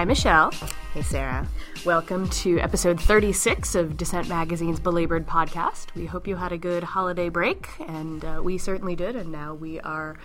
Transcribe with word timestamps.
Hi, 0.00 0.06
Michelle. 0.06 0.50
Hey, 0.94 1.02
Sarah. 1.02 1.46
Welcome 1.84 2.30
to 2.30 2.58
episode 2.58 2.98
36 2.98 3.74
of 3.74 3.98
Dissent 3.98 4.30
Magazine's 4.30 4.80
Belabored 4.80 5.26
podcast. 5.26 5.94
We 5.94 6.06
hope 6.06 6.26
you 6.26 6.36
had 6.36 6.52
a 6.52 6.56
good 6.56 6.82
holiday 6.82 7.28
break, 7.28 7.68
and 7.86 8.24
uh, 8.24 8.40
we 8.42 8.56
certainly 8.56 8.96
did. 8.96 9.14
And 9.14 9.30
now 9.30 9.52
we 9.52 9.78
are 9.80 10.16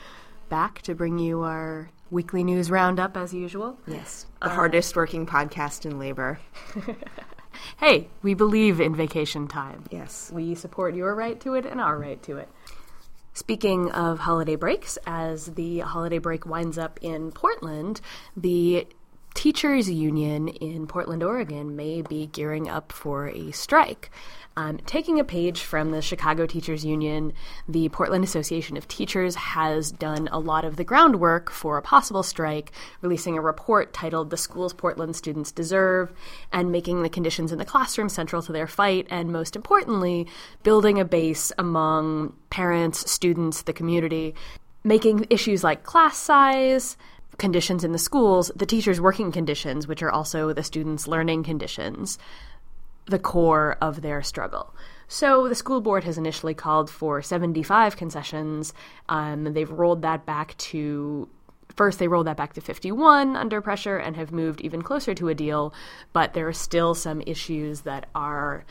back 0.48 0.81
to 0.84 0.95
bring 0.95 1.20
you 1.20 1.41
our 1.41 1.89
weekly 2.09 2.41
news 2.41 2.71
roundup 2.71 3.17
as 3.17 3.34
usual. 3.34 3.77
Yes, 3.85 4.27
the 4.39 4.48
uh, 4.48 4.52
hardest 4.52 4.95
working 4.95 5.25
podcast 5.25 5.85
in 5.85 5.99
labor. 5.99 6.39
hey, 7.77 8.07
we 8.21 8.34
believe 8.34 8.80
in 8.80 8.95
vacation 8.95 9.45
time. 9.45 9.84
Yes. 9.91 10.31
We 10.34 10.55
support 10.55 10.95
your 10.95 11.13
right 11.13 11.38
to 11.41 11.55
it 11.55 11.66
and 11.66 11.81
our 11.81 11.99
right 11.99 12.23
to 12.23 12.38
it. 12.38 12.48
Speaking 13.34 13.91
of 13.91 14.20
holiday 14.20 14.55
breaks, 14.55 14.98
as 15.05 15.48
the 15.48 15.80
holiday 15.80 16.20
break 16.20 16.45
winds 16.45 16.77
up 16.77 16.98
in 17.02 17.34
Portland, 17.34 17.99
the 18.38 18.88
teachers 19.35 19.89
union 19.89 20.48
in 20.48 20.88
Portland, 20.88 21.21
Oregon 21.21 21.75
may 21.75 22.02
be 22.02 22.25
gearing 22.25 22.67
up 22.67 22.91
for 22.91 23.27
a 23.27 23.52
strike. 23.52 24.09
Um, 24.58 24.77
taking 24.85 25.20
a 25.20 25.25
page 25.25 25.61
from 25.61 25.91
the 25.91 26.02
Chicago 26.02 26.45
Teachers 26.45 26.85
Union, 26.85 27.34
the 27.67 27.89
Portland 27.89 28.23
Association 28.23 28.77
of 28.77 28.88
Teachers 28.88 29.35
has 29.35 29.91
done 29.91 30.30
a 30.31 30.39
lot 30.39 30.63
of 30.63 30.77
the 30.77 30.85
groundwork 30.85 31.52
for 31.52 31.77
a 31.77 31.81
possible 31.81 32.23
strike, 32.23 32.71
releasing 33.02 33.38
a 33.38 33.41
report 33.41 33.94
titled 33.94 34.30
The 34.30 34.38
Schools 34.38 34.73
Portland 34.73 35.17
Students 35.17 35.52
Deserve, 35.52 36.13
and 36.53 36.72
making 36.72 37.03
the 37.03 37.09
conditions 37.09 37.52
in 37.52 37.58
the 37.58 37.66
classroom 37.66 38.08
central 38.08 38.41
to 38.44 38.53
their 38.53 38.67
fight, 38.67 39.08
and 39.09 39.33
most 39.33 39.58
importantly, 39.58 40.25
building 40.63 41.02
a 41.02 41.05
base 41.05 41.52
among 41.58 42.33
parents, 42.49 43.11
students, 43.11 43.63
the 43.63 43.73
community, 43.73 44.33
making 44.86 45.28
issues 45.30 45.66
like 45.66 45.83
class 45.83 46.16
size, 46.16 46.95
conditions 47.38 47.83
in 47.83 47.91
the 47.91 47.97
schools, 47.97 48.52
the 48.55 48.66
teachers' 48.66 49.02
working 49.02 49.31
conditions, 49.31 49.88
which 49.88 50.02
are 50.02 50.11
also 50.11 50.53
the 50.53 50.64
students' 50.64 51.08
learning 51.08 51.44
conditions, 51.44 52.17
the 53.08 53.19
core 53.19 53.78
of 53.81 54.02
their 54.02 54.22
struggle. 54.22 54.73
So 55.08 55.47
the 55.47 55.56
school 55.56 55.81
board 55.81 56.03
has 56.03 56.17
initially 56.17 56.53
called 56.53 56.89
for 56.89 57.22
75 57.22 57.95
concessions. 57.97 58.73
Um, 59.08 59.53
they've 59.53 59.69
rolled 59.69 60.02
that 60.02 60.25
back 60.25 60.58
to 60.58 61.30
first 61.75 62.00
they 62.00 62.08
rolled 62.08 62.28
that 62.28 62.38
back 62.38 62.53
to 62.53 62.61
51 62.61 63.36
under 63.36 63.61
pressure 63.61 63.97
and 63.97 64.16
have 64.16 64.31
moved 64.31 64.61
even 64.61 64.81
closer 64.81 65.13
to 65.13 65.28
a 65.28 65.36
deal, 65.36 65.73
but 66.13 66.33
there 66.33 66.47
are 66.47 66.53
still 66.53 66.95
some 66.95 67.22
issues 67.25 67.81
that 67.81 68.08
are 68.16 68.63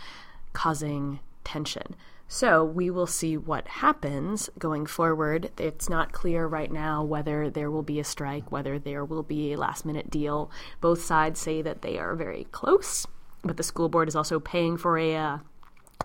causing 0.52 1.20
tension. 1.44 1.94
So 2.26 2.64
we 2.64 2.90
will 2.90 3.06
see 3.06 3.36
what 3.36 3.68
happens 3.68 4.50
going 4.58 4.86
forward. 4.86 5.50
It's 5.58 5.88
not 5.88 6.12
clear 6.12 6.46
right 6.46 6.72
now 6.72 7.04
whether 7.04 7.50
there 7.50 7.70
will 7.70 7.82
be 7.82 8.00
a 8.00 8.04
strike, 8.04 8.50
whether 8.50 8.78
there 8.78 9.04
will 9.04 9.22
be 9.22 9.52
a 9.52 9.58
last 9.58 9.84
minute 9.84 10.10
deal. 10.10 10.50
Both 10.80 11.02
sides 11.02 11.38
say 11.38 11.62
that 11.62 11.82
they 11.82 11.98
are 11.98 12.14
very 12.14 12.44
close, 12.50 13.06
but 13.42 13.56
the 13.56 13.62
school 13.62 13.88
board 13.88 14.08
is 14.08 14.16
also 14.16 14.40
paying 14.40 14.76
for 14.76 14.98
a 14.98 15.14
uh, 15.14 15.38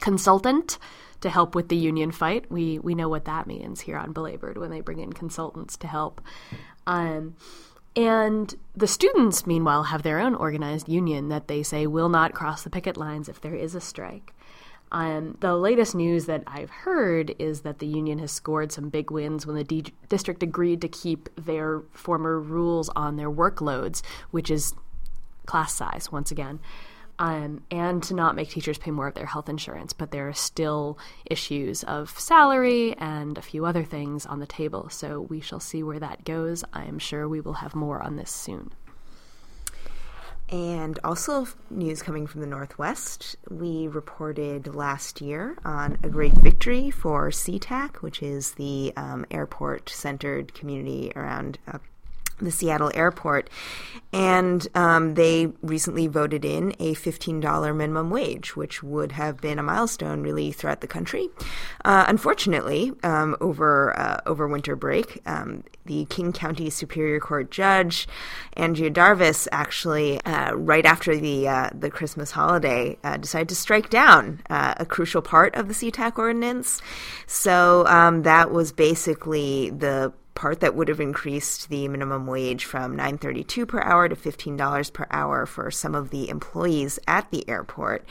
consultant 0.02 0.78
to 1.22 1.30
help 1.30 1.56
with 1.56 1.70
the 1.70 1.76
union 1.76 2.12
fight. 2.12 2.50
We 2.50 2.80
we 2.80 2.96
know 2.96 3.10
what 3.10 3.26
that 3.26 3.48
means 3.48 3.82
here 3.82 3.98
on 3.98 4.14
Belabored 4.14 4.58
when 4.58 4.72
they 4.72 4.82
bring 4.82 5.00
in 5.00 5.14
consultants 5.14 5.78
to 5.78 5.88
help. 5.88 6.22
Um, 6.86 7.36
and 7.96 8.56
the 8.76 8.88
students, 8.88 9.48
meanwhile, 9.48 9.84
have 9.84 10.04
their 10.04 10.20
own 10.20 10.36
organized 10.36 10.88
union 10.88 11.30
that 11.30 11.48
they 11.48 11.64
say 11.64 11.88
will 11.88 12.10
not 12.10 12.34
cross 12.34 12.64
the 12.64 12.70
picket 12.70 12.98
lines 12.98 13.28
if 13.28 13.42
there 13.42 13.56
is 13.56 13.76
a 13.76 13.82
strike. 13.82 14.34
Um, 14.92 15.38
the 15.40 15.56
latest 15.56 15.94
news 15.94 16.26
that 16.26 16.44
I've 16.48 16.70
heard 16.70 17.36
is 17.38 17.62
that 17.62 17.80
the 17.80 17.88
union 17.88 18.20
has 18.20 18.32
scored 18.32 18.72
some 18.72 18.90
big 18.90 19.12
wins 19.12 19.46
when 19.46 19.56
the 19.56 19.64
D- 19.64 19.94
district 20.08 20.42
agreed 20.42 20.82
to 20.82 20.88
keep 20.88 21.30
their 21.36 21.82
former 21.92 22.40
rules 22.40 22.90
on 22.96 23.16
their 23.16 23.30
workloads, 23.30 24.02
which 24.32 24.50
is 24.50 24.74
class 25.46 25.74
size, 25.76 26.12
once 26.12 26.32
again, 26.32 26.60
um, 27.20 27.62
and 27.70 28.02
to 28.04 28.14
not 28.16 28.36
make 28.36 28.50
teachers 28.50 28.78
pay 28.78 28.92
more 28.92 29.08
of 29.08 29.14
their 29.14 29.26
health 29.28 29.50
insurance. 29.50 29.94
But 29.94 30.12
there 30.12 30.28
are 30.28 30.34
still 30.34 30.98
issues 31.26 31.84
of 31.84 32.18
salary 32.20 32.96
and 32.98 33.38
a 33.38 33.44
few 33.44 33.66
other 33.66 33.84
things 33.84 34.26
on 34.26 34.40
the 34.40 34.48
table, 34.48 34.90
so 34.90 35.22
we 35.22 35.40
shall 35.40 35.60
see 35.60 35.84
where 35.84 36.00
that 36.00 36.26
goes. 36.26 36.64
I'm 36.74 36.98
sure 36.98 37.28
we 37.28 37.42
will 37.42 37.54
have 37.54 37.76
more 37.76 38.02
on 38.02 38.16
this 38.16 38.32
soon. 38.32 38.72
And 40.52 40.98
also, 41.04 41.48
news 41.70 42.02
coming 42.02 42.26
from 42.26 42.42
the 42.42 42.48
Northwest. 42.48 43.36
We 43.50 43.88
reported 43.88 44.74
last 44.74 45.22
year 45.22 45.56
on 45.64 46.00
a 46.02 46.10
great 46.10 46.34
victory 46.34 46.90
for 46.90 47.30
SeaTac, 47.30 47.98
which 47.98 48.24
is 48.24 48.54
the 48.54 48.92
um, 48.98 49.28
airport 49.30 49.90
centered 49.90 50.56
community 50.56 51.12
around 51.16 51.60
uh, 51.68 51.78
the 52.46 52.52
Seattle 52.52 52.92
airport, 52.94 53.50
and 54.12 54.68
um, 54.76 55.14
they 55.14 55.48
recently 55.62 56.08
voted 56.08 56.44
in 56.44 56.72
a 56.80 56.96
$15 56.96 57.76
minimum 57.76 58.10
wage, 58.10 58.56
which 58.56 58.82
would 58.82 59.12
have 59.12 59.38
been 59.38 59.60
a 59.60 59.64
milestone 59.64 60.22
really 60.22 60.52
throughout 60.52 60.82
the 60.82 60.88
country. 60.88 61.30
Uh, 61.86 62.06
unfortunately, 62.08 62.92
um, 63.04 63.36
over 63.40 63.98
uh, 63.98 64.20
over 64.26 64.48
winter 64.48 64.76
break, 64.76 65.22
um, 65.26 65.64
the 65.86 66.06
King 66.06 66.34
County 66.34 66.70
Superior 66.70 67.20
Court 67.20 67.52
judge 67.52 68.08
Andrea 68.54 68.90
Darvas 68.90 69.48
actually, 69.52 70.22
uh, 70.24 70.54
right 70.54 70.86
after 70.86 71.16
the 71.16 71.48
uh, 71.48 71.70
the 71.74 71.90
Christmas 71.90 72.32
holiday, 72.32 72.98
uh, 73.04 73.18
decided 73.18 73.50
to 73.50 73.56
strike 73.56 73.90
down 73.90 74.42
uh, 74.50 74.74
a 74.78 74.86
crucial 74.86 75.22
part 75.22 75.56
of 75.56 75.68
the 75.68 75.74
SeaTac 75.74 76.18
ordinance. 76.18 76.82
So 77.28 77.86
um, 77.88 78.24
that 78.24 78.52
was 78.52 78.72
basically 78.72 79.70
the 79.70 80.14
part 80.40 80.62
that 80.62 80.74
would 80.74 80.88
have 80.88 81.02
increased 81.02 81.68
the 81.68 81.86
minimum 81.90 82.26
wage 82.26 82.64
from 82.64 82.96
9.32 82.96 83.68
per 83.68 83.82
hour 83.82 84.08
to 84.08 84.16
$15 84.16 84.94
per 84.94 85.06
hour 85.12 85.46
for 85.46 85.70
some 85.70 85.94
of 85.94 86.12
the 86.12 86.30
employees 86.30 86.98
at 87.08 87.30
the 87.30 87.48
airport 87.50 88.06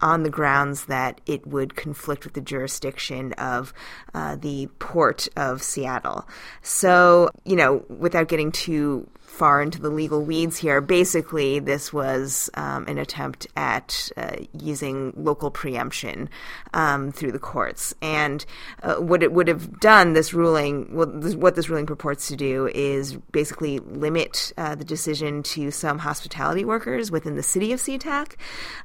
on 0.00 0.22
the 0.22 0.30
grounds 0.30 0.86
that 0.86 1.20
it 1.26 1.46
would 1.46 1.76
conflict 1.76 2.24
with 2.24 2.32
the 2.32 2.40
jurisdiction 2.40 3.34
of 3.34 3.74
uh, 4.14 4.34
the 4.36 4.66
port 4.78 5.28
of 5.36 5.62
Seattle. 5.62 6.26
So, 6.62 7.28
you 7.44 7.54
know, 7.54 7.84
without 7.90 8.28
getting 8.28 8.50
too 8.50 9.06
far 9.34 9.60
into 9.60 9.80
the 9.80 9.90
legal 9.90 10.22
weeds 10.22 10.56
here. 10.56 10.80
Basically, 10.80 11.58
this 11.58 11.92
was 11.92 12.48
um, 12.54 12.86
an 12.86 12.98
attempt 12.98 13.46
at 13.56 14.10
uh, 14.16 14.36
using 14.52 15.12
local 15.16 15.50
preemption 15.50 16.30
um, 16.72 17.12
through 17.12 17.32
the 17.32 17.38
courts. 17.38 17.94
And 18.00 18.44
uh, 18.82 18.96
what 18.96 19.22
it 19.22 19.32
would 19.32 19.48
have 19.48 19.80
done, 19.80 20.12
this 20.12 20.32
ruling, 20.32 20.96
this, 21.20 21.34
what 21.34 21.56
this 21.56 21.68
ruling 21.68 21.86
purports 21.86 22.28
to 22.28 22.36
do 22.36 22.68
is 22.74 23.16
basically 23.32 23.80
limit 23.80 24.52
uh, 24.56 24.74
the 24.74 24.84
decision 24.84 25.42
to 25.42 25.70
some 25.70 25.98
hospitality 25.98 26.64
workers 26.64 27.10
within 27.10 27.34
the 27.34 27.42
city 27.42 27.72
of 27.72 27.80
SeaTac, 27.80 28.36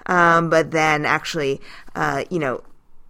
um, 0.08 0.50
but 0.50 0.72
then 0.72 1.06
actually, 1.06 1.62
uh, 1.96 2.24
you 2.30 2.40
know, 2.40 2.62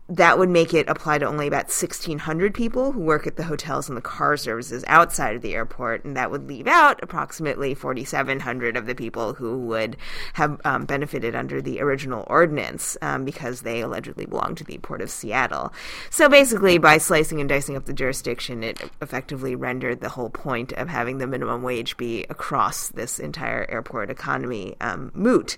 that 0.09 0.39
would 0.39 0.49
make 0.49 0.73
it 0.73 0.89
apply 0.89 1.19
to 1.19 1.27
only 1.27 1.45
about 1.45 1.65
1,600 1.65 2.53
people 2.53 2.91
who 2.91 2.99
work 2.99 3.27
at 3.27 3.35
the 3.35 3.43
hotels 3.43 3.87
and 3.87 3.95
the 3.95 4.01
car 4.01 4.35
services 4.37 4.83
outside 4.87 5.35
of 5.35 5.43
the 5.43 5.53
airport, 5.53 6.03
and 6.03 6.17
that 6.17 6.31
would 6.31 6.47
leave 6.47 6.65
out 6.65 6.99
approximately 7.03 7.75
4,700 7.75 8.75
of 8.75 8.87
the 8.87 8.95
people 8.95 9.35
who 9.35 9.59
would 9.59 9.97
have 10.33 10.59
um, 10.65 10.85
benefited 10.85 11.35
under 11.35 11.61
the 11.61 11.79
original 11.79 12.25
ordinance 12.27 12.97
um, 13.03 13.23
because 13.23 13.61
they 13.61 13.81
allegedly 13.81 14.25
belong 14.25 14.55
to 14.55 14.63
the 14.63 14.79
Port 14.79 15.01
of 15.01 15.11
Seattle. 15.11 15.71
So 16.09 16.27
basically, 16.27 16.79
by 16.79 16.97
slicing 16.97 17.39
and 17.39 17.47
dicing 17.47 17.75
up 17.75 17.85
the 17.85 17.93
jurisdiction, 17.93 18.63
it 18.63 18.81
effectively 19.03 19.55
rendered 19.55 20.01
the 20.01 20.09
whole 20.09 20.31
point 20.31 20.71
of 20.73 20.89
having 20.89 21.19
the 21.19 21.27
minimum 21.27 21.61
wage 21.61 21.97
be 21.97 22.25
across 22.31 22.89
this 22.89 23.19
entire 23.19 23.67
airport 23.69 24.09
economy 24.09 24.75
um, 24.81 25.11
moot. 25.13 25.55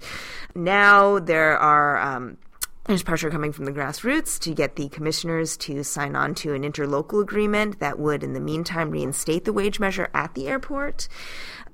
Now 0.55 1.19
there 1.19 1.57
are 1.57 1.97
um, 1.99 2.37
there's 2.85 3.03
pressure 3.03 3.29
coming 3.29 3.51
from 3.51 3.65
the 3.65 3.71
grassroots 3.71 4.39
to 4.39 4.53
get 4.53 4.75
the 4.75 4.89
commissioners 4.89 5.55
to 5.57 5.83
sign 5.83 6.15
on 6.15 6.33
to 6.35 6.53
an 6.53 6.63
interlocal 6.63 7.21
agreement 7.21 7.79
that 7.79 7.99
would, 7.99 8.23
in 8.23 8.33
the 8.33 8.39
meantime, 8.39 8.89
reinstate 8.89 9.45
the 9.45 9.53
wage 9.53 9.79
measure 9.79 10.09
at 10.13 10.33
the 10.33 10.47
airport. 10.47 11.07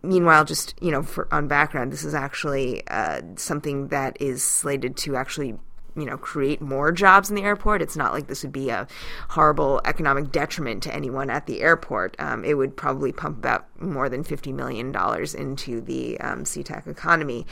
Meanwhile, 0.04 0.46
just 0.46 0.76
you 0.82 0.92
know, 0.92 1.04
for, 1.04 1.28
on 1.34 1.48
background, 1.48 1.94
this 1.94 2.04
is 2.04 2.14
actually 2.14 2.86
uh, 2.88 3.22
something 3.36 3.88
that 3.88 4.18
is 4.20 4.44
slated 4.44 4.98
to 4.98 5.16
actually 5.16 5.58
you 5.98 6.06
know 6.06 6.18
create 6.18 6.62
more 6.62 6.92
jobs 6.92 7.30
in 7.30 7.36
the 7.36 7.44
airport. 7.44 7.82
It's 7.82 7.98
not 7.98 8.14
like 8.14 8.28
this 8.28 8.44
would 8.44 8.52
be 8.52 8.70
a 8.70 8.88
horrible 9.30 9.82
economic 9.86 10.32
detriment 10.32 10.84
to 10.84 10.94
anyone 10.94 11.30
at 11.30 11.46
the 11.46 11.62
airport. 11.62 12.16
Um, 12.20 12.46
it 12.46 12.54
would 12.54 12.78
probably 12.78 13.12
pump 13.12 13.38
about 13.40 13.66
more 13.82 14.08
than 14.10 14.24
fifty 14.24 14.54
million 14.54 14.92
dollars 14.92 15.34
into 15.34 15.82
the 15.82 16.20
um, 16.20 16.44
SeaTac 16.44 16.88
economy. 16.88 17.46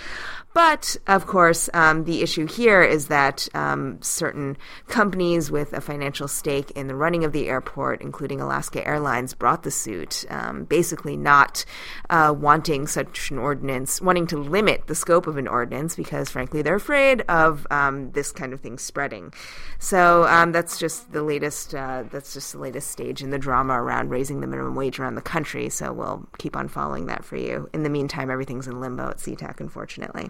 But 0.54 0.96
of 1.08 1.28
course, 1.28 1.70
um, 1.74 2.06
the 2.06 2.22
issue 2.22 2.48
here 2.48 2.82
is 2.82 3.08
that 3.08 3.48
um, 3.54 4.02
certain 4.02 4.58
companies 4.88 5.52
with 5.52 5.74
a 5.74 5.82
financial 5.82 6.28
stake 6.28 6.72
in 6.72 6.88
the 6.88 6.96
running 6.96 7.24
of 7.24 7.34
the 7.34 7.50
airport, 7.50 8.02
including 8.02 8.40
Alaska 8.40 8.86
Airlines, 8.88 9.34
brought 9.34 9.64
the 9.64 9.72
suit, 9.72 10.26
um, 10.30 10.64
basically 10.66 11.18
not 11.18 11.66
uh, 12.10 12.34
wanting 12.38 12.88
such 12.88 13.32
an 13.32 13.38
ordinance, 13.38 14.02
wanting 14.02 14.28
to 14.28 14.38
limit 14.38 14.88
the 14.88 14.96
scope 14.96 15.28
of 15.28 15.38
an 15.38 15.48
ordinance 15.48 15.96
because, 15.96 16.30
frankly, 16.30 16.62
they're 16.62 16.76
afraid 16.76 17.22
of 17.24 17.68
um, 17.72 18.12
this 18.12 18.32
kind 18.36 18.54
of 18.54 18.62
thing 18.62 18.78
spreading. 18.78 19.34
So 19.80 20.26
um, 20.26 20.52
that's 20.52 20.78
just 20.78 21.12
the 21.12 21.24
latest. 21.24 21.74
Uh, 21.74 22.04
that's 22.12 22.34
just 22.34 22.54
the 22.54 22.60
latest 22.60 22.92
stage 22.92 23.22
in 23.22 23.30
the 23.30 23.40
drama 23.40 23.82
around 23.82 24.10
raising 24.10 24.42
the 24.42 24.48
minimum 24.48 24.76
wage 24.76 25.00
around 25.00 25.16
the 25.16 25.22
country. 25.22 25.70
So 25.70 25.94
we'll 25.94 26.28
keep 26.38 26.56
on 26.56 26.68
following 26.68 27.08
that 27.08 27.24
for 27.24 27.38
you. 27.38 27.70
In 27.74 27.84
the 27.84 27.90
meantime, 27.90 28.30
everything's 28.30 28.68
in 28.68 28.80
limbo 28.80 29.10
at 29.10 29.18
SeaTac, 29.18 29.60
unfortunately. 29.60 30.30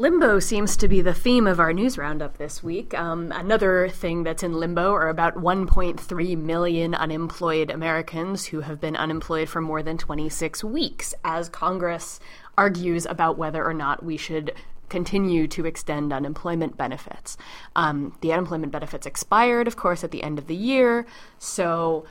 Limbo 0.00 0.38
seems 0.38 0.78
to 0.78 0.88
be 0.88 1.02
the 1.02 1.12
theme 1.12 1.46
of 1.46 1.60
our 1.60 1.74
news 1.74 1.98
roundup 1.98 2.38
this 2.38 2.62
week. 2.62 2.94
Um, 2.94 3.30
another 3.32 3.90
thing 3.90 4.22
that's 4.22 4.42
in 4.42 4.54
limbo 4.54 4.92
are 4.92 5.10
about 5.10 5.34
1.3 5.34 6.38
million 6.38 6.94
unemployed 6.94 7.70
Americans 7.70 8.46
who 8.46 8.60
have 8.60 8.80
been 8.80 8.96
unemployed 8.96 9.50
for 9.50 9.60
more 9.60 9.82
than 9.82 9.98
26 9.98 10.64
weeks, 10.64 11.12
as 11.22 11.50
Congress 11.50 12.18
argues 12.56 13.04
about 13.04 13.36
whether 13.36 13.62
or 13.62 13.74
not 13.74 14.02
we 14.02 14.16
should 14.16 14.54
continue 14.90 15.48
to 15.48 15.64
extend 15.64 16.12
unemployment 16.12 16.76
benefits. 16.76 17.38
Um, 17.74 18.16
the 18.20 18.32
unemployment 18.32 18.72
benefits 18.72 19.06
expired, 19.06 19.66
of 19.66 19.76
course, 19.76 20.04
at 20.04 20.10
the 20.10 20.22
end 20.22 20.38
of 20.38 20.46
the 20.46 20.56
year, 20.56 21.06
so 21.38 22.04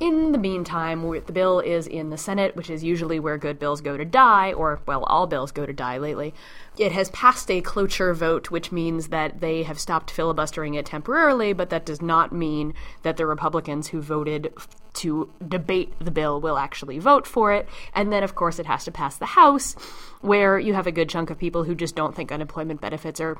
in 0.00 0.32
the 0.32 0.38
meantime, 0.38 1.02
the 1.02 1.32
bill 1.32 1.60
is 1.60 1.86
in 1.86 2.10
the 2.10 2.18
Senate, 2.18 2.56
which 2.56 2.68
is 2.68 2.82
usually 2.82 3.20
where 3.20 3.38
good 3.38 3.60
bills 3.60 3.80
go 3.80 3.96
to 3.96 4.04
die, 4.04 4.52
or, 4.52 4.80
well, 4.86 5.04
all 5.04 5.26
bills 5.26 5.52
go 5.52 5.64
to 5.64 5.72
die 5.72 5.98
lately. 5.98 6.34
It 6.76 6.90
has 6.92 7.10
passed 7.10 7.48
a 7.50 7.60
cloture 7.60 8.12
vote, 8.12 8.50
which 8.50 8.72
means 8.72 9.08
that 9.08 9.40
they 9.40 9.62
have 9.62 9.78
stopped 9.78 10.10
filibustering 10.10 10.74
it 10.74 10.86
temporarily, 10.86 11.52
but 11.52 11.70
that 11.70 11.86
does 11.86 12.02
not 12.02 12.32
mean 12.32 12.74
that 13.02 13.16
the 13.16 13.26
Republicans 13.26 13.88
who 13.88 14.00
voted 14.00 14.52
to 14.94 15.30
debate 15.46 15.92
the 15.98 16.10
bill 16.10 16.40
will 16.40 16.58
actually 16.58 16.98
vote 16.98 17.26
for 17.26 17.52
it. 17.52 17.68
And 17.94 18.12
then, 18.12 18.22
of 18.22 18.34
course, 18.34 18.58
it 18.58 18.66
has 18.66 18.84
to 18.84 18.92
pass 18.92 19.16
the 19.16 19.26
House, 19.26 19.74
where 20.20 20.58
you 20.58 20.74
have 20.74 20.86
a 20.86 20.92
good 20.92 21.08
chunk 21.08 21.30
of 21.30 21.38
people 21.38 21.64
who 21.64 21.74
just 21.74 21.94
don't 21.94 22.14
think 22.14 22.32
unemployment 22.32 22.80
benefits 22.80 23.20
are 23.20 23.36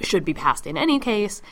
should 0.00 0.24
be 0.24 0.34
passed 0.34 0.66
in 0.66 0.76
any 0.76 1.00
case 1.00 1.42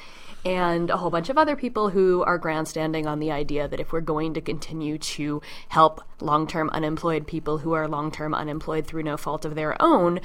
and 0.47 0.91
a 0.91 0.97
whole 0.97 1.11
bunch 1.11 1.29
of 1.29 1.37
other 1.37 1.57
people 1.57 1.89
who 1.89 2.23
are 2.23 2.39
grandstanding 2.39 3.05
on 3.05 3.19
the 3.19 3.33
idea 3.33 3.67
that 3.67 3.81
if 3.81 3.93
we're 3.93 4.01
going 4.01 4.33
to 4.35 4.41
continue 4.41 4.97
to 4.97 5.43
help 5.69 6.01
long 6.21 6.47
term 6.47 6.71
unemployed 6.71 7.27
people 7.27 7.59
who 7.59 7.73
are 7.73 7.89
long 7.89 8.13
term 8.13 8.33
unemployed 8.33 8.87
through 8.87 9.03
no 9.03 9.17
fault 9.17 9.45
of 9.45 9.57
their 9.57 9.81
own, 9.83 10.21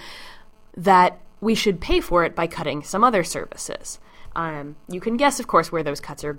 that 0.78 1.20
we 1.42 1.56
should 1.56 1.82
pay 1.82 2.00
for 2.00 2.24
it 2.24 2.36
by 2.36 2.46
cutting 2.46 2.84
some 2.84 3.04
other 3.04 3.24
services. 3.24 4.00
Um, 4.36 4.76
you 4.88 5.02
can 5.02 5.18
guess, 5.18 5.40
of 5.40 5.48
course, 5.48 5.72
where 5.72 5.82
those 5.82 6.00
cuts 6.00 6.24
are 6.24 6.38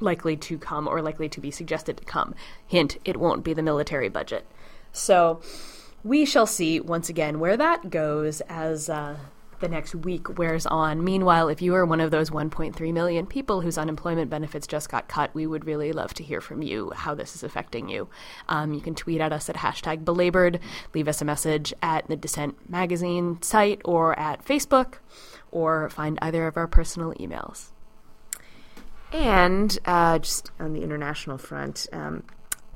likely 0.00 0.36
to 0.36 0.58
come 0.58 0.88
or 0.88 1.02
likely 1.02 1.28
to 1.28 1.40
be 1.40 1.50
suggested 1.50 1.96
to 1.96 2.04
come. 2.04 2.34
Hint, 2.66 2.98
it 3.04 3.18
won't 3.18 3.44
be 3.44 3.54
the 3.54 3.62
military 3.62 4.08
budget. 4.08 4.46
So 4.92 5.40
we 6.02 6.24
shall 6.24 6.46
see 6.46 6.80
once 6.80 7.08
again 7.08 7.40
where 7.40 7.56
that 7.56 7.90
goes 7.90 8.40
as 8.42 8.88
uh, 8.88 9.16
the 9.60 9.68
next 9.68 9.94
week 9.94 10.38
wears 10.38 10.66
on. 10.66 11.04
Meanwhile, 11.04 11.48
if 11.48 11.62
you 11.62 11.74
are 11.74 11.84
one 11.84 12.00
of 12.00 12.10
those 12.10 12.30
1.3 12.30 12.92
million 12.92 13.26
people 13.26 13.60
whose 13.60 13.78
unemployment 13.78 14.30
benefits 14.30 14.66
just 14.66 14.88
got 14.88 15.08
cut, 15.08 15.34
we 15.34 15.46
would 15.46 15.66
really 15.66 15.92
love 15.92 16.14
to 16.14 16.24
hear 16.24 16.40
from 16.40 16.62
you 16.62 16.90
how 16.94 17.14
this 17.14 17.36
is 17.36 17.42
affecting 17.42 17.88
you. 17.88 18.08
Um, 18.48 18.72
you 18.72 18.80
can 18.80 18.94
tweet 18.94 19.20
at 19.20 19.32
us 19.32 19.48
at 19.48 19.56
hashtag 19.56 20.04
belabored, 20.04 20.58
leave 20.94 21.08
us 21.08 21.20
a 21.20 21.26
message 21.26 21.72
at 21.82 22.08
the 22.08 22.16
Dissent 22.16 22.68
Magazine 22.68 23.40
site 23.42 23.80
or 23.84 24.18
at 24.18 24.44
Facebook, 24.44 24.94
or 25.50 25.90
find 25.90 26.18
either 26.22 26.46
of 26.46 26.56
our 26.56 26.66
personal 26.66 27.12
emails. 27.14 27.68
And 29.12 29.76
uh, 29.84 30.18
just 30.20 30.50
on 30.60 30.72
the 30.72 30.82
international 30.82 31.38
front, 31.38 31.86
um, 31.92 32.22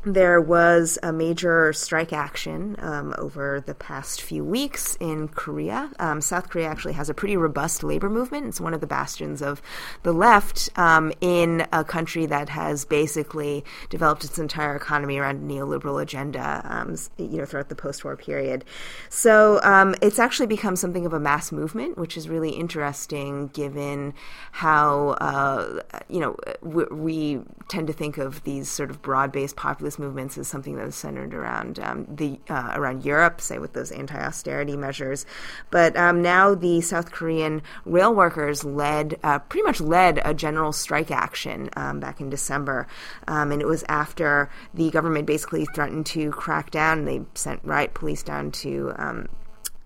there 0.05 0.41
was 0.41 0.99
a 1.03 1.13
major 1.13 1.73
strike 1.73 2.13
action 2.13 2.77
um, 2.81 3.15
over 3.19 3.63
the 3.65 3.75
past 3.75 4.21
few 4.21 4.45
weeks 4.45 4.97
in 5.01 5.29
Korea. 5.29 5.91
Um, 5.99 6.21
South 6.21 6.51
Korea 6.51 6.69
actually 6.69 6.93
has 6.95 7.09
a 7.09 7.15
pretty 7.15 7.37
robust 7.37 7.83
labor 7.83 8.11
movement. 8.11 8.47
It's 8.47 8.61
one 8.61 8.75
of 8.75 8.81
the 8.81 8.87
bastions 8.87 9.41
of 9.41 9.63
the 10.03 10.13
left 10.13 10.69
um, 10.77 11.13
in 11.21 11.67
a 11.73 11.85
country 11.85 12.27
that 12.27 12.51
has 12.51 12.85
basically 12.85 13.65
developed 13.89 14.25
its 14.25 14.39
entire 14.39 14.77
economy 14.77 15.17
around 15.17 15.37
a 15.51 15.55
neoliberal 15.55 16.03
agenda, 16.03 16.61
um, 16.65 16.97
you 17.17 17.39
know, 17.39 17.47
throughout 17.47 17.71
the 17.71 17.75
post-war 17.75 18.17
period. 18.17 18.65
So 19.09 19.61
um, 19.63 19.95
it's 20.03 20.19
actually 20.19 20.47
become 20.47 20.77
something 20.77 21.07
of 21.07 21.13
a 21.13 21.21
mass 21.21 21.51
movement, 21.51 21.97
which 21.97 22.17
is 22.17 22.29
really 22.29 22.51
interesting 22.51 23.49
given 23.49 24.13
how 24.53 25.11
uh, 25.21 25.81
you 26.09 26.21
know 26.21 26.37
we, 26.63 26.85
we 26.85 27.41
tend 27.69 27.87
to 27.87 27.93
think 27.93 28.19
of 28.19 28.43
these 28.45 28.71
sort 28.71 28.91
of 28.91 29.01
broad-based 29.01 29.57
populist 29.57 29.94
movements 29.99 30.39
is 30.39 30.49
something 30.49 30.77
that 30.77 30.87
is 30.87 30.95
centered 30.95 31.35
around 31.35 31.79
um, 31.79 32.07
the 32.09 32.39
uh, 32.49 32.73
around 32.75 33.05
Europe, 33.05 33.41
say 33.41 33.59
with 33.59 33.73
those 33.73 33.93
anti-austerity 33.93 34.77
measures. 34.77 35.27
But 35.71 35.97
um, 35.97 36.23
now 36.23 36.55
the 36.55 36.81
South 36.81 37.11
Korean 37.11 37.63
rail 37.85 38.15
workers 38.15 38.65
led 38.65 39.19
uh, 39.23 39.39
pretty 39.41 39.65
much 39.65 39.81
led 39.81 40.21
a 40.25 40.35
general 40.35 40.73
strike 40.73 41.11
action 41.11 41.71
um, 41.77 42.01
back 42.01 42.21
in 42.21 42.31
December, 42.31 42.87
um, 43.29 43.53
and 43.53 43.61
it 43.61 43.67
was 43.67 43.85
after 43.89 44.51
the 44.73 44.91
government 44.91 45.27
basically 45.27 45.67
threatened 45.75 46.07
to 46.07 46.31
crack 46.31 46.71
down. 46.71 47.05
They 47.05 47.23
sent 47.35 47.61
riot 47.65 47.95
police 47.95 48.23
down 48.23 48.51
to 48.53 48.93
um, 48.97 49.29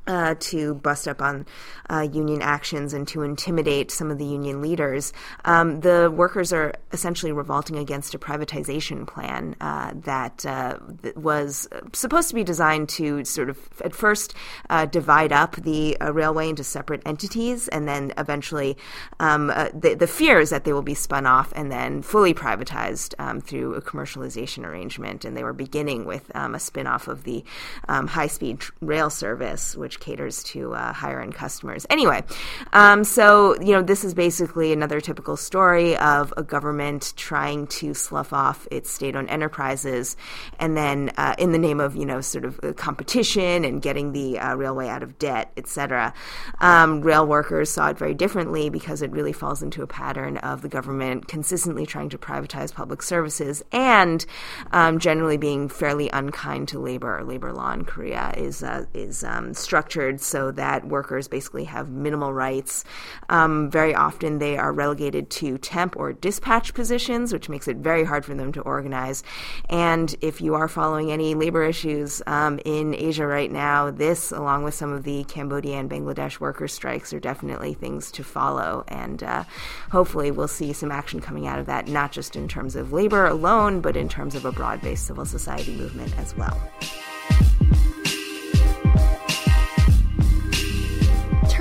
uh, 0.08 0.34
to 0.40 0.74
bust 0.74 1.06
up 1.06 1.22
on 1.22 1.46
uh, 1.90 2.00
union 2.00 2.42
actions 2.42 2.92
and 2.92 3.06
to 3.06 3.22
intimidate 3.22 3.90
some 3.90 4.10
of 4.10 4.18
the 4.18 4.24
union 4.24 4.60
leaders. 4.60 5.12
Um, 5.44 5.80
the 5.80 6.10
workers 6.14 6.52
are 6.52 6.74
essentially 6.92 7.30
revolting 7.30 7.76
against 7.76 8.14
a 8.14 8.18
privatization 8.18 9.06
plan 9.06 9.54
uh, 9.60 9.92
that, 9.94 10.44
uh, 10.44 10.78
was 11.14 11.68
supposed 11.92 12.28
to 12.30 12.34
be 12.34 12.42
designed 12.42 12.88
to 12.88 13.24
sort 13.24 13.50
of 13.50 13.58
at 13.84 13.94
first 13.94 14.34
uh, 14.70 14.86
divide 14.86 15.32
up 15.32 15.56
the 15.56 15.98
uh, 16.00 16.12
railway 16.12 16.48
into 16.48 16.64
separate 16.64 17.02
entities, 17.04 17.68
and 17.68 17.86
then 17.86 18.12
eventually 18.16 18.76
um, 19.20 19.48
the, 19.48 19.94
the, 19.98 20.08
fear 20.08 20.40
is 20.40 20.48
that 20.50 20.64
they 20.64 20.72
will 20.72 20.82
be 20.82 20.94
spun 20.94 21.26
off 21.26 21.52
and 21.54 21.70
then 21.70 22.00
fully 22.00 22.32
privatized 22.32 23.14
um, 23.18 23.40
through 23.40 23.74
a 23.74 23.82
commercialization 23.82 24.64
arrangement. 24.64 25.24
And 25.24 25.36
they 25.36 25.44
were 25.44 25.52
beginning 25.52 26.06
with 26.06 26.34
um, 26.34 26.54
a 26.54 26.58
spin 26.58 26.86
off 26.86 27.08
of 27.08 27.24
the 27.24 27.44
um, 27.88 28.06
high 28.06 28.26
speed 28.26 28.62
rail 28.80 29.10
service, 29.10 29.76
which 29.76 29.97
caters 30.00 30.42
to 30.44 30.74
uh, 30.74 30.92
higher 30.92 31.20
end 31.20 31.34
customers. 31.34 31.86
Anyway, 31.90 32.22
um, 32.72 33.04
so 33.04 33.60
you 33.60 33.72
know 33.72 33.82
this 33.82 34.04
is 34.04 34.14
basically 34.14 34.72
another 34.72 35.00
typical 35.00 35.36
story 35.36 35.96
of 35.98 36.32
a 36.36 36.42
government 36.42 37.12
trying 37.16 37.66
to 37.66 37.94
slough 37.94 38.32
off 38.32 38.66
its 38.70 38.90
state 38.90 39.14
owned 39.14 39.30
enterprises, 39.30 40.16
and 40.58 40.76
then 40.76 41.10
uh, 41.16 41.34
in 41.38 41.52
the 41.52 41.58
name 41.58 41.80
of 41.80 41.96
you 41.96 42.06
know 42.06 42.20
sort 42.20 42.44
of 42.44 42.58
uh, 42.62 42.72
competition 42.72 43.64
and 43.64 43.82
getting 43.82 44.12
the 44.12 44.38
uh, 44.38 44.54
railway 44.54 44.88
out 44.88 45.02
of 45.02 45.18
debt, 45.18 45.52
etc. 45.56 46.14
Um, 46.60 47.00
rail 47.00 47.26
workers 47.26 47.70
saw 47.70 47.88
it 47.90 47.98
very 47.98 48.14
differently 48.14 48.70
because 48.70 49.02
it 49.02 49.10
really 49.10 49.32
falls 49.32 49.62
into 49.62 49.82
a 49.82 49.86
pattern 49.86 50.36
of 50.38 50.62
the 50.62 50.68
government 50.68 51.28
consistently 51.28 51.86
trying 51.86 52.08
to 52.10 52.18
privatize 52.18 52.72
public 52.72 53.02
services 53.02 53.62
and 53.72 54.24
um, 54.72 54.98
generally 54.98 55.36
being 55.36 55.68
fairly 55.68 56.08
unkind 56.10 56.68
to 56.68 56.78
labor. 56.78 57.22
Labor 57.24 57.52
law 57.52 57.72
in 57.72 57.84
Korea 57.84 58.32
is 58.36 58.62
uh, 58.62 58.84
is 58.94 59.24
um, 59.24 59.54
structured 59.54 59.87
structured 59.88 60.20
so 60.20 60.50
that 60.50 60.86
workers 60.86 61.28
basically 61.28 61.64
have 61.64 61.88
minimal 61.88 62.30
rights. 62.30 62.84
Um, 63.30 63.70
very 63.70 63.94
often 63.94 64.38
they 64.38 64.58
are 64.58 64.70
relegated 64.70 65.30
to 65.30 65.56
temp 65.56 65.96
or 65.96 66.12
dispatch 66.12 66.74
positions, 66.74 67.32
which 67.32 67.48
makes 67.48 67.68
it 67.68 67.78
very 67.78 68.04
hard 68.04 68.26
for 68.26 68.34
them 68.34 68.52
to 68.52 68.60
organize. 68.60 69.22
And 69.70 70.14
if 70.20 70.42
you 70.42 70.54
are 70.54 70.68
following 70.68 71.10
any 71.10 71.34
labor 71.34 71.64
issues 71.64 72.20
um, 72.26 72.60
in 72.66 72.94
Asia 72.94 73.26
right 73.26 73.50
now, 73.50 73.90
this, 73.90 74.30
along 74.30 74.64
with 74.64 74.74
some 74.74 74.92
of 74.92 75.04
the 75.04 75.24
Cambodia 75.24 75.76
and 75.78 75.90
Bangladesh 75.90 76.38
worker 76.38 76.68
strikes, 76.68 77.14
are 77.14 77.20
definitely 77.20 77.72
things 77.72 78.12
to 78.12 78.22
follow. 78.22 78.84
And 78.88 79.22
uh, 79.22 79.44
hopefully 79.90 80.30
we'll 80.30 80.48
see 80.48 80.74
some 80.74 80.92
action 80.92 81.20
coming 81.20 81.46
out 81.46 81.58
of 81.58 81.64
that, 81.66 81.88
not 81.88 82.12
just 82.12 82.36
in 82.36 82.46
terms 82.46 82.76
of 82.76 82.92
labor 82.92 83.24
alone, 83.24 83.80
but 83.80 83.96
in 83.96 84.08
terms 84.08 84.34
of 84.34 84.44
a 84.44 84.52
broad 84.52 84.82
based 84.82 85.06
civil 85.06 85.24
society 85.24 85.74
movement 85.74 86.12
as 86.18 86.36
well. 86.36 86.60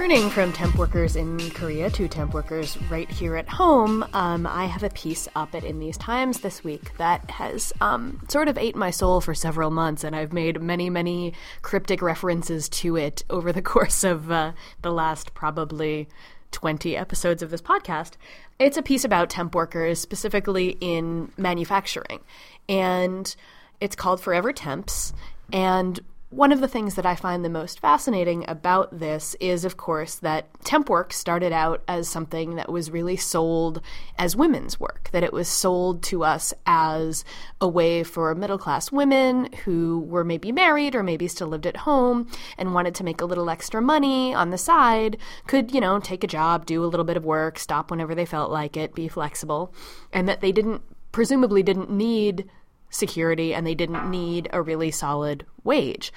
Turning 0.07 0.29
from 0.29 0.53
temp 0.53 0.77
workers 0.77 1.17
in 1.17 1.37
Korea 1.49 1.89
to 1.89 2.07
temp 2.07 2.33
workers 2.33 2.77
right 2.83 3.11
here 3.11 3.35
at 3.35 3.49
home, 3.49 4.05
um, 4.13 4.47
I 4.47 4.63
have 4.63 4.83
a 4.83 4.89
piece 4.91 5.27
up 5.35 5.53
at 5.53 5.65
In 5.65 5.79
These 5.79 5.97
Times 5.97 6.39
this 6.39 6.63
week 6.63 6.95
that 6.95 7.29
has 7.29 7.73
um, 7.81 8.21
sort 8.29 8.47
of 8.47 8.57
ate 8.57 8.77
my 8.77 8.89
soul 8.89 9.19
for 9.19 9.33
several 9.33 9.69
months, 9.69 10.05
and 10.05 10.15
I've 10.15 10.31
made 10.31 10.61
many, 10.61 10.89
many 10.89 11.33
cryptic 11.61 12.01
references 12.01 12.69
to 12.69 12.95
it 12.95 13.25
over 13.29 13.51
the 13.51 13.61
course 13.73 14.05
of 14.05 14.31
uh, 14.31 14.53
the 14.81 14.93
last 14.93 15.33
probably 15.33 16.07
20 16.51 16.95
episodes 16.95 17.43
of 17.43 17.49
this 17.49 17.61
podcast. 17.61 18.13
It's 18.59 18.77
a 18.77 18.81
piece 18.81 19.03
about 19.03 19.29
temp 19.29 19.53
workers, 19.55 19.99
specifically 19.99 20.77
in 20.79 21.33
manufacturing, 21.35 22.21
and 22.69 23.35
it's 23.81 23.97
called 23.97 24.21
Forever 24.21 24.53
Temps. 24.53 25.11
And 25.51 25.99
one 26.29 26.51
of 26.51 26.59
the 26.59 26.67
things 26.67 26.95
that 26.95 27.05
I 27.05 27.15
find 27.15 27.43
the 27.45 27.49
most 27.49 27.79
fascinating 27.79 28.43
about 28.49 28.99
this 28.99 29.33
is, 29.39 29.63
of 29.63 29.77
course, 29.77 30.15
that 30.15 30.47
temp 30.65 30.89
work 30.89 31.13
started 31.13 31.53
out 31.53 31.83
as 31.87 32.09
something 32.09 32.55
that 32.55 32.69
was 32.69 32.91
really 32.91 33.15
sold 33.15 33.81
as 34.19 34.35
women's 34.35 34.77
work, 34.77 35.09
that 35.13 35.23
it 35.23 35.31
was 35.31 35.47
sold 35.47 36.03
to 36.03 36.25
us 36.25 36.53
as 36.65 37.23
a 37.61 37.67
way 37.67 38.03
for 38.03 38.35
middle 38.35 38.57
class 38.57 38.91
women 38.91 39.49
who 39.63 39.99
were 40.01 40.25
maybe 40.25 40.51
married 40.51 40.95
or 40.95 41.01
maybe 41.01 41.29
still 41.29 41.47
lived 41.47 41.65
at 41.65 41.77
home 41.77 42.27
and 42.57 42.73
wanted 42.73 42.93
to 42.95 43.05
make 43.05 43.21
a 43.21 43.25
little 43.25 43.49
extra 43.49 43.81
money 43.81 44.33
on 44.33 44.49
the 44.49 44.57
side, 44.57 45.15
could, 45.47 45.73
you 45.73 45.79
know, 45.79 45.97
take 45.97 46.25
a 46.25 46.27
job, 46.27 46.65
do 46.65 46.83
a 46.83 46.87
little 46.87 47.05
bit 47.05 47.15
of 47.15 47.23
work, 47.23 47.57
stop 47.57 47.89
whenever 47.89 48.13
they 48.13 48.25
felt 48.25 48.51
like 48.51 48.75
it, 48.75 48.93
be 48.93 49.07
flexible, 49.07 49.73
and 50.11 50.27
that 50.27 50.41
they 50.41 50.51
didn't, 50.51 50.81
presumably, 51.13 51.63
didn't 51.63 51.89
need 51.89 52.49
security 52.89 53.53
and 53.53 53.65
they 53.65 53.75
didn't 53.75 54.09
need 54.09 54.49
a 54.51 54.61
really 54.61 54.91
solid 54.91 55.45
wage. 55.63 56.11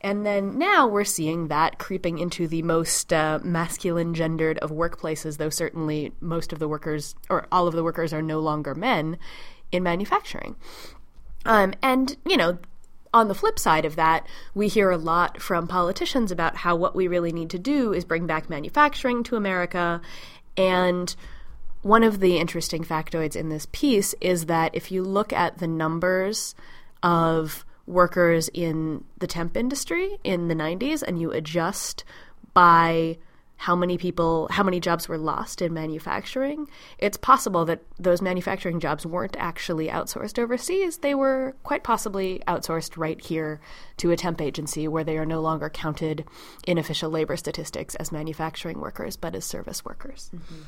And 0.00 0.26
then 0.26 0.58
now 0.58 0.86
we're 0.86 1.04
seeing 1.04 1.48
that 1.48 1.78
creeping 1.78 2.18
into 2.18 2.46
the 2.46 2.62
most 2.62 3.12
uh, 3.12 3.40
masculine 3.42 4.14
gendered 4.14 4.58
of 4.58 4.70
workplaces, 4.70 5.38
though 5.38 5.50
certainly 5.50 6.12
most 6.20 6.52
of 6.52 6.58
the 6.58 6.68
workers, 6.68 7.14
or 7.30 7.46
all 7.50 7.66
of 7.66 7.74
the 7.74 7.82
workers, 7.82 8.12
are 8.12 8.22
no 8.22 8.40
longer 8.40 8.74
men 8.74 9.18
in 9.72 9.82
manufacturing. 9.82 10.54
Um, 11.44 11.74
and, 11.82 12.16
you 12.26 12.36
know, 12.36 12.58
on 13.14 13.28
the 13.28 13.34
flip 13.34 13.58
side 13.58 13.84
of 13.84 13.96
that, 13.96 14.26
we 14.54 14.68
hear 14.68 14.90
a 14.90 14.98
lot 14.98 15.40
from 15.40 15.66
politicians 15.66 16.30
about 16.30 16.56
how 16.56 16.76
what 16.76 16.94
we 16.94 17.08
really 17.08 17.32
need 17.32 17.50
to 17.50 17.58
do 17.58 17.94
is 17.94 18.04
bring 18.04 18.26
back 18.26 18.50
manufacturing 18.50 19.22
to 19.24 19.36
America. 19.36 20.02
And 20.56 21.14
one 21.86 22.02
of 22.02 22.18
the 22.18 22.36
interesting 22.36 22.82
factoids 22.82 23.36
in 23.36 23.48
this 23.48 23.68
piece 23.70 24.12
is 24.20 24.46
that 24.46 24.74
if 24.74 24.90
you 24.90 25.04
look 25.04 25.32
at 25.32 25.58
the 25.58 25.68
numbers 25.68 26.56
of 27.04 27.64
workers 27.86 28.50
in 28.52 29.04
the 29.18 29.26
temp 29.28 29.56
industry 29.56 30.18
in 30.24 30.48
the 30.48 30.54
90s 30.54 31.04
and 31.06 31.20
you 31.20 31.30
adjust 31.30 32.02
by 32.54 33.16
how 33.54 33.76
many 33.76 33.96
people, 33.96 34.48
how 34.50 34.64
many 34.64 34.80
jobs 34.80 35.08
were 35.08 35.16
lost 35.16 35.62
in 35.62 35.72
manufacturing, 35.72 36.68
it's 36.98 37.16
possible 37.16 37.64
that 37.64 37.82
those 38.00 38.20
manufacturing 38.20 38.80
jobs 38.80 39.06
weren't 39.06 39.36
actually 39.38 39.86
outsourced 39.86 40.40
overseas. 40.40 40.98
They 40.98 41.14
were 41.14 41.54
quite 41.62 41.84
possibly 41.84 42.42
outsourced 42.48 42.96
right 42.96 43.24
here 43.24 43.60
to 43.98 44.10
a 44.10 44.16
temp 44.16 44.40
agency 44.40 44.88
where 44.88 45.04
they 45.04 45.18
are 45.18 45.24
no 45.24 45.40
longer 45.40 45.70
counted 45.70 46.24
in 46.66 46.78
official 46.78 47.10
labor 47.10 47.36
statistics 47.36 47.94
as 47.94 48.10
manufacturing 48.10 48.80
workers, 48.80 49.16
but 49.16 49.36
as 49.36 49.44
service 49.44 49.84
workers. 49.84 50.32
Mm-hmm 50.34 50.62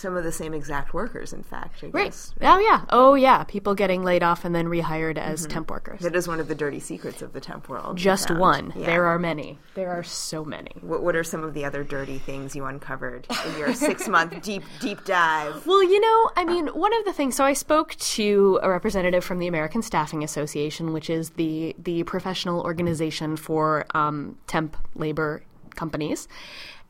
some 0.00 0.16
of 0.16 0.24
the 0.24 0.32
same 0.32 0.54
exact 0.54 0.94
workers, 0.94 1.32
in 1.32 1.42
fact. 1.42 1.84
I 1.84 1.88
right. 1.88 2.04
Guess. 2.06 2.34
Oh, 2.40 2.58
yeah. 2.58 2.84
Oh, 2.88 3.14
yeah. 3.14 3.44
People 3.44 3.74
getting 3.74 4.02
laid 4.02 4.22
off 4.22 4.44
and 4.44 4.54
then 4.54 4.66
rehired 4.66 5.18
as 5.18 5.42
mm-hmm. 5.42 5.52
temp 5.52 5.70
workers. 5.70 6.00
That 6.00 6.16
is 6.16 6.26
one 6.26 6.40
of 6.40 6.48
the 6.48 6.54
dirty 6.54 6.80
secrets 6.80 7.22
of 7.22 7.32
the 7.32 7.40
temp 7.40 7.68
world. 7.68 7.96
Just 7.96 8.30
one. 8.30 8.72
Yeah. 8.76 8.86
There 8.86 9.06
are 9.06 9.18
many. 9.18 9.58
There 9.74 9.90
are 9.90 10.02
so 10.02 10.44
many. 10.44 10.72
What, 10.80 11.02
what 11.02 11.14
are 11.14 11.24
some 11.24 11.44
of 11.44 11.54
the 11.54 11.64
other 11.64 11.84
dirty 11.84 12.18
things 12.18 12.56
you 12.56 12.64
uncovered 12.64 13.26
in 13.46 13.58
your 13.58 13.74
six 13.74 14.08
month 14.08 14.40
deep, 14.42 14.62
deep 14.80 15.04
dive? 15.04 15.66
Well, 15.66 15.82
you 15.82 16.00
know, 16.00 16.30
I 16.36 16.44
mean, 16.44 16.68
one 16.68 16.96
of 16.98 17.04
the 17.04 17.12
things, 17.12 17.36
so 17.36 17.44
I 17.44 17.52
spoke 17.52 17.94
to 17.96 18.58
a 18.62 18.70
representative 18.70 19.24
from 19.24 19.38
the 19.38 19.46
American 19.46 19.82
Staffing 19.82 20.24
Association, 20.24 20.92
which 20.92 21.10
is 21.10 21.30
the, 21.30 21.76
the 21.78 22.02
professional 22.04 22.62
organization 22.62 23.36
for 23.36 23.86
um, 23.94 24.38
temp 24.46 24.76
labor 24.94 25.42
companies. 25.76 26.28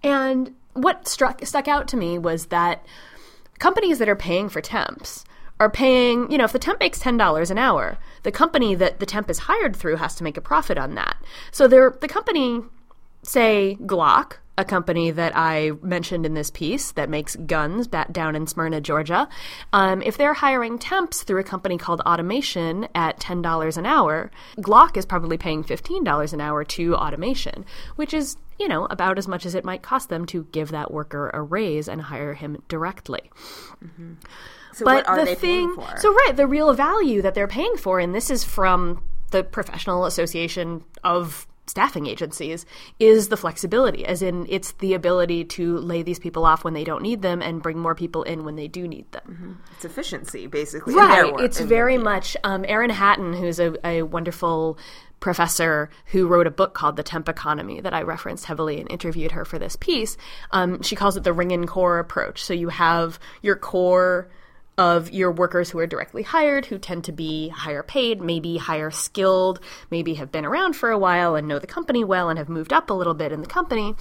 And 0.02 0.54
what 0.74 1.08
struck 1.08 1.44
stuck 1.44 1.68
out 1.68 1.88
to 1.88 1.96
me 1.96 2.18
was 2.18 2.46
that 2.46 2.84
companies 3.58 3.98
that 3.98 4.08
are 4.08 4.16
paying 4.16 4.48
for 4.48 4.60
temps 4.60 5.24
are 5.60 5.70
paying, 5.70 6.30
you 6.32 6.38
know, 6.38 6.44
if 6.44 6.52
the 6.52 6.58
temp 6.58 6.80
makes 6.80 6.98
$10 6.98 7.50
an 7.50 7.58
hour, 7.58 7.98
the 8.22 8.32
company 8.32 8.74
that 8.74 8.98
the 8.98 9.04
temp 9.04 9.28
is 9.28 9.40
hired 9.40 9.76
through 9.76 9.96
has 9.96 10.14
to 10.14 10.24
make 10.24 10.38
a 10.38 10.40
profit 10.40 10.78
on 10.78 10.94
that. 10.94 11.18
So 11.52 11.68
they're, 11.68 11.94
the 12.00 12.08
company, 12.08 12.62
say 13.22 13.76
Glock, 13.82 14.38
a 14.56 14.64
company 14.64 15.10
that 15.10 15.32
I 15.36 15.72
mentioned 15.82 16.24
in 16.24 16.34
this 16.34 16.50
piece 16.50 16.92
that 16.92 17.10
makes 17.10 17.36
guns 17.36 17.88
back 17.88 18.12
down 18.12 18.36
in 18.36 18.46
Smyrna, 18.46 18.80
Georgia, 18.80 19.28
um, 19.72 20.02
if 20.02 20.16
they're 20.16 20.34
hiring 20.34 20.78
temps 20.78 21.22
through 21.22 21.40
a 21.40 21.44
company 21.44 21.78
called 21.78 22.00
Automation 22.02 22.88
at 22.94 23.20
$10 23.20 23.76
an 23.76 23.86
hour, 23.86 24.30
Glock 24.58 24.96
is 24.96 25.06
probably 25.06 25.38
paying 25.38 25.62
$15 25.62 26.32
an 26.32 26.40
hour 26.40 26.64
to 26.64 26.94
Automation, 26.94 27.64
which 27.96 28.12
is 28.14 28.36
you 28.60 28.68
know, 28.68 28.84
about 28.90 29.18
as 29.18 29.26
much 29.26 29.46
as 29.46 29.54
it 29.54 29.64
might 29.64 29.82
cost 29.82 30.10
them 30.10 30.26
to 30.26 30.44
give 30.52 30.70
that 30.70 30.92
worker 30.92 31.30
a 31.32 31.40
raise 31.40 31.88
and 31.88 32.00
hire 32.02 32.34
him 32.34 32.62
directly. 32.68 33.30
Mm-hmm. 33.82 34.12
So 34.74 34.84
but 34.84 35.06
the 35.06 35.34
thing, 35.34 35.74
so 35.96 36.14
right, 36.14 36.32
the 36.36 36.46
real 36.46 36.72
value 36.74 37.22
that 37.22 37.34
they're 37.34 37.48
paying 37.48 37.76
for, 37.76 37.98
and 37.98 38.14
this 38.14 38.30
is 38.30 38.44
from 38.44 39.02
the 39.30 39.42
Professional 39.42 40.04
Association 40.04 40.84
of 41.02 41.46
staffing 41.66 42.06
agencies 42.06 42.66
is 42.98 43.28
the 43.28 43.36
flexibility 43.36 44.04
as 44.04 44.22
in 44.22 44.44
it's 44.48 44.72
the 44.80 44.92
ability 44.92 45.44
to 45.44 45.78
lay 45.78 46.02
these 46.02 46.18
people 46.18 46.44
off 46.44 46.64
when 46.64 46.74
they 46.74 46.82
don't 46.82 47.00
need 47.00 47.22
them 47.22 47.40
and 47.40 47.62
bring 47.62 47.78
more 47.78 47.94
people 47.94 48.24
in 48.24 48.44
when 48.44 48.56
they 48.56 48.66
do 48.66 48.88
need 48.88 49.10
them 49.12 49.22
mm-hmm. 49.28 49.52
it's 49.76 49.84
efficiency 49.84 50.48
basically 50.48 50.94
right 50.94 51.32
it's 51.38 51.60
very 51.60 51.96
much 51.96 52.36
um, 52.42 52.64
erin 52.66 52.90
hatton 52.90 53.32
who's 53.32 53.60
a, 53.60 53.72
a 53.86 54.02
wonderful 54.02 54.76
professor 55.20 55.90
who 56.06 56.26
wrote 56.26 56.46
a 56.46 56.50
book 56.50 56.74
called 56.74 56.96
The 56.96 57.02
Temp 57.02 57.28
Economy 57.28 57.80
that 57.80 57.94
I 57.94 58.02
referenced 58.02 58.46
heavily 58.46 58.80
and 58.80 58.90
interviewed 58.90 59.32
her 59.32 59.44
for 59.44 59.58
this 59.58 59.76
piece. 59.76 60.16
Um, 60.50 60.82
she 60.82 60.96
calls 60.96 61.16
it 61.16 61.24
the 61.24 61.32
ring 61.32 61.52
and 61.52 61.68
core 61.68 61.98
approach. 61.98 62.42
So 62.42 62.54
you 62.54 62.70
have 62.70 63.20
your 63.42 63.56
core 63.56 64.30
of 64.78 65.10
your 65.10 65.30
workers 65.30 65.68
who 65.68 65.78
are 65.78 65.86
directly 65.86 66.22
hired, 66.22 66.64
who 66.64 66.78
tend 66.78 67.04
to 67.04 67.12
be 67.12 67.48
higher 67.48 67.82
paid, 67.82 68.18
maybe 68.20 68.56
higher 68.56 68.90
skilled, 68.90 69.60
maybe 69.90 70.14
have 70.14 70.32
been 70.32 70.46
around 70.46 70.74
for 70.74 70.90
a 70.90 70.98
while 70.98 71.34
and 71.34 71.46
know 71.46 71.58
the 71.58 71.66
company 71.66 72.02
well 72.02 72.30
and 72.30 72.38
have 72.38 72.48
moved 72.48 72.72
up 72.72 72.88
a 72.88 72.94
little 72.94 73.12
bit 73.12 73.30
in 73.30 73.42
the 73.42 73.46
company. 73.46 73.94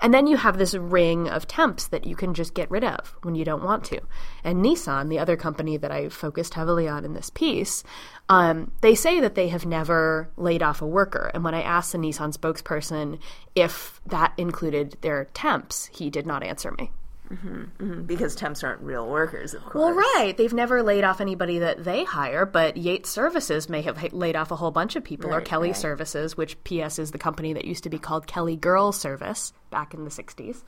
And 0.00 0.14
then 0.14 0.26
you 0.26 0.36
have 0.38 0.56
this 0.56 0.74
ring 0.74 1.28
of 1.28 1.46
temps 1.46 1.86
that 1.88 2.06
you 2.06 2.16
can 2.16 2.32
just 2.32 2.54
get 2.54 2.70
rid 2.70 2.84
of 2.84 3.14
when 3.22 3.34
you 3.34 3.44
don't 3.44 3.62
want 3.62 3.84
to. 3.84 4.00
And 4.42 4.64
Nissan, 4.64 5.10
the 5.10 5.18
other 5.18 5.36
company 5.36 5.76
that 5.76 5.90
I 5.90 6.08
focused 6.08 6.54
heavily 6.54 6.88
on 6.88 7.04
in 7.04 7.12
this 7.12 7.30
piece, 7.30 7.84
um, 8.28 8.72
they 8.80 8.94
say 8.94 9.20
that 9.20 9.34
they 9.34 9.48
have 9.48 9.66
never 9.66 10.30
laid 10.36 10.62
off 10.62 10.80
a 10.80 10.86
worker. 10.86 11.30
And 11.34 11.44
when 11.44 11.54
I 11.54 11.62
asked 11.62 11.92
the 11.92 11.98
Nissan 11.98 12.34
spokesperson 12.36 13.18
if 13.54 14.00
that 14.06 14.32
included 14.38 14.96
their 15.02 15.26
temps, 15.34 15.90
he 15.92 16.08
did 16.08 16.26
not 16.26 16.42
answer 16.42 16.72
me. 16.72 16.92
Mm-hmm, 17.32 17.62
mm-hmm. 17.62 18.02
Because 18.02 18.34
temps 18.34 18.64
aren't 18.64 18.80
real 18.80 19.08
workers, 19.08 19.54
of 19.54 19.62
course. 19.62 19.74
Well, 19.74 19.92
right. 19.92 20.34
They've 20.36 20.52
never 20.52 20.82
laid 20.82 21.04
off 21.04 21.20
anybody 21.20 21.60
that 21.60 21.84
they 21.84 22.04
hire, 22.04 22.44
but 22.44 22.76
Yates 22.76 23.08
Services 23.08 23.68
may 23.68 23.82
have 23.82 24.12
laid 24.12 24.34
off 24.34 24.50
a 24.50 24.56
whole 24.56 24.72
bunch 24.72 24.96
of 24.96 25.04
people, 25.04 25.30
right, 25.30 25.38
or 25.38 25.40
Kelly 25.40 25.68
right. 25.68 25.76
Services, 25.76 26.36
which 26.36 26.62
PS 26.64 26.98
is 26.98 27.12
the 27.12 27.18
company 27.18 27.52
that 27.52 27.64
used 27.64 27.84
to 27.84 27.90
be 27.90 27.98
called 27.98 28.26
Kelly 28.26 28.56
Girl 28.56 28.90
Service 28.90 29.52
back 29.70 29.94
in 29.94 30.04
the 30.04 30.10
60s 30.10 30.62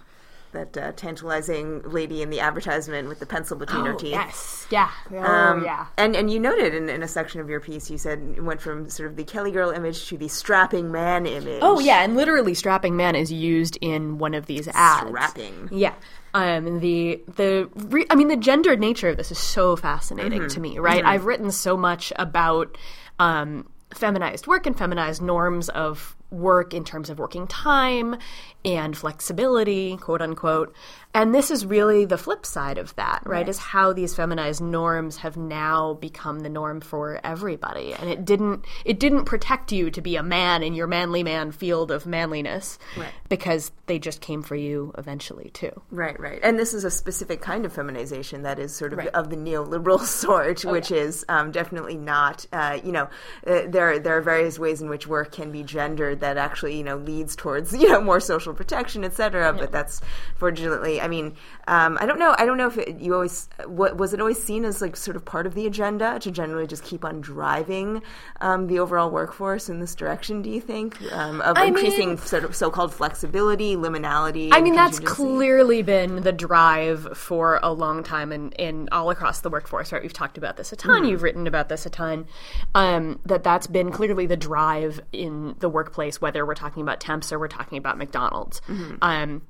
that 0.52 0.76
uh, 0.76 0.92
tantalizing 0.92 1.82
lady 1.82 2.22
in 2.22 2.30
the 2.30 2.40
advertisement 2.40 3.08
with 3.08 3.18
the 3.18 3.26
pencil 3.26 3.56
between 3.56 3.82
oh, 3.82 3.92
her 3.92 3.94
teeth. 3.94 4.12
Yes, 4.12 4.66
yeah, 4.70 4.90
oh, 5.12 5.18
um, 5.18 5.64
yeah. 5.64 5.86
And 5.96 6.14
and 6.14 6.30
you 6.30 6.38
noted 6.38 6.74
in, 6.74 6.88
in 6.88 7.02
a 7.02 7.08
section 7.08 7.40
of 7.40 7.48
your 7.48 7.60
piece, 7.60 7.90
you 7.90 7.98
said 7.98 8.34
it 8.36 8.42
went 8.42 8.60
from 8.60 8.88
sort 8.88 9.10
of 9.10 9.16
the 9.16 9.24
Kelly 9.24 9.50
girl 9.50 9.70
image 9.70 10.06
to 10.08 10.16
the 10.16 10.28
strapping 10.28 10.92
man 10.92 11.26
image. 11.26 11.60
Oh 11.62 11.80
yeah, 11.80 12.02
and 12.02 12.16
literally 12.16 12.54
strapping 12.54 12.96
man 12.96 13.14
is 13.14 13.32
used 13.32 13.78
in 13.80 14.18
one 14.18 14.34
of 14.34 14.46
these 14.46 14.68
ads. 14.68 15.08
Strapping. 15.08 15.68
Yeah. 15.70 15.94
Um, 16.34 16.80
the 16.80 17.22
the 17.36 17.68
re- 17.74 18.06
I 18.08 18.14
mean 18.14 18.28
the 18.28 18.36
gendered 18.36 18.80
nature 18.80 19.08
of 19.08 19.16
this 19.16 19.30
is 19.30 19.38
so 19.38 19.76
fascinating 19.76 20.40
mm-hmm. 20.40 20.48
to 20.48 20.60
me, 20.60 20.78
right? 20.78 21.00
Mm-hmm. 21.00 21.08
I've 21.08 21.24
written 21.26 21.50
so 21.50 21.76
much 21.76 22.12
about 22.16 22.78
um, 23.18 23.68
feminized 23.94 24.46
work 24.46 24.66
and 24.66 24.76
feminized 24.76 25.20
norms 25.20 25.68
of 25.68 26.16
work 26.32 26.74
in 26.74 26.84
terms 26.84 27.10
of 27.10 27.18
working 27.18 27.46
time 27.46 28.16
and 28.64 28.96
flexibility, 28.96 29.96
quote 29.96 30.22
unquote. 30.22 30.74
And 31.14 31.34
this 31.34 31.50
is 31.50 31.66
really 31.66 32.06
the 32.06 32.16
flip 32.16 32.46
side 32.46 32.78
of 32.78 32.94
that, 32.96 33.22
right? 33.26 33.38
right? 33.38 33.48
Is 33.48 33.58
how 33.58 33.92
these 33.92 34.14
feminized 34.14 34.62
norms 34.62 35.18
have 35.18 35.36
now 35.36 35.94
become 35.94 36.40
the 36.40 36.48
norm 36.48 36.80
for 36.80 37.20
everybody. 37.22 37.92
And 37.92 38.08
it 38.08 38.24
didn't 38.24 38.64
it 38.84 38.98
didn't 38.98 39.26
protect 39.26 39.72
you 39.72 39.90
to 39.90 40.00
be 40.00 40.16
a 40.16 40.22
man 40.22 40.62
in 40.62 40.74
your 40.74 40.86
manly 40.86 41.22
man 41.22 41.52
field 41.52 41.90
of 41.90 42.06
manliness 42.06 42.78
right. 42.96 43.12
because 43.28 43.72
they 43.86 43.98
just 43.98 44.22
came 44.22 44.42
for 44.42 44.56
you 44.56 44.92
eventually 44.96 45.50
too. 45.50 45.82
Right, 45.90 46.18
right. 46.18 46.40
And 46.42 46.58
this 46.58 46.72
is 46.72 46.84
a 46.84 46.90
specific 46.90 47.42
kind 47.42 47.66
of 47.66 47.74
feminization 47.74 48.42
that 48.42 48.58
is 48.58 48.74
sort 48.74 48.94
of 48.94 49.00
right. 49.00 49.08
of 49.08 49.28
the 49.28 49.36
neoliberal 49.36 50.00
sort, 50.06 50.64
oh, 50.64 50.72
which 50.72 50.90
yeah. 50.90 50.98
is 50.98 51.26
um, 51.28 51.50
definitely 51.50 51.98
not. 51.98 52.46
Uh, 52.52 52.78
you 52.82 52.92
know, 52.92 53.10
uh, 53.46 53.62
there 53.68 53.98
there 53.98 54.16
are 54.16 54.22
various 54.22 54.58
ways 54.58 54.80
in 54.80 54.88
which 54.88 55.06
work 55.06 55.32
can 55.32 55.52
be 55.52 55.62
gendered 55.62 56.20
that 56.22 56.36
actually 56.38 56.76
you 56.76 56.84
know 56.84 56.96
leads 56.96 57.36
towards 57.36 57.72
you 57.80 57.88
know 57.88 58.00
more 58.00 58.20
social 58.20 58.54
protection, 58.54 59.04
etc. 59.04 59.42
Yeah. 59.42 59.52
But 59.52 59.72
that's 59.72 60.00
fortunately 60.36 61.00
I 61.00 61.08
mean, 61.08 61.36
um, 61.68 61.98
I 62.00 62.06
don't 62.06 62.18
know. 62.18 62.34
I 62.38 62.46
don't 62.46 62.56
know 62.56 62.68
if 62.68 62.78
it, 62.78 63.00
you 63.00 63.14
always 63.14 63.48
what, 63.66 63.96
was 63.96 64.14
it 64.14 64.20
always 64.20 64.42
seen 64.42 64.64
as 64.64 64.80
like 64.80 64.96
sort 64.96 65.16
of 65.16 65.24
part 65.24 65.46
of 65.46 65.54
the 65.54 65.66
agenda 65.66 66.18
to 66.20 66.30
generally 66.30 66.66
just 66.66 66.84
keep 66.84 67.04
on 67.04 67.20
driving 67.20 68.02
um, 68.40 68.66
the 68.66 68.78
overall 68.78 69.10
workforce 69.10 69.68
in 69.68 69.80
this 69.80 69.94
direction. 69.94 70.42
Do 70.42 70.50
you 70.50 70.60
think 70.60 71.00
um, 71.12 71.40
of 71.42 71.56
I 71.56 71.66
increasing 71.66 72.10
mean, 72.10 72.18
sort 72.18 72.44
of 72.44 72.56
so-called 72.56 72.94
flexibility, 72.94 73.76
liminality? 73.76 74.50
I 74.52 74.60
mean, 74.60 74.74
that's 74.74 74.98
clearly 75.00 75.82
been 75.82 76.22
the 76.22 76.32
drive 76.32 77.16
for 77.16 77.60
a 77.62 77.72
long 77.72 78.02
time, 78.02 78.32
and 78.32 78.52
in, 78.54 78.82
in 78.82 78.88
all 78.90 79.10
across 79.10 79.40
the 79.40 79.50
workforce. 79.50 79.92
Right, 79.92 80.02
we've 80.02 80.12
talked 80.12 80.38
about 80.38 80.56
this 80.56 80.72
a 80.72 80.76
ton. 80.76 81.02
Mm. 81.02 81.10
You've 81.10 81.22
written 81.22 81.46
about 81.46 81.68
this 81.68 81.86
a 81.86 81.90
ton. 81.90 82.26
Um, 82.74 83.20
that 83.26 83.42
that's 83.42 83.66
been 83.66 83.90
clearly 83.90 84.26
the 84.26 84.36
drive 84.36 85.00
in 85.12 85.56
the 85.58 85.68
workplace, 85.68 86.11
whether 86.20 86.44
we're 86.44 86.54
talking 86.54 86.82
about 86.82 87.00
temps 87.00 87.32
or 87.32 87.38
we're 87.38 87.48
talking 87.48 87.78
about 87.78 87.98
McDonald's. 87.98 88.60
Mm-hmm. 88.68 88.96
Um, 89.02 89.42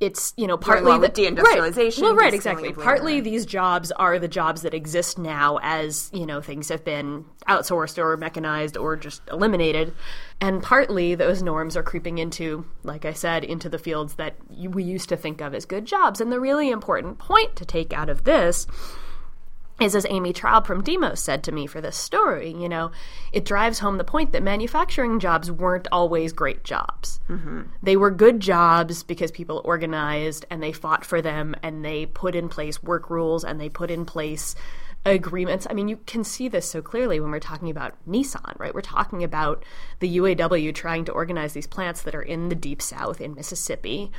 it's 0.00 0.32
you 0.38 0.46
know 0.46 0.56
partly 0.56 0.98
the 0.98 1.10
deindustrialization. 1.10 1.76
Right. 1.76 2.00
Well, 2.00 2.16
right, 2.16 2.32
exactly. 2.32 2.72
Partly 2.72 3.20
these 3.20 3.44
jobs 3.44 3.92
are 3.92 4.18
the 4.18 4.28
jobs 4.28 4.62
that 4.62 4.72
exist 4.72 5.18
now 5.18 5.58
as 5.62 6.10
you 6.14 6.24
know 6.24 6.40
things 6.40 6.70
have 6.70 6.84
been 6.84 7.26
outsourced 7.46 7.98
or 7.98 8.16
mechanized 8.16 8.78
or 8.78 8.96
just 8.96 9.20
eliminated, 9.30 9.94
and 10.40 10.62
partly 10.62 11.14
those 11.14 11.42
norms 11.42 11.76
are 11.76 11.82
creeping 11.82 12.16
into, 12.16 12.64
like 12.82 13.04
I 13.04 13.12
said, 13.12 13.44
into 13.44 13.68
the 13.68 13.78
fields 13.78 14.14
that 14.14 14.36
we 14.48 14.82
used 14.82 15.10
to 15.10 15.18
think 15.18 15.42
of 15.42 15.54
as 15.54 15.66
good 15.66 15.84
jobs. 15.84 16.20
And 16.20 16.32
the 16.32 16.40
really 16.40 16.70
important 16.70 17.18
point 17.18 17.54
to 17.56 17.66
take 17.66 17.92
out 17.92 18.08
of 18.08 18.24
this 18.24 18.66
is 19.80 19.96
as 19.96 20.06
Amy 20.10 20.32
Traub 20.32 20.66
from 20.66 20.82
Demos 20.82 21.20
said 21.20 21.42
to 21.44 21.52
me 21.52 21.66
for 21.66 21.80
this 21.80 21.96
story, 21.96 22.50
you 22.50 22.68
know, 22.68 22.90
it 23.32 23.44
drives 23.44 23.78
home 23.78 23.96
the 23.96 24.04
point 24.04 24.32
that 24.32 24.42
manufacturing 24.42 25.18
jobs 25.18 25.50
weren't 25.50 25.88
always 25.90 26.32
great 26.32 26.64
jobs. 26.64 27.20
Mm-hmm. 27.28 27.62
They 27.82 27.96
were 27.96 28.10
good 28.10 28.40
jobs 28.40 29.02
because 29.02 29.30
people 29.30 29.62
organized 29.64 30.44
and 30.50 30.62
they 30.62 30.72
fought 30.72 31.04
for 31.04 31.22
them 31.22 31.54
and 31.62 31.84
they 31.84 32.06
put 32.06 32.34
in 32.34 32.48
place 32.48 32.82
work 32.82 33.08
rules 33.08 33.42
and 33.42 33.60
they 33.60 33.68
put 33.68 33.90
in 33.90 34.04
place 34.04 34.54
agreements. 35.06 35.66
I 35.70 35.72
mean, 35.72 35.88
you 35.88 35.96
can 36.06 36.24
see 36.24 36.48
this 36.48 36.68
so 36.68 36.82
clearly 36.82 37.20
when 37.20 37.30
we're 37.30 37.40
talking 37.40 37.70
about 37.70 37.94
Nissan, 38.06 38.58
right? 38.58 38.74
We're 38.74 38.82
talking 38.82 39.24
about 39.24 39.64
the 40.00 40.18
UAW 40.18 40.74
trying 40.74 41.06
to 41.06 41.12
organize 41.12 41.54
these 41.54 41.66
plants 41.66 42.02
that 42.02 42.14
are 42.14 42.22
in 42.22 42.50
the 42.50 42.54
deep 42.54 42.82
south 42.82 43.20
in 43.20 43.34
Mississippi. 43.34 44.12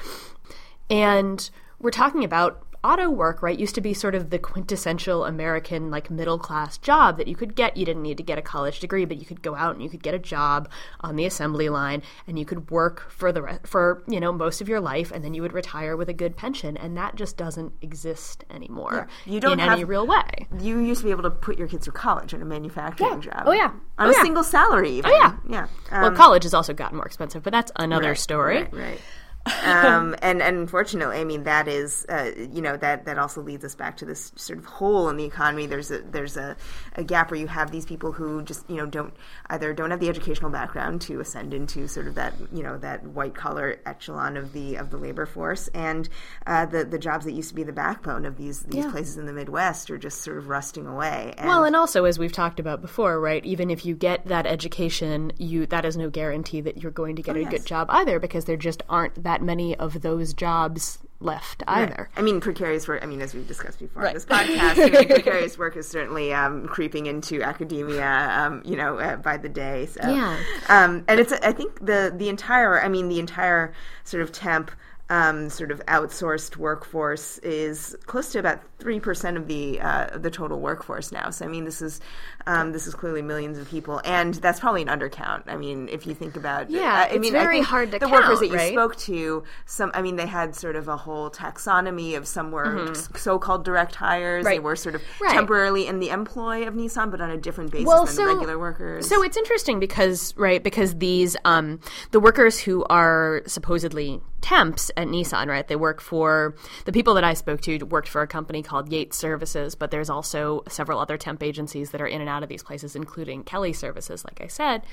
And 0.90 1.48
we're 1.80 1.92
talking 1.92 2.24
about 2.24 2.66
auto 2.84 3.10
work, 3.10 3.42
right, 3.42 3.58
used 3.60 3.76
to 3.76 3.82
be 3.82 3.94
sort 3.94 4.16
of 4.16 4.30
the 4.30 4.40
quintessential 4.40 5.26
American, 5.26 5.92
like 5.92 6.10
middle 6.10 6.40
class 6.40 6.78
job 6.78 7.18
that 7.18 7.28
you 7.28 7.36
could 7.36 7.56
get. 7.56 7.78
You 7.78 7.86
didn't 7.86 8.02
need 8.04 8.18
to 8.18 8.24
get 8.24 8.38
a 8.38 8.42
college 8.42 8.80
degree, 8.80 9.06
but 9.06 9.18
you 9.18 9.26
could 9.26 9.42
go 9.42 9.56
out 9.56 9.74
and 9.76 9.84
you 9.84 9.90
could 9.90 10.02
get 10.04 10.14
a 10.14 10.20
job 10.20 10.70
on 11.02 11.16
the 11.16 11.26
assembly 11.26 11.70
line, 11.70 12.02
and 12.28 12.38
you 12.40 12.46
could 12.46 12.72
work 12.72 13.10
for 13.12 13.32
the 13.32 13.42
re- 13.42 13.60
for 13.64 14.04
you 14.08 14.20
know 14.20 14.32
most 14.32 14.62
of 14.62 14.70
your 14.70 14.80
life, 14.80 15.12
and 15.12 15.24
then 15.24 15.34
you 15.34 15.42
would 15.42 15.54
retire 15.54 15.96
with 15.96 16.10
a 16.10 16.14
good 16.14 16.36
pension, 16.38 16.78
and 16.78 16.98
that 16.98 17.16
just 17.16 17.38
doesn't 17.38 17.74
exist 17.82 18.44
anymore. 18.50 19.08
Yeah. 19.26 19.34
You 19.34 19.40
don't 19.40 19.54
in 19.54 19.60
have, 19.60 19.74
any 19.74 19.84
real 19.84 20.08
way. 20.08 20.48
You 20.60 20.80
used 20.80 21.02
to 21.02 21.06
be 21.06 21.12
able 21.12 21.24
to 21.24 21.32
put 21.32 21.58
your 21.58 21.68
kids 21.68 21.86
through 21.86 21.94
college 21.94 22.34
in 22.34 22.42
a 22.42 22.46
manufacturing 22.46 23.22
Yeah. 23.22 23.32
job. 23.32 23.44
Oh, 23.46 23.52
yeah. 23.52 23.72
on 23.98 24.08
Oh, 24.08 24.10
a 24.10 24.14
yeah. 24.14 24.22
single 24.24 24.44
salary. 24.44 24.90
Even. 24.92 25.12
Oh, 25.12 25.16
yeah. 25.16 25.36
yeah. 25.48 25.68
well, 25.92 26.06
Um, 26.06 26.16
college 26.16 26.44
has 26.44 26.54
also 26.54 26.74
gotten 26.74 26.98
more 26.98 27.06
expensive, 27.06 27.44
but 27.44 27.52
that's 27.52 27.72
another 27.76 28.10
Right, 28.10 28.18
story. 28.18 28.58
Right. 28.64 28.74
right. 28.74 29.02
Um, 29.46 30.16
and, 30.22 30.42
and 30.42 30.58
unfortunately, 30.58 31.18
I 31.20 31.24
mean 31.24 31.44
that 31.44 31.68
is, 31.68 32.06
uh, 32.10 32.32
you 32.38 32.62
know, 32.62 32.78
that 32.78 33.06
that 33.06 33.18
also 33.18 33.42
leads 33.42 33.64
us 33.66 33.76
back 33.76 33.98
to 33.98 34.06
this 34.06 34.32
sort 34.36 34.60
of 34.60 34.66
hole 34.66 35.10
in 35.10 35.18
the 35.18 35.24
economy. 35.26 35.66
There's 35.68 35.92
a 35.92 36.00
there's 36.02 36.38
a, 36.38 36.56
a 36.96 37.04
gap 37.04 37.32
where 37.32 37.40
you 37.40 37.48
have 37.48 37.72
these 37.72 37.86
people 37.86 38.12
who 38.12 38.42
just 38.44 38.70
you 38.70 38.76
know 38.78 38.86
don't 38.86 39.14
either 39.50 39.74
don't 39.74 39.92
have 39.92 40.00
the 40.00 40.10
educational 40.10 40.50
background 40.52 41.02
to 41.02 41.20
ascend 41.20 41.54
into 41.54 41.88
sort 41.88 42.08
of 42.08 42.16
that 42.16 42.34
you 42.54 42.64
know 42.64 42.78
that 42.80 43.04
white 43.04 43.36
collar 43.36 43.80
echelon 43.86 44.38
of 44.38 44.54
the 44.54 44.76
of 44.76 44.90
the 44.90 44.98
labor 44.98 45.26
force, 45.26 45.68
and 45.70 46.10
uh, 46.48 46.66
the 46.66 46.84
the 46.84 47.00
jobs 47.00 47.26
that 47.26 47.32
used 47.34 47.50
to 47.50 47.56
be 47.56 47.64
the 47.64 47.74
backbone 47.74 48.26
of 48.26 48.38
these 48.38 48.64
these 48.64 48.86
Yeah. 48.86 48.92
places 48.92 49.18
in 49.18 49.26
the 49.26 49.34
Midwest 49.34 49.90
are 49.92 49.98
just 49.98 50.22
sort 50.22 50.38
of 50.38 50.48
rusting 50.50 50.86
away. 50.88 51.34
And 51.38 51.48
Well, 51.48 51.64
and 51.64 51.76
also 51.76 52.06
as 52.06 52.20
we've 52.20 52.32
talked 52.32 52.60
about 52.60 52.82
before, 52.82 53.20
right? 53.20 53.44
Even 53.46 53.70
if 53.70 53.86
you 53.86 53.96
get 53.96 54.26
that 54.28 54.46
education, 54.46 55.32
you 55.38 55.66
that 55.68 55.86
is 55.86 55.96
no 55.98 56.10
guarantee 56.10 56.62
that 56.62 56.78
you're 56.82 56.92
going 56.92 57.16
to 57.16 57.22
get 57.22 57.38
a 57.38 57.40
Oh, 57.40 57.42
yes. 57.44 57.52
good 57.52 57.66
job 57.66 57.88
either, 57.90 58.20
because 58.20 58.46
there 58.46 58.58
just 58.58 58.84
aren't 58.90 59.24
that 59.24 59.31
many 59.40 59.76
of 59.78 60.02
those 60.02 60.34
jobs 60.34 60.98
left 61.20 61.62
either. 61.68 62.10
I 62.18 62.24
mean, 62.24 62.42
precarious 62.42 62.88
work. 62.88 63.04
I 63.04 63.06
mean, 63.06 63.22
as 63.22 63.36
we've 63.36 63.48
discussed 63.48 63.78
before 63.78 64.02
Right. 64.02 64.08
on 64.10 64.14
this 64.16 64.26
podcast, 64.26 64.84
I 64.84 64.90
mean, 64.90 65.08
precarious 65.08 65.56
work 65.56 65.78
is 65.78 65.88
certainly 65.88 66.34
um, 66.34 66.66
creeping 66.68 67.06
into 67.06 67.44
academia. 67.44 68.04
Um, 68.32 68.64
you 68.66 68.76
know, 68.76 68.98
uh, 68.98 69.18
by 69.18 69.38
the 69.38 69.48
day. 69.50 69.86
So, 69.86 70.02
Yeah. 70.10 70.36
Um, 70.68 71.04
and 71.08 71.20
it's. 71.20 71.32
I 71.32 71.52
think 71.52 71.86
the 71.86 72.12
the 72.16 72.28
entire. 72.28 72.82
I 72.82 72.88
mean, 72.88 73.08
the 73.08 73.20
entire 73.20 73.72
sort 74.04 74.24
of 74.24 74.32
temp. 74.32 74.72
Um, 75.12 75.50
sort 75.50 75.72
of 75.72 75.86
outsourced 75.88 76.56
workforce 76.56 77.38
is 77.40 77.98
close 78.06 78.32
to 78.32 78.40
about 78.40 78.62
three 78.80 79.02
percent 79.02 79.36
of 79.36 79.46
the 79.48 79.82
uh, 79.82 80.18
the 80.18 80.32
total 80.32 80.62
workforce 80.62 81.12
now. 81.12 81.30
So 81.32 81.44
I 81.44 81.50
mean, 81.50 81.66
this 81.66 81.82
is 81.82 82.00
um, 82.48 82.72
this 82.72 82.88
is 82.88 82.96
clearly 82.96 83.22
millions 83.22 83.58
of 83.58 83.68
people, 83.68 84.00
and 84.06 84.34
that's 84.36 84.62
probably 84.62 84.84
an 84.84 84.88
undercount. 84.88 85.44
I 85.48 85.58
mean, 85.58 85.90
if 85.90 86.08
you 86.08 86.16
think 86.16 86.38
about 86.38 86.70
Yeah, 86.70 87.08
I 87.10 87.14
it's 87.16 87.20
mean, 87.20 87.34
very 87.34 87.60
hard 87.62 87.92
to 87.92 88.00
the 88.00 88.08
workers 88.08 88.40
count, 88.40 88.40
that 88.40 88.48
you 88.48 88.56
right? 88.56 88.72
spoke 88.72 88.96
to 89.12 89.44
some 89.66 89.92
i 89.94 90.02
mean 90.02 90.16
they 90.16 90.26
had 90.28 90.56
sort 90.56 90.76
of 90.78 90.88
a 90.88 90.96
whole 90.96 91.30
taxonomy 91.30 92.16
of 92.18 92.26
some 92.26 92.52
were 92.52 92.90
s- 92.92 93.10
so-called 93.18 93.66
direct 93.66 93.96
hires 93.96 94.46
they 94.46 94.56
Mm-hmm. 94.56 94.64
Were 94.64 94.76
sort 94.78 94.96
of 94.96 95.02
Right. 95.20 95.32
temporarily 95.32 95.88
in 95.88 96.00
the 96.00 96.10
employ 96.10 96.68
of 96.68 96.74
nissan 96.74 97.12
but 97.12 97.20
on 97.20 97.30
a 97.32 97.38
different 97.38 97.72
basis 97.72 97.88
Well, 97.88 98.06
than 98.06 98.16
so 98.16 98.22
the 98.24 98.34
regular 98.36 98.58
workers 98.60 99.08
So 99.10 99.24
it's 99.24 99.36
interesting 99.36 99.80
because 99.82 100.34
right 100.38 100.64
because 100.64 100.96
these 100.96 101.36
um, 101.44 101.80
the 102.12 102.20
workers 102.22 102.60
who 102.60 102.86
are 102.90 103.42
supposedly 103.46 104.22
temps 104.42 104.92
at 104.98 105.08
Nissan, 105.08 105.48
right? 105.48 105.68
They 105.68 105.76
work 105.76 106.02
for 106.02 106.56
the 106.86 106.92
people 106.92 107.14
that 107.14 107.24
I 107.24 107.34
spoke 107.34 107.62
to 107.62 107.78
worked 107.86 108.08
for 108.08 108.22
a 108.22 108.28
company 108.28 108.62
called 108.64 108.92
Yates 108.92 109.18
Services, 109.18 109.76
but 109.76 109.92
there's 109.92 110.10
also 110.10 110.64
several 110.68 111.00
other 111.00 111.18
temp 111.18 111.44
agencies 111.44 111.92
that 111.92 112.02
are 112.02 112.08
in 112.08 112.22
and 112.22 112.30
out 112.30 112.44
of 112.44 112.50
these 112.50 112.64
places, 112.64 112.96
including 112.96 113.44
Kelly 113.44 113.74
Services, 113.74 114.26
like 114.26 114.42
I 114.42 114.48
said. 114.48 114.84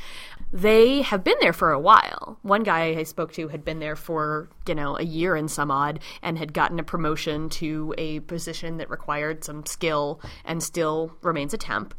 They 0.52 1.02
have 1.02 1.24
been 1.24 1.36
there 1.40 1.52
for 1.52 1.72
a 1.72 1.80
while. 1.80 2.38
One 2.42 2.62
guy 2.62 2.96
I 2.96 3.02
spoke 3.02 3.32
to 3.32 3.48
had 3.48 3.64
been 3.64 3.80
there 3.80 3.96
for 3.96 4.48
you 4.66 4.74
know 4.74 4.96
a 4.96 5.02
year 5.02 5.34
and 5.34 5.50
some 5.50 5.70
odd, 5.70 6.00
and 6.22 6.38
had 6.38 6.52
gotten 6.52 6.78
a 6.78 6.84
promotion 6.84 7.48
to 7.50 7.94
a 7.98 8.20
position 8.20 8.76
that 8.78 8.90
required 8.90 9.44
some 9.44 9.66
skill, 9.66 10.20
and 10.44 10.62
still 10.62 11.12
remains 11.22 11.54
a 11.54 11.58
temp. 11.58 11.94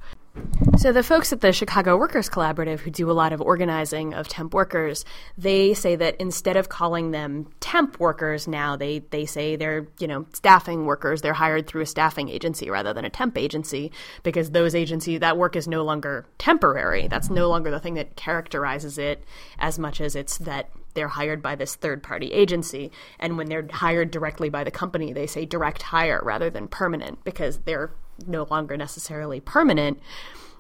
So 0.78 0.92
the 0.94 1.04
folks 1.04 1.34
at 1.34 1.42
the 1.42 1.52
Chicago 1.52 1.98
Workers 1.98 2.30
Collaborative 2.30 2.80
who 2.80 2.92
do 2.92 3.10
a 3.10 3.14
lot 3.14 3.34
of 3.34 3.42
organizing 3.42 4.14
of 4.14 4.28
temp 4.28 4.54
workers, 4.54 5.04
they 5.38 5.74
say 5.74 5.96
that 5.96 6.16
instead 6.18 6.56
of 6.56 6.70
calling 6.70 7.12
them 7.12 7.48
temp 7.60 8.00
workers 8.00 8.48
now, 8.48 8.76
they 8.76 9.00
they 9.00 9.26
say 9.26 9.56
they're, 9.56 9.88
you 10.00 10.08
know, 10.08 10.26
staffing 10.34 10.86
workers. 10.86 11.22
They're 11.22 11.34
hired 11.34 11.68
through 11.68 11.82
a 11.82 11.86
staffing 11.86 12.30
agency 12.30 12.70
rather 12.70 12.94
than 12.94 13.04
a 13.04 13.10
temp 13.10 13.38
agency 13.38 13.92
because 14.24 14.52
those 14.52 14.76
agency 14.76 15.18
that 15.18 15.38
work 15.38 15.56
is 15.56 15.68
no 15.68 15.84
longer 15.84 16.26
temporary. 16.38 17.08
That's 17.08 17.30
no 17.30 17.50
longer 17.50 17.72
the 17.72 17.80
thing 17.80 17.96
that 17.96 18.16
characterizes 18.16 18.98
it 18.98 19.24
as 19.58 19.78
much 19.80 20.00
as 20.00 20.16
it's 20.16 20.38
that 20.40 20.70
they're 20.94 21.08
hired 21.10 21.42
by 21.42 21.56
this 21.56 21.76
third 21.76 22.04
party 22.04 22.28
agency. 22.28 22.92
And 23.20 23.38
when 23.38 23.50
they're 23.50 23.68
hired 23.72 24.12
directly 24.12 24.50
by 24.50 24.64
the 24.64 24.72
company, 24.72 25.14
they 25.14 25.28
say 25.28 25.46
direct 25.46 25.82
hire 25.82 26.22
rather 26.24 26.50
than 26.50 26.68
permanent 26.68 27.24
because 27.24 27.60
they're 27.60 27.92
no 28.28 28.48
longer 28.50 28.78
necessarily 28.78 29.40
permanent 29.40 30.00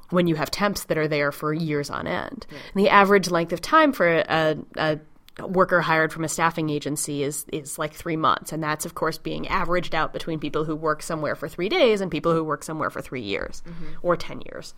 when 0.09 0.27
you 0.27 0.35
have 0.35 0.49
temps 0.49 0.85
that 0.85 0.97
are 0.97 1.07
there 1.07 1.31
for 1.31 1.53
years 1.53 1.89
on 1.89 2.07
end. 2.07 2.47
And 2.49 2.83
the 2.83 2.89
average 2.89 3.29
length 3.29 3.53
of 3.53 3.61
time 3.61 3.93
for 3.93 4.07
a, 4.07 4.57
a 4.75 4.99
worker 5.47 5.81
hired 5.81 6.11
from 6.11 6.23
a 6.23 6.27
staffing 6.27 6.69
agency 6.69 7.23
is 7.23 7.45
is 7.51 7.79
like 7.79 7.93
three 7.93 8.17
months, 8.17 8.51
and 8.51 8.61
that's 8.61 8.85
of 8.85 8.95
course 8.95 9.17
being 9.17 9.47
averaged 9.47 9.95
out 9.95 10.13
between 10.13 10.39
people 10.39 10.65
who 10.65 10.75
work 10.75 11.01
somewhere 11.01 11.35
for 11.35 11.47
three 11.47 11.69
days 11.69 12.01
and 12.01 12.11
people 12.11 12.33
who 12.33 12.43
work 12.43 12.63
somewhere 12.63 12.89
for 12.89 13.01
three 13.01 13.21
years 13.21 13.63
mm-hmm. 13.67 13.85
or 14.01 14.17
ten 14.17 14.41
years. 14.51 14.73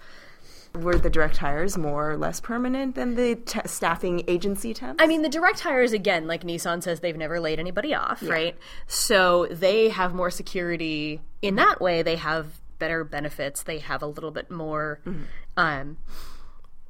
were 0.75 0.97
the 0.97 1.09
direct 1.09 1.37
hires 1.37 1.77
more 1.77 2.11
or 2.11 2.17
less 2.17 2.39
permanent 2.39 2.95
than 2.95 3.15
the 3.15 3.35
te- 3.35 3.59
staffing 3.65 4.23
agency 4.27 4.73
temps 4.73 5.01
I 5.03 5.07
mean, 5.07 5.21
the 5.21 5.29
direct 5.29 5.59
hires 5.59 5.93
again, 5.93 6.27
like 6.27 6.43
Nissan 6.43 6.81
says, 6.83 6.99
they've 6.99 7.17
never 7.17 7.39
laid 7.39 7.59
anybody 7.59 7.93
off, 7.93 8.21
right? 8.21 8.55
So 8.87 9.47
they 9.49 9.89
have 9.89 10.13
more 10.13 10.29
security 10.29 11.21
in 11.41 11.55
that 11.55 11.81
way. 11.81 12.03
They 12.03 12.15
have 12.17 12.60
better 12.81 13.05
benefits. 13.05 13.63
They 13.63 13.77
have 13.77 14.01
a 14.01 14.07
little 14.07 14.31
bit 14.31 14.51
more 14.51 14.99
um, 15.55 15.97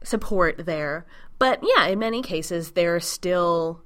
support 0.03 0.65
there. 0.65 1.05
But 1.37 1.59
yeah, 1.61 1.85
in 1.87 1.99
many 1.99 2.23
cases, 2.23 2.71
they're 2.71 2.99
still. 2.99 3.81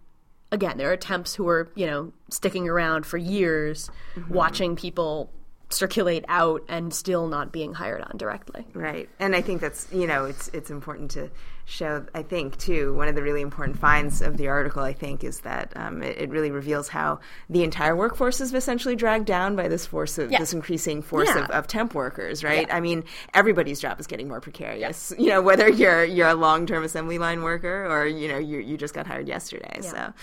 Again, 0.52 0.78
there 0.78 0.92
are 0.92 0.96
temps 0.96 1.34
who 1.36 1.48
are, 1.50 1.72
you 1.76 1.88
know, 1.88 2.14
sticking 2.30 2.70
around 2.70 3.06
for 3.06 3.18
years, 3.18 3.90
watching 4.30 4.76
people 4.76 5.34
circulate 5.70 6.24
out 6.28 6.64
and 6.70 6.94
still 6.94 7.28
not 7.28 7.52
being 7.52 7.74
hired 7.74 8.02
on 8.04 8.18
directly. 8.18 8.66
Right, 8.74 9.10
and 9.20 9.36
I 9.36 9.42
think 9.42 9.60
that's 9.60 9.88
you 9.92 10.08
know 10.08 10.26
it's 10.26 10.48
it's 10.54 10.70
important 10.70 11.12
to 11.12 11.30
show. 11.66 12.06
I 12.14 12.22
think 12.24 12.58
too 12.58 12.94
one 12.94 13.08
of 13.08 13.16
the 13.16 13.24
really 13.24 13.42
important 13.42 13.78
finds 13.80 14.22
of 14.22 14.38
the 14.38 14.48
article 14.48 14.84
I 14.84 14.94
think 14.94 15.24
is 15.24 15.40
that 15.42 15.74
um, 15.76 16.04
it, 16.04 16.18
it 16.18 16.30
really 16.30 16.52
reveals 16.52 16.88
how 16.90 17.20
the 17.50 17.64
entire 17.64 17.96
workforce 17.96 18.40
is 18.40 18.54
essentially 18.54 18.96
dragged 18.96 19.26
down 19.26 19.56
by 19.56 19.68
this 19.68 19.86
force 19.86 20.18
of 20.18 20.32
Yeah. 20.32 20.40
this 20.40 20.54
increasing 20.54 21.02
force 21.02 21.30
Yeah. 21.36 21.44
of, 21.46 21.50
of 21.52 21.68
temp 21.68 21.94
workers. 21.96 22.44
Right, 22.44 22.68
Yeah. 22.68 22.76
I 22.76 22.80
mean 22.82 23.04
everybody's 23.34 23.80
job 23.80 24.00
is 24.00 24.08
getting 24.08 24.28
more 24.28 24.40
precarious. 24.42 25.12
You 25.18 25.30
know 25.30 25.42
whether 25.42 25.68
you're 25.70 26.06
you're 26.06 26.30
a 26.30 26.36
long 26.36 26.66
term 26.68 26.84
assembly 26.84 27.18
line 27.18 27.42
worker 27.42 27.86
or 27.90 28.06
you 28.06 28.28
know 28.28 28.38
you 28.38 28.60
you 28.60 28.78
just 28.78 28.94
got 28.94 29.08
hired 29.08 29.28
yesterday. 29.28 29.80
So. 29.82 30.14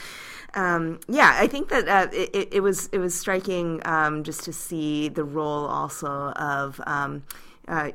Um, 0.54 1.00
yeah, 1.08 1.34
I 1.38 1.46
think 1.46 1.70
that 1.70 1.88
uh, 1.88 2.08
it, 2.12 2.48
it- 2.52 2.60
was 2.62 2.88
it 2.92 2.98
was 2.98 3.18
striking 3.18 3.80
um, 3.86 4.22
just 4.22 4.44
to 4.44 4.52
see 4.52 5.08
the 5.08 5.24
role 5.24 5.64
also 5.66 6.08
of 6.36 6.78
um, 6.86 7.22
uh, 7.68 7.92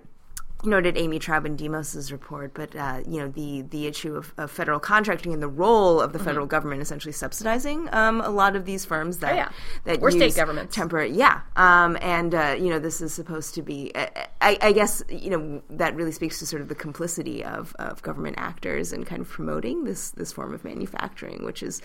noted 0.67 0.97
Amy 0.97 1.19
Traub 1.19 1.45
and 1.45 1.57
Demos's 1.57 2.11
report, 2.11 2.53
but 2.53 2.75
uh, 2.75 3.01
you 3.07 3.19
know 3.19 3.29
the 3.29 3.61
the 3.63 3.87
issue 3.87 4.15
of, 4.15 4.33
of 4.37 4.51
federal 4.51 4.79
contracting 4.79 5.33
and 5.33 5.41
the 5.41 5.47
role 5.47 5.99
of 6.01 6.13
the 6.13 6.19
federal 6.19 6.45
government 6.45 6.81
essentially 6.81 7.11
subsidizing 7.13 7.87
um, 7.93 8.21
a 8.21 8.29
lot 8.29 8.55
of 8.55 8.65
these 8.65 8.83
firms 8.85 9.19
that 9.19 9.27
Mm-hmm. 9.27 9.35
Oh, 9.37 9.37
yeah. 9.37 9.49
that 9.95 10.01
Or 10.01 10.11
state 10.11 10.35
governments. 10.35 10.75
temporary 10.75 11.11
yeah 11.11 11.41
um, 11.57 11.97
and 12.01 12.33
uh, 12.33 12.55
you 12.57 12.69
know 12.69 12.79
this 12.79 13.01
is 13.01 13.13
supposed 13.13 13.53
to 13.55 13.61
be 13.61 13.91
I, 13.95 14.27
I, 14.41 14.57
I 14.61 14.71
guess 14.71 15.03
you 15.09 15.29
know 15.29 15.61
that 15.69 15.95
really 15.95 16.11
speaks 16.11 16.39
to 16.39 16.45
sort 16.45 16.61
of 16.61 16.69
the 16.69 16.75
complicity 16.75 17.43
of, 17.43 17.75
of 17.79 18.01
government 18.01 18.35
actors 18.39 18.93
and 18.93 19.05
kind 19.05 19.21
of 19.21 19.27
promoting 19.29 19.83
this 19.83 20.11
this 20.11 20.31
form 20.31 20.53
of 20.53 20.63
manufacturing 20.63 21.43
which 21.45 21.61
is 21.61 21.81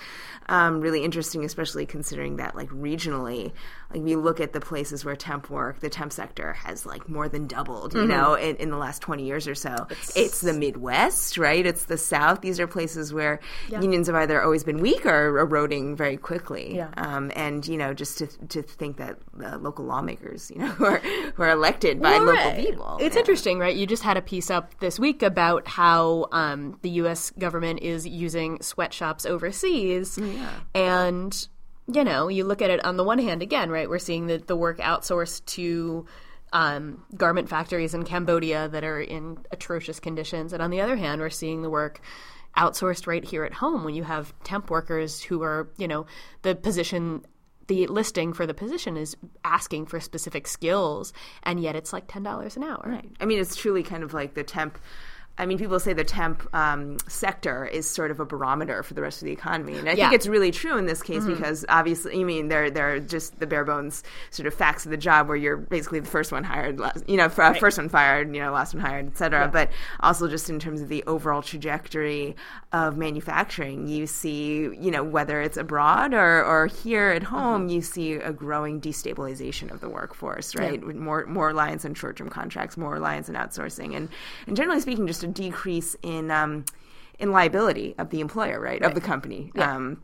um, 0.48 0.80
really 0.80 1.02
interesting 1.04 1.44
especially 1.44 1.84
considering 1.84 2.36
that 2.36 2.54
like 2.54 2.68
regionally 2.70 3.52
like 3.92 4.02
we 4.02 4.16
look 4.16 4.40
at 4.40 4.52
the 4.52 4.60
places 4.60 5.04
where 5.04 5.16
temp 5.16 5.50
work 5.50 5.80
the 5.80 5.90
temp 5.90 6.12
sector 6.12 6.52
has 6.52 6.86
like 6.86 7.08
more 7.08 7.28
than 7.28 7.46
doubled 7.46 7.94
you 7.94 8.06
know 8.06 8.34
in, 8.34 8.56
in 8.56 8.70
the 8.70 8.76
last 8.76 9.02
20 9.02 9.24
years 9.24 9.46
or 9.48 9.54
so. 9.54 9.86
It's, 9.90 10.16
it's 10.16 10.40
the 10.40 10.52
Midwest, 10.52 11.38
right? 11.38 11.64
It's 11.64 11.84
the 11.84 11.98
South. 11.98 12.40
These 12.40 12.60
are 12.60 12.66
places 12.66 13.12
where 13.12 13.40
yeah. 13.68 13.80
unions 13.80 14.06
have 14.08 14.16
either 14.16 14.42
always 14.42 14.64
been 14.64 14.78
weak 14.78 15.06
or 15.06 15.38
eroding 15.38 15.96
very 15.96 16.16
quickly. 16.16 16.76
Yeah. 16.76 16.90
Um, 16.96 17.30
and, 17.34 17.66
you 17.66 17.76
know, 17.76 17.94
just 17.94 18.18
to, 18.18 18.26
to 18.48 18.62
think 18.62 18.96
that 18.96 19.18
the 19.34 19.58
local 19.58 19.84
lawmakers, 19.84 20.50
you 20.50 20.58
know, 20.58 20.66
who 20.78 20.84
are, 20.86 20.98
who 20.98 21.42
are 21.42 21.50
elected 21.50 22.00
by 22.00 22.12
well, 22.12 22.26
local 22.26 22.50
right. 22.50 22.66
people. 22.66 22.98
It's 23.00 23.14
yeah. 23.14 23.20
interesting, 23.20 23.58
right? 23.58 23.74
You 23.74 23.86
just 23.86 24.02
had 24.02 24.16
a 24.16 24.22
piece 24.22 24.50
up 24.50 24.78
this 24.80 24.98
week 24.98 25.22
about 25.22 25.68
how 25.68 26.26
um, 26.32 26.78
the 26.82 26.90
U.S. 26.90 27.30
government 27.38 27.80
is 27.80 28.06
using 28.06 28.60
sweatshops 28.62 29.26
overseas. 29.26 30.18
Yeah. 30.18 30.50
And 30.74 31.48
you 31.86 32.04
know, 32.04 32.28
you 32.28 32.44
look 32.44 32.62
at 32.62 32.70
it 32.70 32.84
on 32.84 32.96
the 32.96 33.04
one 33.04 33.18
hand, 33.18 33.42
again, 33.42 33.70
right? 33.70 33.88
We're 33.88 33.98
seeing 33.98 34.26
the, 34.26 34.38
the 34.38 34.56
work 34.56 34.78
outsourced 34.78 35.44
to 35.46 36.06
um, 36.52 37.02
garment 37.16 37.48
factories 37.48 37.94
in 37.94 38.04
Cambodia 38.04 38.68
that 38.68 38.84
are 38.84 39.00
in 39.00 39.38
atrocious 39.50 39.98
conditions. 39.98 40.52
And 40.52 40.62
on 40.62 40.70
the 40.70 40.80
other 40.80 40.96
hand, 40.96 41.20
we're 41.20 41.30
seeing 41.30 41.62
the 41.62 41.70
work 41.70 42.00
outsourced 42.56 43.06
right 43.06 43.24
here 43.24 43.44
at 43.44 43.54
home 43.54 43.84
when 43.84 43.94
you 43.94 44.04
have 44.04 44.34
temp 44.44 44.70
workers 44.70 45.22
who 45.22 45.42
are, 45.42 45.70
you 45.78 45.88
know, 45.88 46.06
the 46.42 46.54
position 46.54 47.24
the 47.68 47.86
listing 47.86 48.32
for 48.32 48.44
the 48.44 48.54
position 48.54 48.96
is 48.96 49.16
asking 49.44 49.86
for 49.86 50.00
specific 50.00 50.48
skills 50.48 51.12
and 51.44 51.60
yet 51.60 51.76
it's 51.76 51.92
like 51.92 52.08
$10 52.08 52.56
an 52.56 52.64
hour. 52.64 52.82
Right. 52.84 53.10
I 53.20 53.24
mean 53.24 53.38
it's 53.38 53.56
truly 53.56 53.82
kind 53.82 54.02
of 54.02 54.12
like 54.12 54.34
the 54.34 54.42
temp 54.42 54.78
I 55.38 55.46
mean, 55.46 55.56
people 55.56 55.80
say 55.80 55.94
the 55.94 56.04
temp 56.04 56.46
um, 56.54 56.98
sector 57.08 57.64
is 57.64 57.88
sort 57.88 58.10
of 58.10 58.20
a 58.20 58.26
barometer 58.26 58.82
for 58.82 58.92
the 58.92 59.00
rest 59.00 59.22
of 59.22 59.26
the 59.26 59.32
economy, 59.32 59.78
and 59.78 59.88
I 59.88 59.92
yeah. 59.92 60.04
think 60.04 60.14
it's 60.14 60.26
really 60.26 60.50
true 60.50 60.76
in 60.76 60.84
this 60.84 61.02
case 61.02 61.22
mm-hmm. 61.22 61.34
because 61.34 61.64
obviously, 61.70 62.20
I 62.20 62.24
mean, 62.24 62.48
they're 62.48 62.70
they're 62.70 63.00
just 63.00 63.40
the 63.40 63.46
bare 63.46 63.64
bones 63.64 64.04
sort 64.30 64.46
of 64.46 64.52
facts 64.52 64.84
of 64.84 64.90
the 64.90 64.98
job 64.98 65.28
where 65.28 65.36
you're 65.36 65.56
basically 65.56 66.00
the 66.00 66.08
first 66.08 66.32
one 66.32 66.44
hired, 66.44 66.78
last, 66.78 67.08
you 67.08 67.16
know, 67.16 67.28
right. 67.28 67.58
first 67.58 67.78
one 67.78 67.88
fired, 67.88 68.34
you 68.34 68.42
know, 68.42 68.52
last 68.52 68.74
one 68.74 68.82
hired, 68.82 69.06
et 69.06 69.16
cetera. 69.16 69.44
Yeah. 69.44 69.46
But 69.46 69.70
also 70.00 70.28
just 70.28 70.50
in 70.50 70.60
terms 70.60 70.82
of 70.82 70.88
the 70.88 71.02
overall 71.04 71.40
trajectory 71.40 72.36
of 72.72 72.98
manufacturing, 72.98 73.88
you 73.88 74.06
see, 74.06 74.68
you 74.78 74.90
know, 74.90 75.02
whether 75.02 75.40
it's 75.40 75.56
abroad 75.56 76.12
or, 76.12 76.44
or 76.44 76.66
here 76.66 77.08
at 77.08 77.22
mm-hmm. 77.22 77.34
home, 77.34 77.62
mm-hmm. 77.62 77.76
you 77.76 77.80
see 77.80 78.12
a 78.12 78.32
growing 78.32 78.82
destabilization 78.82 79.72
of 79.72 79.80
the 79.80 79.88
workforce, 79.88 80.54
right? 80.54 80.80
Yeah. 80.80 80.92
More 80.92 81.24
more 81.24 81.46
reliance 81.48 81.86
on 81.86 81.94
short 81.94 82.16
term 82.16 82.28
contracts, 82.28 82.76
more 82.76 82.92
reliance 82.92 83.30
on 83.30 83.34
outsourcing, 83.34 83.96
and 83.96 84.10
and 84.46 84.56
generally 84.56 84.80
speaking, 84.80 85.06
just 85.06 85.21
a 85.22 85.28
decrease 85.28 85.96
in 86.02 86.30
um, 86.30 86.64
in 87.18 87.30
liability 87.30 87.94
of 87.98 88.10
the 88.10 88.20
employer, 88.20 88.60
right, 88.60 88.80
right. 88.80 88.82
of 88.82 88.94
the 88.94 89.00
company. 89.00 89.50
Yeah. 89.54 89.74
Um, 89.74 90.02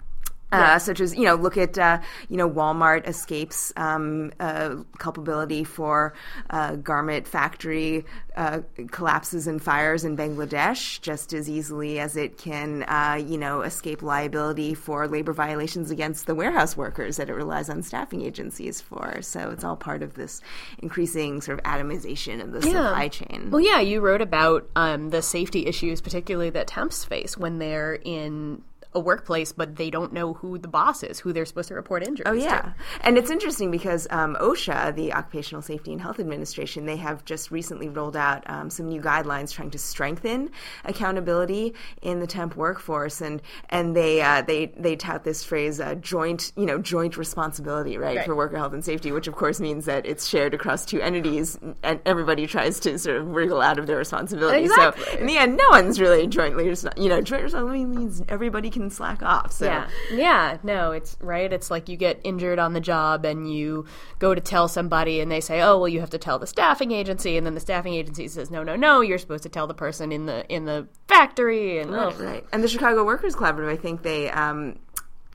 uh, 0.52 0.78
such 0.78 1.00
as 1.00 1.14
you 1.14 1.24
know, 1.24 1.34
look 1.34 1.56
at 1.56 1.78
uh, 1.78 2.00
you 2.28 2.36
know 2.36 2.48
Walmart 2.48 3.06
escapes 3.06 3.72
um, 3.76 4.32
uh, 4.40 4.76
culpability 4.98 5.64
for 5.64 6.14
uh, 6.50 6.76
garment 6.76 7.28
factory 7.28 8.04
uh, 8.36 8.60
collapses 8.90 9.46
and 9.46 9.62
fires 9.62 10.04
in 10.04 10.16
Bangladesh 10.16 11.00
just 11.00 11.32
as 11.32 11.50
easily 11.50 11.98
as 11.98 12.16
it 12.16 12.38
can 12.38 12.84
uh, 12.84 13.20
you 13.22 13.36
know 13.36 13.62
escape 13.62 14.02
liability 14.02 14.74
for 14.74 15.06
labor 15.06 15.32
violations 15.32 15.90
against 15.90 16.26
the 16.26 16.34
warehouse 16.34 16.76
workers 16.76 17.16
that 17.18 17.28
it 17.28 17.34
relies 17.34 17.68
on 17.68 17.82
staffing 17.82 18.22
agencies 18.22 18.80
for. 18.80 19.20
So 19.22 19.50
it's 19.50 19.64
all 19.64 19.76
part 19.76 20.02
of 20.02 20.14
this 20.14 20.40
increasing 20.78 21.40
sort 21.40 21.58
of 21.58 21.64
atomization 21.64 22.42
of 22.42 22.52
the 22.52 22.60
yeah. 22.60 22.88
supply 22.88 23.08
chain. 23.08 23.50
Well, 23.50 23.60
yeah, 23.60 23.80
you 23.80 24.00
wrote 24.00 24.22
about 24.22 24.68
um, 24.76 25.10
the 25.10 25.22
safety 25.22 25.66
issues, 25.66 26.00
particularly 26.00 26.50
that 26.50 26.68
temps 26.68 27.04
face 27.04 27.36
when 27.36 27.58
they're 27.58 27.94
in 27.94 28.62
a 28.94 29.00
workplace, 29.00 29.52
but 29.52 29.76
they 29.76 29.90
don't 29.90 30.12
know 30.12 30.32
who 30.34 30.58
the 30.58 30.68
boss 30.68 31.02
is, 31.02 31.20
who 31.20 31.32
they're 31.32 31.44
supposed 31.44 31.68
to 31.68 31.74
report 31.74 32.06
injuries. 32.06 32.26
Oh 32.26 32.32
yeah, 32.32 32.60
to. 32.60 32.74
and 33.02 33.18
it's 33.18 33.30
interesting 33.30 33.70
because 33.70 34.06
um, 34.10 34.36
OSHA, 34.40 34.94
the 34.94 35.12
Occupational 35.12 35.60
Safety 35.60 35.92
and 35.92 36.00
Health 36.00 36.18
Administration, 36.18 36.86
they 36.86 36.96
have 36.96 37.24
just 37.24 37.50
recently 37.50 37.88
rolled 37.88 38.16
out 38.16 38.48
um, 38.48 38.70
some 38.70 38.88
new 38.88 39.00
guidelines 39.00 39.52
trying 39.52 39.70
to 39.70 39.78
strengthen 39.78 40.50
accountability 40.84 41.74
in 42.00 42.20
the 42.20 42.26
temp 42.26 42.56
workforce, 42.56 43.20
and 43.20 43.42
and 43.68 43.94
they 43.94 44.22
uh, 44.22 44.40
they 44.42 44.66
they 44.78 44.96
tout 44.96 45.22
this 45.22 45.44
phrase 45.44 45.80
uh, 45.80 45.94
joint 45.96 46.52
you 46.56 46.64
know 46.64 46.78
joint 46.78 47.18
responsibility 47.18 47.98
right, 47.98 48.16
right, 48.18 48.26
for 48.26 48.34
worker 48.34 48.56
health 48.56 48.72
and 48.72 48.84
safety, 48.84 49.12
which 49.12 49.28
of 49.28 49.36
course 49.36 49.60
means 49.60 49.84
that 49.84 50.06
it's 50.06 50.26
shared 50.26 50.54
across 50.54 50.86
two 50.86 51.00
entities, 51.02 51.58
and 51.82 52.00
everybody 52.06 52.46
tries 52.46 52.80
to 52.80 52.98
sort 52.98 53.18
of 53.18 53.28
wriggle 53.28 53.60
out 53.60 53.78
of 53.78 53.86
their 53.86 53.98
responsibility. 53.98 54.64
Exactly. 54.64 55.04
So 55.04 55.18
in 55.18 55.26
the 55.26 55.36
end, 55.36 55.58
no 55.58 55.68
one's 55.70 56.00
really 56.00 56.26
jointly 56.26 56.74
you 56.96 57.08
know 57.10 57.20
joint 57.20 57.42
responsibility 57.42 57.84
means 57.84 58.22
everybody 58.30 58.70
can 58.78 58.90
slack 58.90 59.22
off. 59.22 59.52
So. 59.52 59.66
Yeah, 59.66 59.88
yeah, 60.10 60.58
no, 60.62 60.92
it's 60.92 61.16
right. 61.20 61.52
It's 61.52 61.70
like 61.70 61.88
you 61.88 61.96
get 61.96 62.20
injured 62.24 62.58
on 62.58 62.72
the 62.72 62.80
job 62.80 63.24
and 63.24 63.52
you 63.52 63.86
go 64.18 64.34
to 64.34 64.40
tell 64.40 64.68
somebody, 64.68 65.20
and 65.20 65.30
they 65.30 65.40
say, 65.40 65.60
"Oh, 65.60 65.78
well, 65.78 65.88
you 65.88 66.00
have 66.00 66.10
to 66.10 66.18
tell 66.18 66.38
the 66.38 66.46
staffing 66.46 66.92
agency," 66.92 67.36
and 67.36 67.46
then 67.46 67.54
the 67.54 67.60
staffing 67.60 67.94
agency 67.94 68.28
says, 68.28 68.50
"No, 68.50 68.62
no, 68.62 68.76
no, 68.76 69.00
you're 69.00 69.18
supposed 69.18 69.42
to 69.42 69.48
tell 69.48 69.66
the 69.66 69.74
person 69.74 70.12
in 70.12 70.26
the 70.26 70.46
in 70.48 70.64
the 70.64 70.88
factory." 71.06 71.78
And 71.78 71.90
right, 71.92 72.14
oh. 72.18 72.24
right. 72.24 72.44
And 72.52 72.62
the 72.62 72.68
Chicago 72.68 73.04
Workers 73.04 73.34
Collaborative, 73.34 73.70
I 73.70 73.76
think 73.76 74.02
they 74.02 74.30
um, 74.30 74.78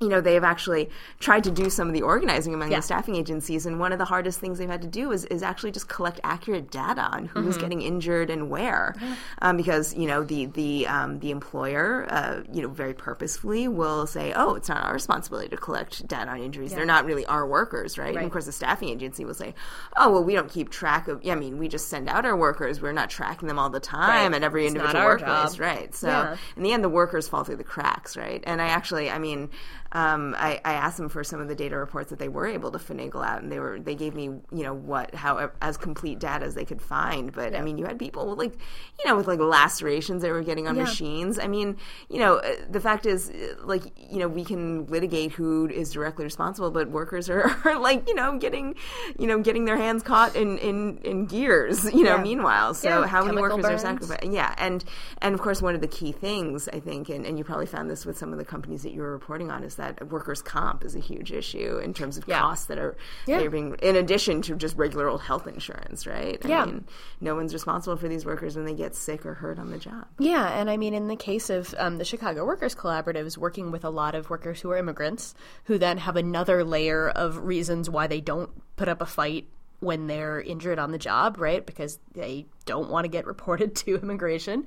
you 0.02 0.10
know, 0.10 0.22
they've 0.22 0.44
actually 0.44 0.90
tried 1.20 1.44
to 1.46 1.52
do 1.52 1.70
some 1.70 1.88
of 1.88 1.94
the 1.94 2.02
organizing 2.02 2.54
among 2.54 2.72
yeah. 2.72 2.78
the 2.78 2.82
staffing 2.82 3.16
agencies, 3.16 3.66
and 3.66 3.80
one 3.80 3.92
of 3.92 4.00
the 4.00 4.06
hardest 4.06 4.40
things 4.40 4.58
they've 4.58 4.70
had 4.70 4.82
to 4.82 4.88
do 4.88 5.12
is, 5.12 5.26
is 5.26 5.42
actually 5.42 5.72
just 5.72 5.88
collect 5.88 6.20
accurate 6.24 6.72
data 6.72 7.02
on 7.02 7.26
who's 7.26 7.56
mm-hmm. 7.56 7.62
getting 7.62 7.82
injured 7.82 8.30
and 8.30 8.50
where, 8.50 8.96
um, 9.42 9.56
because 9.56 9.94
you 9.96 10.08
know 10.08 10.24
the 10.24 10.48
the 10.48 10.88
um, 10.88 11.20
the 11.20 11.32
employer, 11.32 12.06
uh, 12.10 12.42
you 12.52 12.62
know, 12.62 12.68
very 12.68 12.94
purposefully 12.94 13.68
will 13.68 14.06
say, 14.06 14.34
oh, 14.36 14.56
it's 14.56 14.68
not 14.68 14.84
our 14.84 14.94
responsibility 14.94 15.50
to 15.50 15.58
collect 15.58 16.06
data 16.08 16.32
on 16.32 16.42
injuries; 16.42 16.72
yeah. 16.72 16.78
they're 16.78 16.86
not 16.86 17.06
really 17.06 17.26
our 17.28 17.48
workers, 17.48 17.98
right? 17.98 18.08
right? 18.08 18.18
And 18.18 18.26
of 18.26 18.32
course, 18.32 18.46
the 18.46 18.52
staffing 18.52 18.90
agency 18.90 19.24
will 19.24 19.34
say, 19.34 19.54
oh, 19.96 20.12
well, 20.12 20.24
we 20.24 20.34
don't 20.34 20.52
keep 20.52 20.70
track 20.70 21.08
of. 21.08 21.24
Yeah, 21.24 21.34
I 21.34 21.36
mean, 21.36 21.58
we 21.58 21.68
just 21.68 21.88
send 21.88 22.10
out 22.10 22.26
our 22.26 22.36
workers; 22.36 22.82
we're 22.82 22.92
not 22.92 23.10
tracking 23.10 23.48
them 23.48 23.60
all 23.60 23.70
the 23.70 23.80
time 23.80 24.32
right. 24.32 24.38
at 24.38 24.44
every 24.44 24.66
it's 24.66 24.76
individual 24.76 25.06
workplace, 25.06 25.54
job. 25.54 25.60
right? 25.60 25.96
So 25.96 26.36
in 26.58 26.64
the 26.64 26.74
end, 26.74 26.84
the 26.84 26.90
workers 26.90 27.28
fall 27.30 27.44
through 27.44 27.58
the 27.58 27.64
cracks, 27.64 28.18
right? 28.18 28.44
And 28.46 28.62
I 28.62 28.68
actually, 28.68 29.10
I 29.10 29.20
mean 29.20 29.50
um, 29.94 30.36
I, 30.38 30.60
I, 30.66 30.74
asked 30.74 30.98
them 30.98 31.08
for 31.08 31.24
some 31.24 31.40
of 31.40 31.48
the 31.48 31.54
data 31.54 31.78
reports 31.78 32.10
that 32.10 32.18
they 32.18 32.28
were 32.28 32.48
able 32.48 32.72
to 32.72 32.80
finagle 32.80 33.24
out, 33.24 33.44
and 33.44 33.52
they 33.52 33.60
were 33.60 33.80
they 33.80 33.94
gave 33.94 34.16
me 34.16 34.24
you 34.24 34.64
know 34.64 34.74
what 34.74 35.14
how 35.14 35.52
as 35.62 35.78
complete 35.78 36.18
data 36.18 36.46
as 36.46 36.56
they 36.56 36.66
could 36.66 36.82
find. 36.82 37.32
But 37.32 37.52
yeah. 37.52 37.60
I 37.60 37.62
mean, 37.62 37.78
you 37.78 37.86
had 37.86 38.00
people 38.00 38.28
with 38.28 38.40
like 38.40 38.54
you 39.00 39.10
know 39.10 39.16
with 39.16 39.28
like 39.28 39.40
lacerations 39.40 40.24
they 40.24 40.32
were 40.32 40.42
getting 40.42 40.68
on 40.68 40.76
yeah. 40.76 40.86
machines. 40.86 41.38
I 41.38 41.46
mean, 41.46 41.78
you 42.10 42.18
know, 42.18 42.38
uh, 42.38 42.56
the 42.72 42.80
fact 42.80 43.06
is 43.06 43.30
uh, 43.30 43.64
like 43.64 43.84
you 43.96 44.18
know 44.18 44.28
we 44.28 44.44
can 44.44 44.88
litigate 44.88 45.32
who 45.32 45.70
is 45.70 45.92
directly 45.92 46.26
responsible, 46.26 46.72
but 46.72 46.90
workers 46.90 47.30
are, 47.30 47.56
are 47.66 47.78
like 47.78 48.08
you 48.08 48.16
know 48.16 48.40
getting 48.40 48.74
you 49.20 49.28
know 49.28 49.40
getting 49.42 49.66
their 49.66 49.78
hands 49.78 50.02
caught 50.02 50.36
in 50.36 50.58
in, 50.58 50.98
in 51.04 51.26
gears. 51.28 51.88
You 51.94 52.06
know, 52.06 52.16
yeah. 52.16 52.24
meanwhile, 52.24 52.74
so 52.74 53.04
how 53.04 53.24
many 53.24 53.40
workers 53.40 53.62
burns. 53.62 53.76
are 53.76 53.78
sacrificed? 53.78 54.26
Yeah, 54.26 54.56
and 54.58 54.84
and 55.22 55.36
of 55.36 55.42
course 55.42 55.62
one 55.62 55.76
of 55.76 55.82
the 55.82 55.88
key 55.88 56.12
things 56.12 56.68
I 56.68 56.80
think, 56.80 57.10
and, 57.10 57.24
and 57.26 57.38
you 57.38 57.44
probably 57.44 57.68
found 57.68 57.90
this 57.90 58.04
with 58.04 58.18
some 58.18 58.34
of 58.34 58.40
the 58.40 58.46
companies 58.46 58.82
that 58.82 58.92
you 58.92 59.02
were 59.02 59.12
reporting 59.12 59.52
on, 59.52 59.64
is 59.64 59.76
that 59.76 59.83
that 59.84 60.10
workers' 60.10 60.41
comp 60.41 60.84
is 60.84 60.96
a 60.96 61.00
huge 61.00 61.32
issue 61.32 61.78
in 61.78 61.93
terms 61.93 62.17
of 62.17 62.26
yeah. 62.28 62.39
costs 62.39 62.65
that 62.67 62.78
are, 62.78 62.96
yeah. 63.28 63.38
that 63.38 63.46
are 63.46 63.50
being, 63.50 63.76
in 63.82 63.96
addition 63.96 64.41
to 64.43 64.56
just 64.56 64.78
regular 64.78 65.08
old 65.08 65.22
health 65.22 65.48
insurance, 65.48 66.08
right? 66.08 66.39
I 66.43 66.48
yeah. 66.48 66.65
Mean, 66.65 66.86
no 67.22 67.36
one's 67.36 67.54
responsible 67.54 67.98
for 67.98 68.08
these 68.08 68.26
workers 68.26 68.56
when 68.56 68.65
they 68.65 68.74
get 68.74 68.96
sick 68.96 69.26
or 69.26 69.34
hurt 69.34 69.60
on 69.60 69.72
the 69.72 69.78
job. 69.78 70.08
Yeah, 70.19 70.48
and 70.48 70.69
I 70.69 70.78
mean, 70.78 70.93
in 70.93 71.08
the 71.08 71.15
case 71.15 71.50
of 71.50 71.74
um, 71.78 71.98
the 71.98 72.06
Chicago 72.06 72.46
Workers 72.46 72.76
Collaborative, 72.76 73.26
is 73.26 73.38
working 73.38 73.72
with 73.72 73.86
a 73.86 73.89
lot 73.89 74.15
of 74.15 74.30
workers 74.30 74.62
who 74.62 74.72
are 74.72 74.78
immigrants 74.78 75.34
who 75.65 75.78
then 75.78 75.98
have 75.98 76.15
another 76.15 76.63
layer 76.63 77.10
of 77.10 77.38
reasons 77.38 77.89
why 77.89 78.08
they 78.08 78.22
don't 78.22 78.50
put 78.76 78.88
up 78.88 79.02
a 79.02 79.06
fight 79.06 79.48
when 79.84 80.08
they're 80.08 80.41
injured 80.41 80.80
on 80.80 80.91
the 80.91 80.98
job, 80.98 81.38
right? 81.38 81.65
Because 81.65 82.00
they 82.13 82.46
don't 82.65 82.89
want 82.89 83.06
to 83.06 83.10
get 83.10 83.26
reported 83.26 83.76
to 83.78 83.96
immigration. 83.96 84.65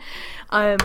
Um, 0.51 0.79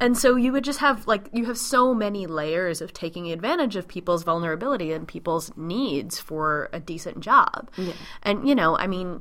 and 0.00 0.16
so 0.16 0.36
you 0.36 0.52
would 0.52 0.64
just 0.64 0.78
have 0.78 1.06
like 1.06 1.28
you 1.32 1.46
have 1.46 1.58
so 1.58 1.94
many 1.94 2.26
layers 2.26 2.80
of 2.80 2.92
taking 2.92 3.32
advantage 3.32 3.76
of 3.76 3.88
people's 3.88 4.22
vulnerability 4.22 4.92
and 4.92 5.08
people's 5.08 5.50
needs 5.56 6.18
for 6.20 6.68
a 6.72 6.80
decent 6.80 7.20
job. 7.20 7.70
Yeah. 7.76 7.94
And 8.22 8.48
you 8.48 8.54
know, 8.54 8.76
I 8.76 8.86
mean, 8.86 9.20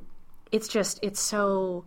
it's 0.51 0.67
just 0.67 0.99
it's 1.01 1.19
so 1.19 1.85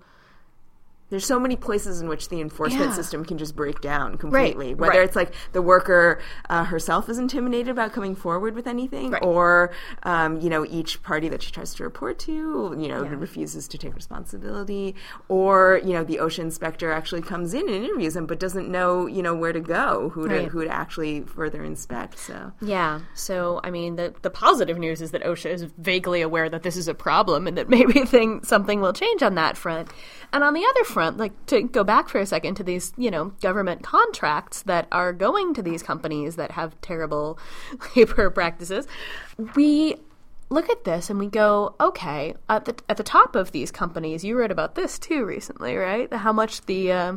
there's 1.11 1.27
so 1.27 1.39
many 1.39 1.57
places 1.57 2.01
in 2.01 2.09
which 2.09 2.29
the 2.29 2.41
enforcement 2.41 2.91
yeah. 2.91 2.95
system 2.95 3.25
can 3.25 3.37
just 3.37 3.57
break 3.57 3.81
down 3.81 4.17
completely. 4.17 4.69
Right, 4.69 4.79
Whether 4.79 5.01
right. 5.01 5.09
it's 5.09 5.17
like 5.17 5.35
the 5.53 5.61
worker 5.61 6.21
uh, 6.49 6.65
herself 6.65 7.09
is 7.09 7.19
intimidated 7.19 7.69
about 7.69 7.93
coming 7.93 8.15
forward 8.15 8.55
with 8.55 8.67
anything, 8.67 9.11
right. 9.11 9.23
or 9.23 9.73
um, 10.05 10.41
you 10.41 10.49
know 10.49 10.65
each 10.65 11.03
party 11.03 11.29
that 11.29 11.43
she 11.43 11.51
tries 11.51 11.75
to 11.75 11.83
report 11.83 12.19
to, 12.21 12.33
you 12.79 12.89
know, 12.89 13.03
yeah. 13.03 13.11
refuses 13.11 13.67
to 13.69 13.79
take 13.79 13.95
responsibility, 13.95 14.95
or 15.29 15.81
you 15.85 15.93
know 15.93 16.05
the 16.05 16.17
OSHA 16.17 16.39
inspector 16.39 16.93
actually 16.93 17.23
comes 17.23 17.55
in 17.55 17.69
and 17.69 17.85
interviews 17.85 18.15
them, 18.15 18.27
but 18.27 18.39
doesn't 18.39 18.69
know 18.69 19.07
you 19.07 19.23
know 19.23 19.35
where 19.35 19.53
to 19.53 19.61
go, 19.61 20.11
who 20.11 20.29
to 20.29 20.45
who 20.45 20.65
to 20.65 20.71
actually 20.71 21.23
further 21.23 21.65
inspect. 21.65 22.19
So 22.19 22.53
yeah, 22.63 23.01
so 23.15 23.61
I 23.65 23.71
mean 23.71 23.97
the 23.97 24.15
the 24.23 24.31
positive 24.31 24.79
news 24.79 25.03
is 25.03 25.11
that 25.11 25.25
OSHA 25.25 25.51
is 25.51 25.63
vaguely 25.77 26.23
aware 26.23 26.49
that 26.49 26.63
this 26.63 26.77
is 26.77 26.87
a 26.87 26.95
problem 26.95 27.49
and 27.49 27.59
that 27.59 27.69
maybe 27.81 28.05
thing 28.05 28.45
something 28.45 28.81
will 28.81 28.93
change 28.93 29.25
on 29.25 29.35
that 29.35 29.57
front, 29.57 29.91
and 30.33 30.45
on 30.45 30.55
the 30.55 30.65
other 30.65 30.85
front 30.85 31.00
like 31.09 31.47
to 31.47 31.63
go 31.63 31.85
back 31.85 32.09
for 32.09 32.19
a 32.19 32.27
second 32.27 32.55
to 32.57 32.63
these, 32.63 32.93
you 32.97 33.11
know, 33.11 33.33
government 33.41 33.83
contracts 33.83 34.63
that 34.63 34.87
are 34.93 35.13
going 35.13 35.55
to 35.55 35.63
these 35.63 35.83
companies 35.83 36.37
that 36.37 36.53
have 36.53 36.81
terrible 36.81 37.39
labor 37.97 38.31
practices, 38.31 38.87
we 39.55 39.97
look 40.51 40.69
at 40.69 40.85
this 40.85 41.11
and 41.11 41.19
we 41.19 41.29
go, 41.29 41.75
okay, 41.81 42.35
at 42.49 42.65
the 42.65 42.77
at 42.89 42.97
the 42.97 43.03
top 43.03 43.35
of 43.37 43.53
these 43.53 43.71
companies, 43.71 44.25
you 44.25 44.37
wrote 44.37 44.51
about 44.51 44.75
this 44.75 44.99
too 44.99 45.25
recently, 45.25 45.77
right? 45.77 46.13
How 46.13 46.33
much 46.33 46.63
the 46.67 46.93
uh, 46.93 47.17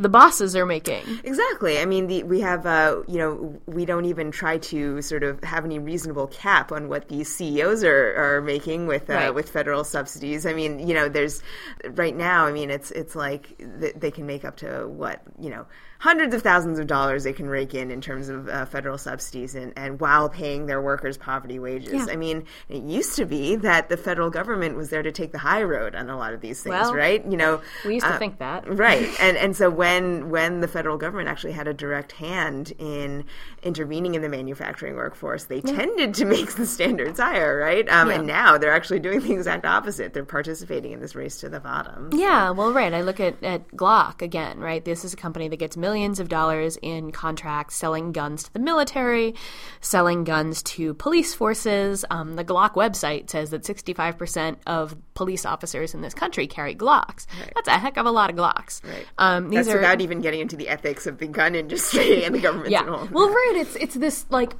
the 0.00 0.08
bosses 0.08 0.56
are 0.56 0.66
making. 0.66 1.02
Exactly. 1.24 1.78
I 1.78 1.84
mean, 1.84 2.06
the, 2.06 2.22
we 2.24 2.40
have, 2.40 2.66
uh, 2.66 3.02
you 3.06 3.18
know, 3.18 3.60
we 3.66 3.84
don't 3.84 4.04
even 4.04 4.30
try 4.30 4.58
to 4.58 5.02
sort 5.02 5.22
of 5.22 5.42
have 5.44 5.64
any 5.64 5.78
reasonable 5.78 6.26
cap 6.28 6.72
on 6.72 6.88
what 6.88 7.08
these 7.08 7.28
CEOs 7.34 7.84
are, 7.84 8.14
are 8.16 8.40
making 8.40 8.86
with 8.86 9.08
uh, 9.10 9.14
right. 9.14 9.34
with 9.34 9.50
federal 9.50 9.84
subsidies. 9.84 10.46
I 10.46 10.52
mean, 10.52 10.86
you 10.86 10.94
know, 10.94 11.08
there's 11.08 11.42
right 11.90 12.16
now. 12.16 12.46
I 12.46 12.52
mean, 12.52 12.70
it's 12.70 12.90
it's 12.90 13.14
like 13.14 13.54
they 13.58 14.10
can 14.10 14.26
make 14.26 14.44
up 14.44 14.56
to 14.58 14.88
what 14.88 15.22
you 15.38 15.50
know 15.50 15.66
hundreds 16.00 16.34
of 16.34 16.40
thousands 16.40 16.78
of 16.78 16.86
dollars 16.86 17.24
they 17.24 17.32
can 17.32 17.46
rake 17.46 17.74
in 17.74 17.90
in 17.90 18.00
terms 18.00 18.30
of 18.30 18.48
uh, 18.48 18.64
federal 18.64 18.96
subsidies 18.96 19.54
and, 19.54 19.70
and 19.76 20.00
while 20.00 20.30
paying 20.30 20.64
their 20.64 20.80
workers 20.80 21.18
poverty 21.18 21.58
wages. 21.58 21.92
Yeah. 21.92 22.06
I 22.08 22.16
mean, 22.16 22.46
it 22.70 22.82
used 22.82 23.16
to 23.16 23.26
be 23.26 23.54
that 23.56 23.90
the 23.90 23.98
federal 23.98 24.30
government 24.30 24.76
was 24.76 24.88
there 24.88 25.02
to 25.02 25.12
take 25.12 25.32
the 25.32 25.38
high 25.38 25.62
road 25.62 25.94
on 25.94 26.08
a 26.08 26.16
lot 26.16 26.32
of 26.32 26.40
these 26.40 26.62
things, 26.62 26.72
well, 26.72 26.94
right? 26.94 27.22
You 27.26 27.36
know, 27.36 27.60
we 27.84 27.94
used 27.94 28.06
to 28.06 28.14
uh, 28.14 28.18
think 28.18 28.38
that, 28.38 28.66
right? 28.78 29.08
And 29.20 29.36
and 29.36 29.54
so 29.54 29.68
when 29.68 30.30
when 30.30 30.60
the 30.60 30.68
federal 30.68 30.96
government 30.96 31.28
actually 31.28 31.52
had 31.52 31.68
a 31.68 31.74
direct 31.74 32.12
hand 32.12 32.72
in 32.78 33.26
intervening 33.62 34.14
in 34.14 34.22
the 34.22 34.30
manufacturing 34.30 34.94
workforce, 34.96 35.44
they 35.44 35.56
yeah. 35.56 35.76
tended 35.76 36.14
to 36.14 36.24
make 36.24 36.54
the 36.54 36.64
standards 36.64 37.20
higher, 37.20 37.58
right? 37.58 37.86
Um, 37.90 38.08
yeah. 38.08 38.14
And 38.14 38.26
now 38.26 38.56
they're 38.56 38.72
actually 38.72 39.00
doing 39.00 39.20
the 39.20 39.34
exact 39.34 39.66
opposite. 39.66 40.14
They're 40.14 40.24
participating 40.24 40.92
in 40.92 41.00
this 41.00 41.14
race 41.14 41.40
to 41.40 41.50
the 41.50 41.60
bottom. 41.60 42.08
Yeah, 42.14 42.50
well, 42.50 42.72
right. 42.72 42.94
I 42.94 43.02
look 43.02 43.20
at 43.20 43.42
at 43.44 43.68
Glock 43.72 44.22
again, 44.22 44.60
right? 44.60 44.82
This 44.82 45.04
is 45.04 45.12
a 45.12 45.16
company 45.16 45.48
that 45.48 45.58
gets 45.58 45.76
millions 45.76 45.89
millions 45.90 46.20
of 46.20 46.28
dollars 46.28 46.78
in 46.82 47.10
contracts 47.10 47.74
selling 47.74 48.12
guns 48.12 48.44
to 48.44 48.52
the 48.52 48.60
military, 48.60 49.34
selling 49.80 50.22
guns 50.22 50.62
to 50.62 50.94
police 50.94 51.34
forces. 51.34 52.04
Um, 52.10 52.36
the 52.36 52.44
Glock 52.44 52.74
website 52.74 53.28
says 53.28 53.50
that 53.50 53.64
65% 53.64 54.58
of 54.68 54.96
police 55.14 55.44
officers 55.44 55.92
in 55.92 56.00
this 56.00 56.14
country 56.14 56.46
carry 56.46 56.76
Glocks. 56.76 57.26
Right. 57.40 57.52
That's 57.56 57.66
a 57.66 57.72
heck 57.72 57.96
of 57.96 58.06
a 58.06 58.12
lot 58.12 58.30
of 58.30 58.36
Glocks. 58.36 58.84
Right. 58.84 59.04
Um, 59.18 59.50
these 59.50 59.66
That's 59.66 59.74
are, 59.74 59.78
without 59.78 60.00
even 60.00 60.20
getting 60.20 60.38
into 60.38 60.54
the 60.54 60.68
ethics 60.68 61.08
of 61.08 61.18
the 61.18 61.26
gun 61.26 61.56
industry 61.56 62.24
and 62.24 62.36
the 62.36 62.40
government. 62.40 62.70
Yeah. 62.70 62.84
Well, 63.10 63.28
right. 63.28 63.54
It's 63.56 63.74
it's 63.74 63.94
this 63.96 64.26
like 64.30 64.54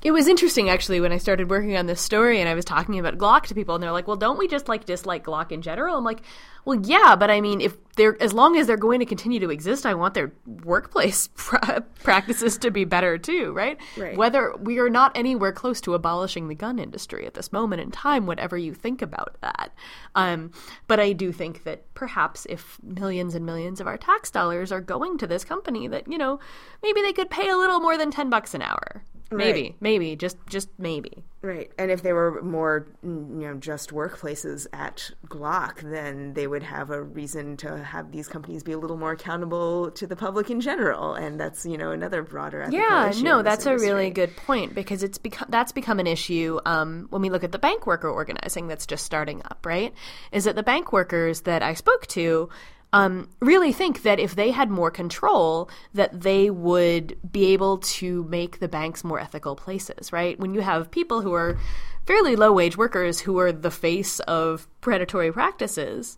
it 0.00 0.12
was 0.12 0.28
interesting 0.28 0.70
actually 0.70 1.00
when 1.00 1.12
I 1.12 1.18
started 1.18 1.50
working 1.50 1.76
on 1.76 1.86
this 1.86 2.00
story 2.00 2.40
and 2.40 2.48
I 2.48 2.54
was 2.54 2.64
talking 2.64 2.98
about 2.98 3.18
Glock 3.18 3.46
to 3.48 3.54
people 3.54 3.74
and 3.74 3.82
they're 3.82 3.92
like, 3.92 4.06
"Well, 4.06 4.16
don't 4.16 4.38
we 4.38 4.46
just 4.46 4.68
like 4.68 4.84
dislike 4.84 5.24
Glock 5.24 5.50
in 5.50 5.60
general?" 5.60 5.98
I'm 5.98 6.04
like, 6.04 6.22
"Well, 6.64 6.80
yeah, 6.84 7.16
but 7.16 7.30
I 7.30 7.40
mean, 7.40 7.60
if 7.60 7.76
they're 7.98 8.20
as 8.22 8.32
long 8.32 8.56
as 8.56 8.66
they're 8.66 8.78
going 8.78 9.00
to 9.00 9.04
continue 9.04 9.38
to 9.40 9.50
exist, 9.50 9.84
I 9.84 9.92
want 9.92 10.14
their 10.14 10.32
workplace 10.64 11.28
pra- 11.36 11.84
practices 12.02 12.56
to 12.58 12.70
be 12.70 12.84
better 12.84 13.18
too, 13.18 13.52
right? 13.52 13.78
right? 13.98 14.16
Whether 14.16 14.54
we 14.56 14.78
are 14.78 14.88
not 14.88 15.14
anywhere 15.14 15.52
close 15.52 15.82
to 15.82 15.92
abolishing 15.92 16.48
the 16.48 16.54
gun 16.54 16.78
industry 16.78 17.26
at 17.26 17.34
this 17.34 17.52
moment 17.52 17.82
in 17.82 17.90
time, 17.90 18.24
whatever 18.24 18.56
you 18.56 18.72
think 18.72 19.02
about 19.02 19.36
that. 19.42 19.74
Um, 20.14 20.52
but 20.86 20.98
I 20.98 21.12
do 21.12 21.32
think 21.32 21.64
that 21.64 21.92
perhaps 21.92 22.46
if 22.48 22.78
millions 22.82 23.34
and 23.34 23.44
millions 23.44 23.80
of 23.80 23.86
our 23.86 23.98
tax 23.98 24.30
dollars 24.30 24.72
are 24.72 24.80
going 24.80 25.18
to 25.18 25.26
this 25.26 25.44
company, 25.44 25.88
that 25.88 26.10
you 26.10 26.16
know, 26.16 26.40
maybe 26.82 27.02
they 27.02 27.12
could 27.12 27.28
pay 27.28 27.50
a 27.50 27.56
little 27.56 27.80
more 27.80 27.98
than 27.98 28.10
ten 28.10 28.30
bucks 28.30 28.54
an 28.54 28.62
hour 28.62 29.02
Maybe, 29.30 29.62
right. 29.62 29.76
maybe, 29.80 30.16
just 30.16 30.38
just 30.48 30.70
maybe. 30.78 31.22
Right. 31.40 31.70
And 31.78 31.92
if 31.92 32.02
they 32.02 32.12
were 32.12 32.42
more, 32.42 32.88
you 33.02 33.08
know, 33.10 33.54
just 33.54 33.90
workplaces 33.90 34.66
at 34.72 35.12
Glock, 35.28 35.80
then 35.80 36.34
they 36.34 36.48
would 36.48 36.64
have 36.64 36.90
a 36.90 37.00
reason 37.00 37.56
to 37.58 37.78
have 37.78 38.10
these 38.10 38.26
companies 38.26 38.64
be 38.64 38.72
a 38.72 38.78
little 38.78 38.96
more 38.96 39.12
accountable 39.12 39.92
to 39.92 40.06
the 40.06 40.16
public 40.16 40.50
in 40.50 40.60
general. 40.60 41.14
And 41.14 41.38
that's, 41.38 41.64
you 41.64 41.78
know, 41.78 41.92
another 41.92 42.22
broader 42.22 42.66
Yeah, 42.70 43.12
no, 43.20 43.42
that's 43.42 43.66
a 43.66 43.78
really 43.78 44.10
good 44.10 44.36
point 44.36 44.74
because 44.74 45.04
it's 45.04 45.18
become 45.18 45.46
that's 45.48 45.70
become 45.70 46.00
an 46.00 46.08
issue 46.08 46.58
um, 46.66 47.06
when 47.10 47.22
we 47.22 47.30
look 47.30 47.44
at 47.44 47.52
the 47.52 47.58
bank 47.58 47.86
worker 47.86 48.10
organizing 48.10 48.66
that's 48.66 48.86
just 48.86 49.04
starting 49.04 49.40
up, 49.44 49.64
right? 49.64 49.94
Is 50.32 50.44
that 50.44 50.56
the 50.56 50.64
bank 50.64 50.92
workers 50.92 51.42
that 51.42 51.62
I 51.62 51.74
spoke 51.74 52.08
to 52.08 52.48
um, 52.92 53.28
really 53.40 53.72
think 53.72 54.02
that 54.02 54.18
if 54.18 54.34
they 54.34 54.50
had 54.50 54.70
more 54.70 54.90
control, 54.90 55.68
that 55.92 56.22
they 56.22 56.48
would 56.48 57.18
be 57.30 57.52
able 57.52 57.78
to 57.78 58.24
make 58.24 58.60
the 58.60 58.68
banks 58.68 59.04
more 59.04 59.20
ethical 59.20 59.56
places, 59.56 60.12
right? 60.12 60.38
When 60.38 60.54
you 60.54 60.60
have 60.62 60.90
people 60.90 61.20
who 61.20 61.34
are 61.34 61.58
fairly 62.06 62.36
low 62.36 62.52
wage 62.52 62.78
workers 62.78 63.20
who 63.20 63.38
are 63.38 63.52
the 63.52 63.70
face 63.70 64.20
of 64.20 64.66
predatory 64.80 65.30
practices, 65.30 66.16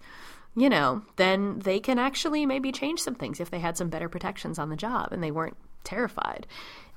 you 0.55 0.69
know, 0.69 1.03
then 1.17 1.59
they 1.61 1.81
can 1.81 1.99
actually 1.99 2.47
maybe 2.47 2.71
change 2.71 3.01
some 3.01 3.15
things 3.17 3.41
if 3.41 3.51
they 3.51 3.59
had 3.59 3.77
some 3.77 3.89
better 3.89 4.09
protections 4.09 4.59
on 4.59 4.69
the 4.69 4.77
job 4.77 5.13
and 5.13 5.23
they 5.23 5.31
weren't 5.33 5.57
terrified. 5.83 6.47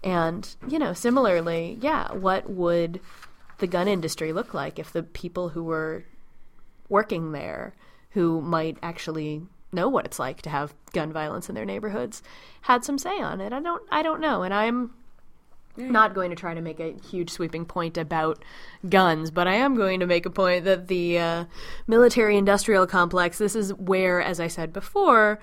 And, 0.04 0.56
you 0.68 0.78
know, 0.78 0.94
similarly, 0.94 1.80
yeah, 1.82 2.12
what 2.12 2.50
would 2.50 3.00
the 3.58 3.68
gun 3.68 3.88
industry 3.88 4.34
look 4.34 4.54
like 4.54 4.78
if 4.78 4.92
the 4.92 5.04
people 5.04 5.50
who 5.50 5.64
were 5.64 6.04
working 6.90 7.32
there 7.32 7.74
who 8.12 8.42
might 8.42 8.78
actually 8.84 9.42
know 9.74 9.90
what 9.90 10.06
it's 10.06 10.20
like 10.20 10.42
to 10.44 10.50
have 10.50 10.74
gun 10.94 11.12
violence 11.12 11.50
in 11.50 11.56
their 11.56 11.66
neighborhoods 11.66 12.22
had 12.62 12.84
some 12.86 12.98
say 12.98 13.20
on 13.20 13.42
it. 13.42 13.54
I 13.54 13.60
don't 13.60 13.84
I 13.92 14.02
don't 14.04 14.22
know, 14.22 14.44
and 14.44 14.54
I'm 14.54 14.92
not 15.76 16.14
going 16.14 16.30
to 16.30 16.36
try 16.36 16.54
to 16.54 16.62
make 16.62 16.80
a 16.80 16.94
huge 17.10 17.30
sweeping 17.30 17.66
point 17.66 17.98
about 17.98 18.44
guns, 18.88 19.32
but 19.32 19.48
I 19.48 19.56
am 19.56 19.76
going 19.76 20.00
to 20.00 20.06
make 20.06 20.26
a 20.26 20.30
point 20.30 20.66
that 20.66 20.88
the 20.88 21.18
uh, 21.18 21.46
military 21.88 22.38
industrial 22.38 22.86
complex, 22.86 23.38
this 23.38 23.56
is 23.56 23.74
where, 23.74 24.22
as 24.22 24.40
I 24.40 24.48
said 24.48 24.72
before, 24.72 25.40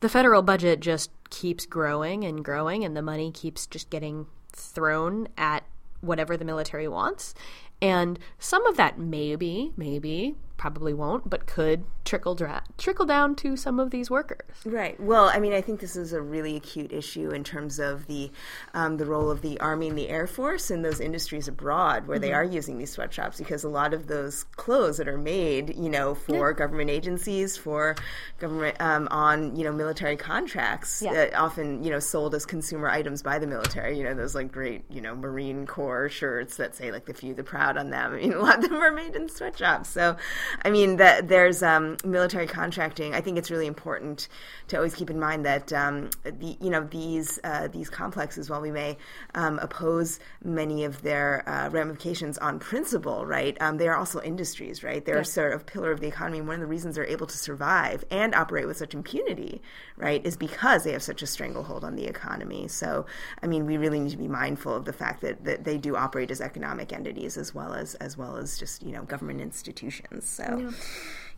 the 0.00 0.08
federal 0.08 0.42
budget 0.42 0.80
just 0.80 1.10
keeps 1.30 1.66
growing 1.66 2.24
and 2.24 2.44
growing, 2.44 2.84
and 2.84 2.96
the 2.96 3.02
money 3.02 3.30
keeps 3.30 3.66
just 3.66 3.90
getting 3.90 4.26
thrown 4.52 5.28
at 5.38 5.64
whatever 6.00 6.36
the 6.36 6.44
military 6.44 6.88
wants. 6.88 7.34
And 7.80 8.18
some 8.38 8.66
of 8.66 8.76
that 8.76 8.98
maybe, 8.98 9.72
maybe 9.76 10.36
probably 10.56 10.94
won't, 10.94 11.28
but 11.28 11.46
could 11.46 11.84
trickle 12.04 12.34
dra- 12.34 12.64
trickle 12.78 13.06
down 13.06 13.34
to 13.34 13.56
some 13.56 13.80
of 13.80 13.90
these 13.90 14.10
workers. 14.10 14.56
Right. 14.64 14.98
Well, 15.00 15.30
I 15.32 15.38
mean, 15.38 15.52
I 15.52 15.60
think 15.60 15.80
this 15.80 15.96
is 15.96 16.12
a 16.12 16.20
really 16.20 16.56
acute 16.56 16.92
issue 16.92 17.30
in 17.30 17.44
terms 17.44 17.78
of 17.78 18.06
the 18.06 18.30
um, 18.72 18.96
the 18.98 19.06
role 19.06 19.30
of 19.30 19.42
the 19.42 19.58
Army 19.60 19.88
and 19.88 19.98
the 19.98 20.08
Air 20.08 20.26
Force 20.26 20.70
in 20.70 20.82
those 20.82 21.00
industries 21.00 21.48
abroad 21.48 22.06
where 22.06 22.16
mm-hmm. 22.16 22.22
they 22.22 22.32
are 22.32 22.44
using 22.44 22.78
these 22.78 22.92
sweatshops 22.92 23.38
because 23.38 23.64
a 23.64 23.68
lot 23.68 23.94
of 23.94 24.06
those 24.06 24.44
clothes 24.56 24.98
that 24.98 25.08
are 25.08 25.18
made, 25.18 25.74
you 25.76 25.88
know, 25.88 26.14
for 26.14 26.50
yeah. 26.50 26.56
government 26.56 26.90
agencies, 26.90 27.56
for 27.56 27.96
government 28.38 28.76
um, 28.80 29.08
on 29.10 29.56
you 29.56 29.64
know 29.64 29.72
military 29.72 30.16
contracts, 30.16 31.02
yeah. 31.02 31.28
uh, 31.32 31.42
often 31.42 31.82
you 31.82 31.90
know 31.90 31.98
sold 31.98 32.34
as 32.34 32.46
consumer 32.46 32.88
items 32.88 33.22
by 33.22 33.38
the 33.38 33.46
military. 33.46 33.98
You 33.98 34.04
know, 34.04 34.14
those 34.14 34.34
like 34.34 34.52
great 34.52 34.84
you 34.90 35.00
know 35.00 35.14
Marine 35.14 35.66
Corps 35.66 36.08
shirts 36.08 36.56
that 36.56 36.76
say 36.76 36.92
like 36.92 37.06
the 37.06 37.14
few 37.14 37.34
the 37.34 37.44
proud 37.44 37.76
on 37.76 37.90
them. 37.90 38.12
I 38.12 38.16
mean, 38.20 38.32
a 38.32 38.40
lot 38.40 38.62
of 38.62 38.70
them 38.70 38.74
are 38.74 38.92
made 38.92 39.16
in 39.16 39.28
sweatshops. 39.28 39.88
So 39.88 40.16
I 40.64 40.70
mean, 40.70 40.96
that 40.96 41.28
there's 41.28 41.62
um, 41.62 41.96
military 42.04 42.46
contracting. 42.46 43.14
I 43.14 43.20
think 43.20 43.38
it's 43.38 43.50
really 43.50 43.66
important 43.66 44.28
to 44.68 44.76
always 44.76 44.94
keep 44.94 45.10
in 45.10 45.18
mind 45.18 45.44
that 45.44 45.72
um, 45.72 46.10
the 46.24 46.56
you 46.60 46.70
know 46.70 46.84
these 46.84 47.38
uh, 47.44 47.68
these 47.68 47.90
complexes, 47.90 48.50
while 48.50 48.60
we 48.60 48.70
may 48.70 48.96
um, 49.34 49.58
oppose 49.58 50.20
many 50.42 50.84
of 50.84 51.02
their 51.02 51.48
uh, 51.48 51.68
ramifications 51.70 52.38
on 52.38 52.58
principle, 52.58 53.26
right, 53.26 53.56
um, 53.60 53.78
they 53.78 53.88
are 53.88 53.96
also 53.96 54.20
industries, 54.22 54.82
right? 54.82 55.04
They're 55.04 55.18
yeah. 55.18 55.22
sort 55.22 55.52
of 55.52 55.66
pillar 55.66 55.92
of 55.92 56.00
the 56.00 56.08
economy. 56.08 56.38
And 56.38 56.48
one 56.48 56.54
of 56.54 56.60
the 56.60 56.66
reasons 56.66 56.96
they're 56.96 57.06
able 57.06 57.26
to 57.26 57.36
survive 57.36 58.04
and 58.10 58.34
operate 58.34 58.66
with 58.66 58.76
such 58.76 58.94
impunity, 58.94 59.62
right, 59.96 60.24
is 60.24 60.36
because 60.36 60.84
they 60.84 60.92
have 60.92 61.02
such 61.02 61.22
a 61.22 61.26
stranglehold 61.26 61.84
on 61.84 61.96
the 61.96 62.06
economy. 62.06 62.68
So, 62.68 63.06
I 63.42 63.46
mean, 63.46 63.66
we 63.66 63.76
really 63.76 64.00
need 64.00 64.10
to 64.10 64.16
be 64.16 64.28
mindful 64.28 64.74
of 64.74 64.84
the 64.84 64.92
fact 64.92 65.20
that, 65.22 65.44
that 65.44 65.64
they 65.64 65.78
do 65.78 65.96
operate 65.96 66.30
as 66.30 66.40
economic 66.40 66.92
entities 66.92 67.36
as 67.36 67.54
well 67.54 67.74
as 67.74 67.94
as 67.96 68.16
well 68.16 68.36
as 68.36 68.58
just 68.58 68.82
you 68.82 68.92
know 68.92 69.02
government 69.02 69.40
institutions. 69.40 70.33
So. 70.34 70.58
Yeah. 70.58 70.70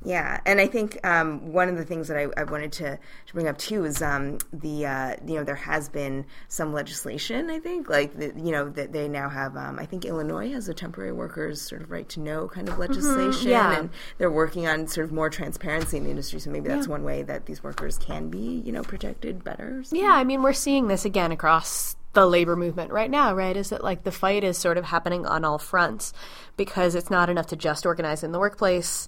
Yeah, 0.05 0.41
and 0.45 0.61
I 0.61 0.67
think 0.67 1.05
um, 1.05 1.53
one 1.53 1.69
of 1.69 1.77
the 1.77 1.85
things 1.85 2.09
that 2.09 2.17
I, 2.17 2.29
I 2.37 2.45
wanted 2.45 2.71
to, 2.73 2.99
to, 3.27 3.33
bring 3.33 3.49
up 3.49 3.59
too 3.59 3.85
is 3.85 4.03
um, 4.03 4.39
the 4.53 4.87
uh, 4.87 5.17
you 5.27 5.35
know 5.35 5.45
there 5.45 5.55
has 5.57 5.89
been 5.89 6.27
some 6.49 6.73
legislation. 6.73 7.51
I 7.51 7.59
think 7.59 7.89
like 7.89 8.15
the, 8.17 8.27
you 8.37 8.53
know 8.53 8.69
that 8.71 8.93
they 8.93 9.09
now 9.09 9.29
have. 9.29 9.57
Um, 9.57 9.79
I 9.79 9.87
think 9.87 10.05
Illinois 10.05 10.53
has 10.53 10.69
a 10.69 10.75
temporary 10.75 11.13
workers 11.13 11.61
sort 11.61 11.83
of 11.83 11.91
right 11.91 12.09
to 12.11 12.21
know 12.21 12.47
kind 12.47 12.69
of 12.69 12.75
mm-hmm, 12.75 12.83
legislation, 12.83 13.33
mm-hmm, 13.33 13.49
yeah. 13.49 13.79
and 13.79 13.91
they're 14.19 14.31
working 14.31 14.67
on 14.67 14.87
sort 14.87 15.07
of 15.07 15.13
more 15.13 15.31
transparency 15.31 15.97
in 15.97 16.05
the 16.05 16.11
industry. 16.11 16.41
So 16.41 16.51
maybe 16.51 16.69
that's 16.69 16.87
yeah. 16.87 16.93
one 16.93 17.03
way 17.03 17.23
that 17.23 17.47
these 17.47 17.65
workers 17.65 17.99
can 17.99 18.29
be 18.29 18.63
you 18.65 18.73
know 18.73 18.83
protected 18.83 19.43
better. 19.43 19.83
Yeah, 19.91 20.13
I 20.13 20.25
mean 20.25 20.43
we're 20.43 20.53
seeing 20.53 20.89
this 20.89 21.05
again 21.05 21.33
across 21.33 21.96
the 22.17 22.27
labor 22.27 22.57
movement 22.57 22.91
right 22.91 23.11
now, 23.11 23.35
right? 23.35 23.55
Is 23.55 23.69
that 23.69 23.85
like 23.85 24.03
the 24.03 24.11
fight 24.11 24.43
is 24.43 24.57
sort 24.57 24.79
of 24.79 24.87
happening 24.87 25.27
on 25.27 25.45
all 25.45 25.59
fronts 25.59 26.15
because 26.57 26.95
it's 26.95 27.11
not 27.11 27.29
enough 27.29 27.49
to 27.49 27.57
just 27.57 27.85
organize 27.85 28.25
in 28.25 28.33
the 28.33 28.39
workplace 28.39 29.07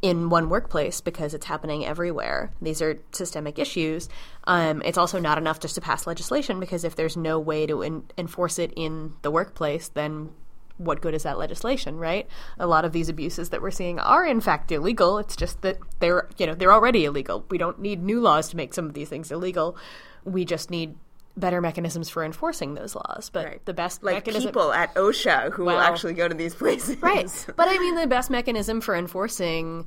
in 0.00 0.30
one 0.30 0.48
workplace 0.48 1.02
because 1.02 1.34
it's 1.34 1.44
happening 1.44 1.84
everywhere. 1.84 2.50
These 2.62 2.80
are 2.80 3.00
systemic 3.12 3.58
issues. 3.58 4.08
Um, 4.44 4.80
it's 4.82 4.96
also 4.96 5.18
not 5.18 5.36
enough 5.36 5.60
just 5.60 5.74
to 5.74 5.82
pass 5.82 6.06
legislation 6.06 6.58
because 6.58 6.84
if 6.84 6.96
there's 6.96 7.18
no 7.18 7.38
way 7.38 7.66
to 7.66 7.82
in- 7.82 8.04
enforce 8.16 8.58
it 8.58 8.72
in 8.76 9.12
the 9.20 9.30
workplace, 9.30 9.88
then 9.88 10.30
what 10.78 11.02
good 11.02 11.12
is 11.12 11.24
that 11.24 11.36
legislation, 11.36 11.98
right? 11.98 12.26
A 12.58 12.66
lot 12.66 12.86
of 12.86 12.92
these 12.92 13.10
abuses 13.10 13.50
that 13.50 13.60
we're 13.60 13.70
seeing 13.70 13.98
are 13.98 14.24
in 14.24 14.40
fact 14.40 14.72
illegal. 14.72 15.18
It's 15.18 15.36
just 15.36 15.60
that 15.60 15.76
they're 15.98 16.30
you 16.38 16.46
know 16.46 16.54
they're 16.54 16.72
already 16.72 17.04
illegal. 17.04 17.44
We 17.50 17.58
don't 17.58 17.78
need 17.78 18.02
new 18.02 18.20
laws 18.20 18.48
to 18.50 18.56
make 18.56 18.72
some 18.72 18.86
of 18.86 18.94
these 18.94 19.10
things 19.10 19.30
illegal. 19.30 19.76
We 20.24 20.46
just 20.46 20.70
need 20.70 20.94
better 21.38 21.60
mechanisms 21.60 22.08
for 22.08 22.24
enforcing 22.24 22.74
those 22.74 22.94
laws. 22.94 23.30
But 23.32 23.44
Right. 23.46 23.64
the 23.64 23.74
best 23.74 24.02
like 24.02 24.14
mechanism, 24.16 24.50
people 24.50 24.72
at 24.72 24.94
OSHA 24.94 25.52
who 25.52 25.64
will 25.64 25.78
actually 25.78 26.14
go 26.14 26.28
to 26.28 26.34
these 26.34 26.54
places. 26.54 26.96
right? 27.02 27.28
But 27.56 27.68
I 27.68 27.78
mean, 27.78 27.94
the 27.94 28.06
best 28.06 28.30
mechanism 28.30 28.80
for 28.80 28.94
enforcing 28.94 29.86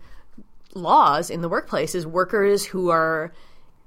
laws 0.73 1.29
in 1.29 1.41
the 1.41 1.49
workplace 1.49 1.95
is 1.95 2.07
workers 2.07 2.63
who 2.65 2.89
are 2.89 3.31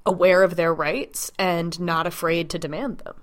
aware 0.05 0.43
of 0.43 0.55
their 0.55 0.73
rights 0.73 1.31
and 1.39 1.79
not 1.79 2.05
afraid 2.05 2.49
to 2.51 2.59
demand 2.59 2.99
them. 2.99 3.15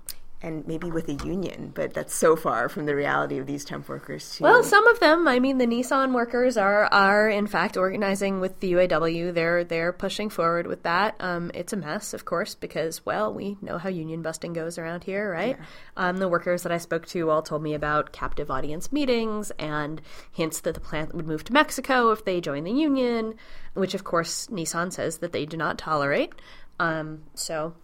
And 0.43 0.67
maybe 0.67 0.91
with 0.91 1.07
a 1.07 1.13
union, 1.25 1.71
but 1.73 1.93
that's 1.93 2.13
so 2.13 2.35
far 2.35 2.67
from 2.67 2.85
the 2.85 2.93
reality 2.93 3.37
of 3.37 3.47
these 3.47 3.63
temp 3.63 3.87
workers 3.87 4.35
too. 4.35 4.43
Well, 4.43 4.61
some 4.61 4.85
of 4.87 4.99
them, 4.99 5.25
I 5.25 5.39
mean, 5.39 5.57
the 5.57 5.65
Nissan 5.65 6.13
workers 6.13 6.57
are 6.57 6.85
are 6.85 7.29
in 7.29 7.47
fact 7.47 7.77
organizing 7.77 8.41
with 8.41 8.59
the 8.59 8.73
UAW. 8.73 9.33
They're 9.33 9.63
they're 9.63 9.93
pushing 9.93 10.29
forward 10.29 10.67
with 10.67 10.83
that. 10.83 11.15
Um, 11.21 11.49
it's 11.53 11.71
a 11.71 11.77
mess, 11.77 12.13
of 12.13 12.25
course, 12.25 12.55
because 12.55 13.05
well, 13.05 13.33
we 13.33 13.57
know 13.61 13.77
how 13.77 13.87
union 13.87 14.21
busting 14.21 14.51
goes 14.51 14.77
around 14.77 15.05
here, 15.05 15.31
right? 15.31 15.57
Um, 15.95 16.17
the 16.17 16.27
workers 16.27 16.63
that 16.63 16.71
I 16.71 16.77
spoke 16.77 17.05
to 17.07 17.29
all 17.29 17.41
told 17.41 17.63
me 17.63 17.73
about 17.73 18.11
captive 18.11 18.51
audience 18.51 18.91
meetings 18.91 19.51
and 19.57 20.01
hints 20.31 20.59
that 20.61 20.73
the 20.73 20.81
plant 20.81 21.15
would 21.15 21.25
move 21.25 21.45
to 21.45 21.53
Mexico 21.53 22.11
if 22.11 22.25
they 22.25 22.41
join 22.41 22.65
the 22.65 22.71
union, 22.71 23.35
which 23.75 23.93
of 23.93 24.03
course 24.03 24.47
Nissan 24.47 24.91
says 24.91 25.19
that 25.19 25.31
they 25.31 25.45
do 25.45 25.55
not 25.55 25.77
tolerate. 25.77 26.33
Um, 26.79 27.23
so 27.33 27.75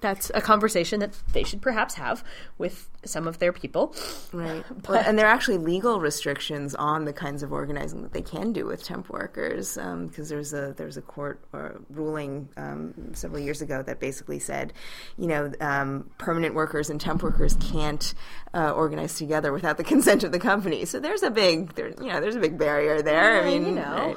that's 0.00 0.30
a 0.34 0.40
conversation 0.40 1.00
that 1.00 1.12
they 1.32 1.42
should 1.42 1.62
perhaps 1.62 1.94
have 1.94 2.24
with 2.58 2.88
some 3.04 3.26
of 3.26 3.38
their 3.38 3.52
people. 3.52 3.94
Right. 4.32 4.64
Well, 4.88 5.02
and 5.06 5.18
there 5.18 5.26
are 5.26 5.32
actually 5.32 5.58
legal 5.58 6.00
restrictions 6.00 6.74
on 6.74 7.04
the 7.04 7.12
kinds 7.12 7.42
of 7.42 7.52
organizing 7.52 8.02
that 8.02 8.12
they 8.12 8.22
can 8.22 8.52
do 8.52 8.66
with 8.66 8.82
temp 8.82 9.08
workers, 9.08 9.74
because 9.74 10.28
there's 10.28 10.52
a 10.52 10.74
there's 10.76 10.96
a 10.96 11.02
court 11.02 11.44
uh, 11.52 11.70
ruling 11.90 12.48
um, 12.56 13.14
several 13.14 13.40
years 13.40 13.62
ago 13.62 13.82
that 13.82 14.00
basically 14.00 14.38
said, 14.38 14.72
you 15.16 15.28
know, 15.28 15.52
um, 15.60 16.10
permanent 16.18 16.54
workers 16.54 16.90
and 16.90 17.00
temp 17.00 17.22
workers 17.22 17.56
can't 17.60 18.14
uh, 18.52 18.72
organize 18.72 19.14
together 19.14 19.52
without 19.52 19.76
the 19.76 19.84
consent 19.92 20.24
of 20.24 20.32
the 20.32 20.40
company. 20.40 20.84
So 20.86 20.98
there's 20.98 21.22
a 21.22 21.30
big 21.30 21.74
there, 21.74 21.88
you 21.88 22.08
know 22.08 22.20
there's 22.20 22.36
a 22.36 22.40
big 22.40 22.58
barrier 22.58 23.02
there. 23.02 23.36
Yeah, 23.36 23.42
I 23.42 23.44
mean, 23.44 23.66
you 23.66 23.72
know. 23.72 24.16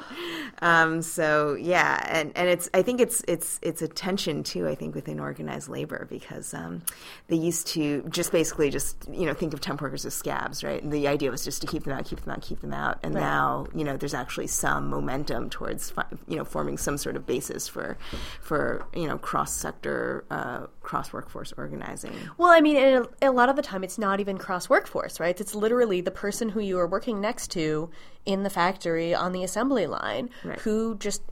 Um, 0.62 1.02
so 1.02 1.54
yeah, 1.54 2.04
and, 2.08 2.32
and 2.36 2.48
it's 2.48 2.68
I 2.74 2.82
think 2.82 3.00
it's 3.00 3.22
it's 3.28 3.58
it's 3.62 3.82
a 3.82 3.88
tension 3.88 4.42
too. 4.42 4.66
I 4.66 4.74
think 4.74 4.94
within 4.94 5.20
organized 5.20 5.68
labor 5.74 6.06
because 6.08 6.54
um, 6.54 6.82
they 7.28 7.36
used 7.36 7.66
to 7.74 8.02
just 8.08 8.32
basically 8.32 8.70
just 8.70 8.96
you 9.12 9.26
know 9.26 9.34
think 9.34 9.52
of 9.52 9.60
temp 9.60 9.82
workers 9.82 10.06
as 10.06 10.14
scabs, 10.14 10.64
right? 10.64 10.82
And 10.82 10.90
the 10.92 11.06
idea 11.08 11.30
was 11.30 11.44
just 11.44 11.60
to 11.60 11.66
keep 11.66 11.84
them 11.84 11.92
out, 11.92 12.06
keep 12.06 12.20
them 12.22 12.32
out, 12.32 12.40
keep 12.40 12.60
them 12.60 12.72
out. 12.72 12.98
And 13.02 13.12
now 13.14 13.66
you 13.74 13.84
know 13.84 13.96
there's 13.98 14.14
actually 14.14 14.46
some 14.46 14.88
momentum 14.88 15.50
towards 15.50 15.92
you 16.28 16.36
know 16.38 16.44
forming 16.44 16.78
some 16.78 16.96
sort 16.96 17.16
of 17.16 17.26
basis 17.26 17.68
for 17.68 17.98
for 18.40 18.86
you 18.94 19.06
know 19.06 19.18
cross 19.18 19.52
sector 19.52 20.24
uh, 20.30 20.66
cross 20.80 21.12
workforce 21.12 21.52
organizing. 21.58 22.14
Well, 22.38 22.50
I 22.50 22.60
mean, 22.60 22.76
a, 22.76 23.04
a 23.20 23.32
lot 23.32 23.48
of 23.50 23.56
the 23.56 23.62
time 23.62 23.84
it's 23.84 23.98
not 23.98 24.20
even 24.20 24.38
cross 24.38 24.70
workforce, 24.70 25.18
right? 25.20 25.38
It's 25.40 25.54
literally 25.54 26.00
the 26.00 26.10
person 26.10 26.48
who 26.48 26.60
you 26.60 26.78
are 26.78 26.86
working 26.86 27.20
next 27.20 27.50
to 27.52 27.90
in 28.24 28.42
the 28.42 28.50
factory 28.50 29.14
on 29.14 29.32
the 29.32 29.42
assembly 29.44 29.86
line 29.86 30.30
Right. 30.44 30.58
who 30.60 30.96
just 30.96 31.22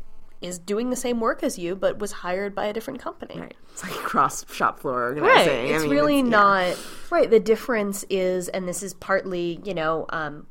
is 0.43 0.59
doing 0.59 0.91
the 0.91 0.97
same 0.97 1.21
work 1.21 1.43
as 1.43 1.59
you 1.59 1.75
but 1.77 1.99
was 1.99 2.13
hired 2.13 2.55
by 2.55 2.67
a 2.67 2.73
different 2.73 3.01
company. 3.01 3.39
Right. 3.41 3.55
It's 3.73 3.83
like 3.83 3.93
cross 3.93 4.45
shop 4.53 4.81
floor 4.81 5.13
Right. 5.15 5.23
organizing. 5.23 5.53
I 5.53 5.75
It's 5.75 5.83
mean, 5.83 5.91
really 5.91 6.17
yeah. 6.17 6.23
not 6.23 6.77
right. 7.11 7.31
The 7.31 7.41
difference 7.41 8.05
is, 8.11 8.49
and 8.49 8.69
this 8.69 8.83
is 8.83 8.95
partly, 8.95 9.61
you 9.65 9.75
know, 9.75 10.07
um, 10.11 10.47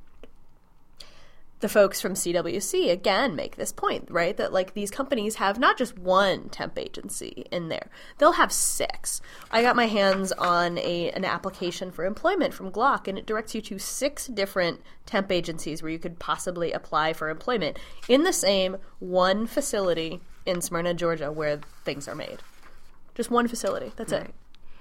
the 1.62 1.70
folks 1.70 2.02
from 2.02 2.14
CWC 2.14 2.92
again 2.92 3.36
make 3.36 3.56
this 3.56 3.72
point, 3.72 4.08
right? 4.10 4.36
That 4.36 4.52
like 4.52 4.74
these 4.74 4.92
companies 4.92 5.36
have 5.36 5.58
not 5.58 5.78
just 5.78 5.98
one 5.98 6.50
temp 6.50 6.78
agency 6.78 7.46
in 7.52 7.70
there; 7.70 7.90
they'll 8.18 8.34
have 8.34 8.52
six. 8.52 9.22
I 9.52 9.62
got 9.62 9.76
my 9.76 9.86
hands 9.86 10.32
on 10.34 10.78
a 10.80 11.12
an 11.12 11.24
application 11.24 11.92
for 11.92 12.06
employment 12.06 12.54
from 12.54 12.72
Glock, 12.72 13.08
and 13.08 13.18
it 13.18 13.26
directs 13.26 13.56
you 13.56 13.62
to 13.62 13.80
six 13.80 14.28
different 14.28 14.82
temp 15.06 15.32
agencies 15.32 15.82
where 15.82 15.92
you 15.92 16.00
could 16.00 16.20
possibly 16.20 16.72
apply 16.72 17.14
for 17.14 17.30
employment 17.30 17.78
in 18.10 18.24
the 18.24 18.34
same 18.34 18.78
one 19.00 19.48
facility 19.48 20.20
in 20.46 20.62
Smyrna, 20.62 20.94
Georgia, 20.94 21.32
where 21.32 21.60
things 21.86 22.08
are 22.08 22.16
made. 22.16 22.40
Just 23.14 23.30
one 23.30 23.48
facility. 23.48 23.92
That's 23.96 24.12
it. 24.12 24.34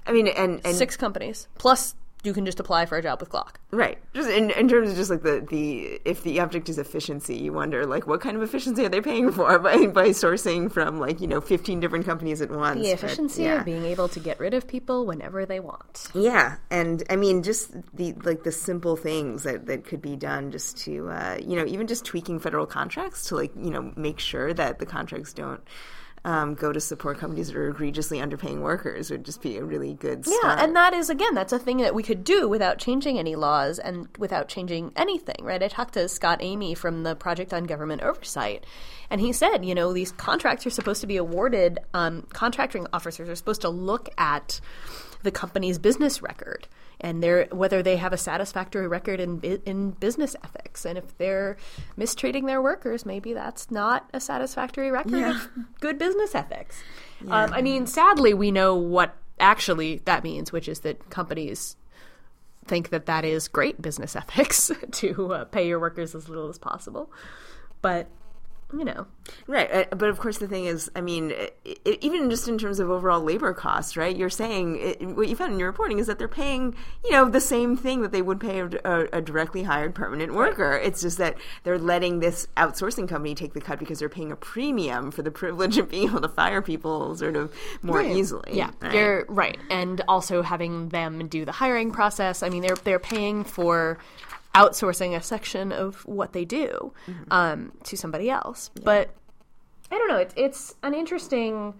I 0.06 0.12
mean, 0.12 0.28
and, 0.28 0.60
and 0.64 0.74
Six 0.74 0.96
companies. 0.96 1.46
Plus, 1.58 1.94
you 2.22 2.32
can 2.32 2.44
just 2.44 2.60
apply 2.60 2.86
for 2.86 2.98
a 2.98 3.02
job 3.02 3.20
with 3.20 3.30
Glock. 3.30 3.56
Right. 3.70 3.98
Just 4.14 4.28
in, 4.28 4.50
in 4.50 4.68
terms 4.68 4.90
of 4.90 4.96
just 4.96 5.10
like 5.10 5.22
the, 5.22 5.46
the 5.48 6.00
if 6.04 6.22
the 6.22 6.40
object 6.40 6.68
is 6.68 6.78
efficiency, 6.78 7.36
you 7.36 7.52
wonder 7.52 7.86
like 7.86 8.06
what 8.06 8.20
kind 8.20 8.36
of 8.36 8.42
efficiency 8.42 8.84
are 8.84 8.88
they 8.88 9.00
paying 9.00 9.30
for 9.32 9.58
by 9.58 9.86
by 9.86 10.08
sourcing 10.08 10.70
from 10.70 10.98
like, 10.98 11.20
you 11.20 11.26
know, 11.26 11.40
fifteen 11.40 11.80
different 11.80 12.04
companies 12.04 12.40
at 12.40 12.50
once. 12.50 12.80
The 12.80 12.92
But, 12.92 13.04
efficiency 13.04 13.44
yeah. 13.44 13.60
of 13.60 13.64
being 13.64 13.84
able 13.84 14.08
to 14.08 14.20
get 14.20 14.38
rid 14.38 14.54
of 14.54 14.66
people 14.68 15.06
whenever 15.06 15.46
they 15.46 15.60
want. 15.60 16.08
Yeah, 16.14 16.56
and 16.70 17.02
I 17.08 17.16
mean, 17.16 17.42
just 17.42 17.72
the 17.94 18.12
like 18.24 18.42
the 18.42 18.52
simple 18.52 18.96
things 18.96 19.44
that, 19.44 19.66
that 19.66 19.84
could 19.84 20.02
be 20.02 20.16
done, 20.16 20.50
just 20.50 20.76
to 20.78 21.08
uh, 21.10 21.38
you 21.40 21.56
know, 21.56 21.64
even 21.64 21.86
just 21.86 22.04
tweaking 22.04 22.38
federal 22.40 22.66
contracts 22.66 23.28
to 23.28 23.36
like 23.36 23.52
you 23.56 23.70
know 23.70 23.92
make 23.96 24.18
sure 24.18 24.52
that 24.52 24.78
the 24.78 24.86
contracts 24.86 25.32
don't 25.32 25.60
um, 26.24 26.54
go 26.54 26.72
to 26.72 26.80
support 26.80 27.18
companies 27.18 27.48
that 27.48 27.56
are 27.56 27.68
egregiously 27.68 28.18
underpaying 28.18 28.60
workers 28.60 29.10
would 29.10 29.24
just 29.24 29.40
be 29.40 29.56
a 29.56 29.64
really 29.64 29.94
good 29.94 30.24
Yeah, 30.26 30.62
and 30.62 30.76
that 30.76 30.92
is 30.92 31.08
again, 31.08 31.34
that's 31.34 31.52
a 31.52 31.58
thing 31.58 31.78
that 31.78 31.94
we 31.94 32.02
could 32.02 32.24
do 32.24 32.48
without 32.48 32.78
changing 32.78 33.18
any 33.18 33.36
laws 33.36 33.78
and 33.78 34.06
without 34.18 34.48
changing 34.48 34.92
anything, 34.96 35.36
right? 35.42 35.62
I 35.62 35.68
talked 35.68 35.94
to 35.94 36.08
Scott 36.08 36.40
Amey 36.40 36.76
from 36.76 37.04
the 37.04 37.14
Project 37.14 37.54
on 37.54 37.64
Government 37.64 38.02
Oversight, 38.02 38.66
and 39.08 39.20
he 39.20 39.32
said, 39.32 39.64
you 39.64 39.74
know, 39.74 39.92
these 39.92 40.12
contracts 40.12 40.66
are 40.66 40.70
supposed 40.70 41.00
to 41.00 41.06
be 41.06 41.16
awarded. 41.16 41.78
Um, 41.94 42.26
contracting 42.32 42.86
officers 42.92 43.28
are 43.28 43.36
supposed 43.36 43.62
to 43.62 43.70
look 43.70 44.10
at 44.18 44.60
the 45.22 45.30
company's 45.30 45.78
business 45.78 46.20
record 46.22 46.68
and 47.00 47.22
their 47.22 47.46
whether 47.46 47.82
they 47.82 47.96
have 47.96 48.12
a 48.12 48.18
satisfactory 48.18 48.86
record 48.86 49.20
in 49.20 49.40
in 49.64 49.92
business 49.92 50.36
ethics, 50.44 50.84
and 50.84 50.98
if 50.98 51.16
they're 51.18 51.56
mistreating 51.96 52.46
their 52.46 52.60
workers, 52.62 53.06
maybe 53.06 53.32
that's 53.32 53.70
not 53.70 54.08
a 54.12 54.20
satisfactory 54.20 54.90
record 54.90 55.22
of 55.22 55.48
good 55.80 55.98
business 55.98 56.34
ethics. 56.34 56.82
Um, 57.28 57.52
I 57.52 57.62
mean, 57.62 57.86
sadly, 57.86 58.34
we 58.34 58.50
know 58.50 58.74
what 58.74 59.14
actually 59.38 60.02
that 60.04 60.24
means, 60.24 60.52
which 60.52 60.68
is 60.68 60.80
that 60.80 61.10
companies 61.10 61.76
think 62.66 62.90
that 62.90 63.06
that 63.06 63.24
is 63.24 63.48
great 63.48 63.80
business 63.82 64.14
ethics 64.16 64.70
to 64.92 65.32
uh, 65.32 65.44
pay 65.46 65.66
your 65.66 65.80
workers 65.80 66.14
as 66.14 66.28
little 66.28 66.48
as 66.48 66.58
possible. 66.58 67.10
But 67.82 68.08
you 68.72 68.84
know, 68.84 69.06
Right, 69.46 69.72
uh, 69.72 69.96
but 69.96 70.08
of 70.08 70.18
course 70.18 70.38
the 70.38 70.48
thing 70.48 70.66
is, 70.66 70.90
I 70.94 71.00
mean, 71.00 71.32
i 71.32 71.50
i 71.86 71.98
even 72.00 72.30
just 72.30 72.48
in 72.48 72.58
terms 72.58 72.80
of 72.80 72.90
overall 72.90 73.20
labor 73.20 73.52
costs, 73.52 73.96
right? 73.96 74.16
You're 74.16 74.30
saying 74.30 74.78
it, 74.80 75.02
what 75.02 75.28
you 75.28 75.36
found 75.36 75.52
in 75.52 75.58
your 75.58 75.68
reporting 75.68 75.98
is 75.98 76.06
that 76.06 76.18
they're 76.18 76.28
paying, 76.28 76.74
you 77.04 77.10
know, 77.10 77.28
the 77.28 77.40
same 77.40 77.76
thing 77.76 78.02
that 78.02 78.12
they 78.12 78.22
would 78.22 78.40
pay 78.40 78.60
a, 78.60 78.68
a, 78.84 79.08
a 79.14 79.20
directly 79.20 79.62
hired 79.64 79.94
permanent 79.94 80.34
worker. 80.34 80.80
It's 80.82 81.00
just 81.00 81.18
that 81.18 81.36
they're 81.64 81.78
letting 81.78 82.20
this 82.20 82.46
outsourcing 82.56 83.08
company 83.08 83.34
take 83.34 83.52
the 83.54 83.60
cut 83.60 83.78
because 83.78 83.98
they're 83.98 84.08
paying 84.08 84.32
a 84.32 84.36
premium 84.36 85.10
for 85.10 85.22
the 85.22 85.30
privilege 85.42 85.78
of 85.78 85.88
being 85.88 86.08
able 86.08 86.20
to 86.20 86.28
fire 86.28 86.62
people 86.62 87.16
sort 87.16 87.36
of 87.36 87.52
more 87.82 88.02
easily. 88.02 88.50
Yeah, 88.52 88.70
right? 88.80 88.94
you're 88.94 89.24
right, 89.28 89.58
and 89.70 90.00
also 90.08 90.42
having 90.42 90.88
them 90.90 91.28
do 91.28 91.44
the 91.44 91.52
hiring 91.52 91.90
process. 91.90 92.42
I 92.42 92.48
mean, 92.48 92.62
they're 92.62 92.76
they're 92.76 92.98
paying 92.98 93.44
for 93.44 93.98
outsourcing 94.54 95.16
a 95.16 95.22
section 95.22 95.72
of 95.72 96.04
what 96.06 96.32
they 96.32 96.44
do 96.44 96.92
Mm-hmm. 97.06 97.32
um, 97.32 97.72
to 97.84 97.96
somebody 97.96 98.30
else. 98.30 98.70
But 98.82 99.10
I 99.90 99.98
don't 99.98 100.08
know. 100.08 100.16
It's 100.16 100.34
it's 100.36 100.74
an 100.82 100.94
interesting 100.94 101.74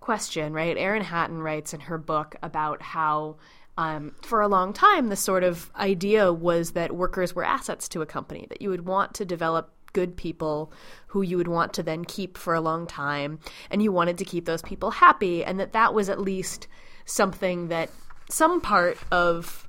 question, 0.00 0.52
right? 0.52 0.76
Erin 0.76 1.02
Hatton 1.02 1.40
writes 1.42 1.74
in 1.74 1.80
her 1.80 1.98
book 1.98 2.36
about 2.42 2.82
how. 2.82 3.36
Um, 3.78 4.14
for 4.22 4.40
a 4.40 4.48
long 4.48 4.72
time, 4.72 5.08
the 5.10 5.16
sort 5.16 5.44
of 5.44 5.70
idea 5.76 6.32
was 6.32 6.70
that 6.70 6.96
workers 6.96 7.34
were 7.34 7.44
assets 7.44 7.90
to 7.90 8.00
a 8.00 8.06
company, 8.06 8.46
that 8.48 8.62
you 8.62 8.70
would 8.70 8.86
want 8.86 9.12
to 9.16 9.26
develop 9.26 9.70
good 9.92 10.16
people 10.16 10.72
who 11.08 11.20
you 11.20 11.36
would 11.36 11.46
want 11.48 11.74
to 11.74 11.82
then 11.82 12.02
keep 12.06 12.38
for 12.38 12.54
a 12.54 12.60
long 12.62 12.86
time 12.86 13.38
and 13.70 13.82
you 13.82 13.92
wanted 13.92 14.16
to 14.16 14.24
keep 14.24 14.46
those 14.46 14.62
people 14.62 14.90
happy 14.92 15.44
and 15.44 15.60
that 15.60 15.74
that 15.74 15.92
was 15.92 16.08
at 16.08 16.18
least 16.18 16.68
something 17.04 17.68
that 17.68 17.90
some 18.30 18.62
part 18.62 18.96
of 19.12 19.65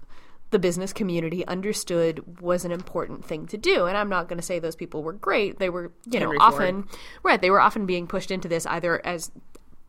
the 0.52 0.60
business 0.60 0.94
community 0.94 1.46
understood 1.48 2.42
was 2.42 2.64
an 2.64 2.72
important 2.72 3.26
thing 3.26 3.46
to 3.48 3.58
do 3.58 3.86
and 3.86 3.98
i'm 3.98 4.10
not 4.10 4.28
going 4.28 4.38
to 4.38 4.46
say 4.46 4.60
those 4.60 4.76
people 4.76 5.04
were 5.04 5.14
great 5.14 5.60
they 5.60 5.70
were 5.70 5.92
you 6.06 6.20
know 6.20 6.28
Henry 6.28 6.38
Ford. 6.38 6.54
often 6.54 6.88
right 7.24 7.42
they 7.42 7.50
were 7.50 7.62
often 7.62 7.86
being 7.86 8.08
pushed 8.08 8.32
into 8.32 8.48
this 8.48 8.66
either 8.66 9.06
as 9.06 9.32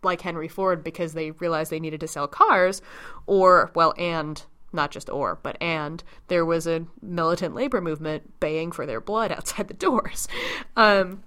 like 0.02 0.20
henry 0.20 0.48
ford 0.48 0.82
because 0.82 1.12
they 1.12 1.32
realized 1.32 1.70
they 1.70 1.80
needed 1.80 2.00
to 2.00 2.08
sell 2.08 2.28
cars 2.28 2.82
or 3.26 3.70
well 3.74 3.94
and 3.98 4.44
not 4.72 4.90
just 4.90 5.08
or, 5.10 5.38
but 5.42 5.56
and 5.60 6.02
there 6.28 6.44
was 6.44 6.66
a 6.66 6.84
militant 7.00 7.54
labor 7.54 7.80
movement 7.80 8.38
baying 8.40 8.72
for 8.72 8.86
their 8.86 9.00
blood 9.00 9.32
outside 9.36 9.68
the 9.68 9.74
doors. 9.74 10.28
Um, 10.76 11.22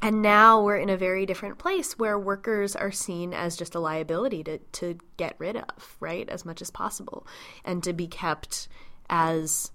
and 0.00 0.22
now 0.22 0.62
we're 0.62 0.76
in 0.76 0.90
a 0.90 0.96
very 0.96 1.26
different 1.26 1.58
place 1.58 1.98
where 1.98 2.18
workers 2.18 2.76
are 2.76 2.92
seen 2.92 3.34
as 3.34 3.56
just 3.56 3.74
a 3.74 3.80
liability 3.80 4.44
to, 4.44 4.58
to 4.58 4.98
get 5.16 5.34
rid 5.38 5.56
of, 5.56 5.96
right? 5.98 6.28
As 6.28 6.44
much 6.44 6.62
as 6.62 6.70
possible. 6.70 7.26
And 7.64 7.82
to 7.82 7.92
be 7.92 8.06
kept 8.06 8.68
as 9.10 9.72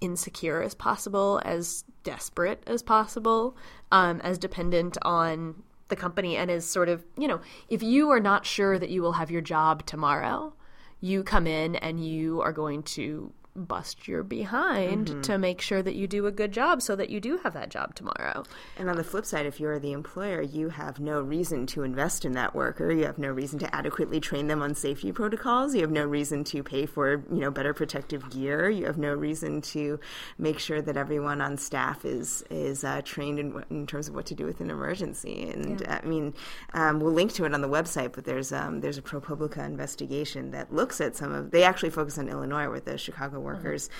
insecure 0.00 0.62
as 0.62 0.74
possible, 0.74 1.40
as 1.44 1.84
desperate 2.04 2.62
as 2.66 2.82
possible, 2.82 3.56
um, 3.90 4.20
as 4.20 4.38
dependent 4.38 4.96
on 5.02 5.62
the 5.88 5.96
company 5.96 6.36
and 6.36 6.50
as 6.50 6.64
sort 6.64 6.88
of, 6.88 7.04
you 7.16 7.26
know, 7.26 7.40
if 7.68 7.82
you 7.82 8.10
are 8.10 8.20
not 8.20 8.46
sure 8.46 8.78
that 8.78 8.90
you 8.90 9.02
will 9.02 9.12
have 9.12 9.30
your 9.30 9.40
job 9.40 9.84
tomorrow, 9.86 10.54
you 11.00 11.24
come 11.24 11.46
in 11.46 11.74
and 11.76 12.04
you 12.04 12.40
are 12.42 12.52
going 12.52 12.82
to 12.82 13.32
bust 13.58 14.06
your 14.08 14.22
behind 14.22 15.08
mm-hmm. 15.08 15.20
to 15.22 15.38
make 15.38 15.60
sure 15.60 15.82
that 15.82 15.94
you 15.94 16.06
do 16.06 16.26
a 16.26 16.32
good 16.32 16.52
job 16.52 16.82
so 16.82 16.94
that 16.96 17.10
you 17.10 17.20
do 17.20 17.38
have 17.38 17.54
that 17.54 17.68
job 17.68 17.94
tomorrow. 17.94 18.44
And 18.76 18.88
on 18.88 18.96
the 18.96 19.04
flip 19.04 19.24
side, 19.24 19.46
if 19.46 19.58
you're 19.60 19.78
the 19.78 19.92
employer, 19.92 20.42
you 20.42 20.68
have 20.70 21.00
no 21.00 21.20
reason 21.20 21.66
to 21.68 21.82
invest 21.82 22.24
in 22.24 22.32
that 22.32 22.54
worker. 22.54 22.92
You 22.92 23.04
have 23.04 23.18
no 23.18 23.30
reason 23.30 23.58
to 23.60 23.74
adequately 23.74 24.20
train 24.20 24.46
them 24.46 24.62
on 24.62 24.74
safety 24.74 25.12
protocols. 25.12 25.74
You 25.74 25.82
have 25.82 25.90
no 25.90 26.04
reason 26.04 26.44
to 26.44 26.62
pay 26.62 26.86
for, 26.86 27.24
you 27.30 27.40
know, 27.40 27.50
better 27.50 27.74
protective 27.74 28.28
gear. 28.30 28.70
You 28.70 28.86
have 28.86 28.98
no 28.98 29.14
reason 29.14 29.60
to 29.62 29.98
make 30.38 30.58
sure 30.58 30.80
that 30.82 30.96
everyone 30.96 31.40
on 31.40 31.56
staff 31.56 32.04
is 32.04 32.44
is 32.50 32.84
uh, 32.84 33.02
trained 33.04 33.38
in, 33.38 33.64
in 33.70 33.86
terms 33.86 34.08
of 34.08 34.14
what 34.14 34.26
to 34.26 34.34
do 34.34 34.44
with 34.44 34.60
an 34.60 34.70
emergency. 34.70 35.48
And 35.50 35.80
yeah. 35.80 36.00
I 36.02 36.06
mean, 36.06 36.34
um, 36.74 37.00
we'll 37.00 37.12
link 37.12 37.32
to 37.34 37.44
it 37.44 37.54
on 37.54 37.60
the 37.60 37.68
website, 37.68 38.12
but 38.12 38.24
there's 38.24 38.52
um, 38.52 38.80
there's 38.80 38.98
a 38.98 39.02
ProPublica 39.02 39.64
investigation 39.64 40.50
that 40.52 40.72
looks 40.72 41.00
at 41.00 41.16
some 41.16 41.32
of. 41.32 41.50
They 41.50 41.64
actually 41.64 41.90
focus 41.90 42.18
on 42.18 42.28
Illinois, 42.28 42.68
where 42.68 42.80
the 42.80 42.98
Chicago 42.98 43.40
workers 43.48 43.90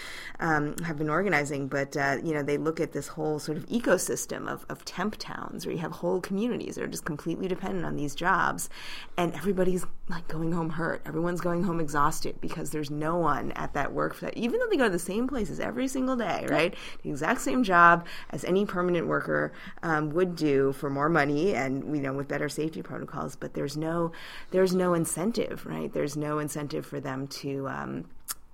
um, 0.40 0.76
have 0.84 0.99
been 0.99 1.11
organizing. 1.11 1.68
But 1.68 1.96
uh, 1.96 2.16
you 2.22 2.34
know, 2.34 2.42
they 2.42 2.59
look 2.59 2.80
at 2.80 2.92
this 2.92 3.09
whole 3.09 3.38
sort 3.38 3.59
of 3.59 3.66
ecosystem 3.66 4.46
of, 4.46 4.64
of 4.68 4.84
temp 4.84 5.16
towns 5.18 5.66
where 5.66 5.74
you 5.74 5.80
have 5.80 5.92
whole 5.92 6.20
communities 6.20 6.76
that 6.76 6.84
are 6.84 6.94
just 6.96 7.05
completely 7.05 7.49
dependent 7.49 7.84
on 7.84 7.96
these 7.96 8.14
jobs, 8.14 8.68
and 9.16 9.34
everybody's 9.34 9.84
like 10.09 10.26
going 10.28 10.53
home 10.53 10.70
hurt. 10.70 11.03
Everyone's 11.07 11.40
going 11.40 11.62
home 11.64 11.80
exhausted 11.80 12.40
because 12.40 12.70
there's 12.70 12.90
no 12.90 13.16
one 13.16 13.53
at 13.53 13.74
that 13.74 13.92
work 13.92 14.18
that. 14.20 14.36
Even 14.36 14.61
though 14.61 14.66
they 14.68 14.76
go 14.76 14.84
to 14.84 14.90
the 14.90 14.99
same 14.99 15.26
places 15.26 15.61
every 15.61 15.88
single 15.88 16.16
day, 16.16 16.46
right? 16.49 16.74
The 17.03 17.11
exact 17.11 17.40
same 17.40 17.62
job 17.62 18.07
as 18.30 18.44
any 18.44 18.64
permanent 18.66 19.07
worker 19.07 19.53
um, 19.82 20.11
would 20.11 20.36
do 20.36 20.72
for 20.72 20.90
more 20.90 21.09
money 21.09 21.55
and 21.55 21.96
you 21.96 22.03
know 22.03 22.12
with 22.12 22.28
better 22.28 22.49
safety 22.49 22.82
protocols. 22.82 23.36
But 23.36 23.55
there's 23.55 23.76
no 23.76 24.12
there's 24.51 24.74
no 24.74 24.94
incentive, 24.94 25.66
right? 25.66 25.92
There's 25.92 26.16
no 26.16 26.38
incentive 26.38 26.86
for 26.86 27.01
them 27.01 27.26
to 27.28 27.68
um, 27.68 28.05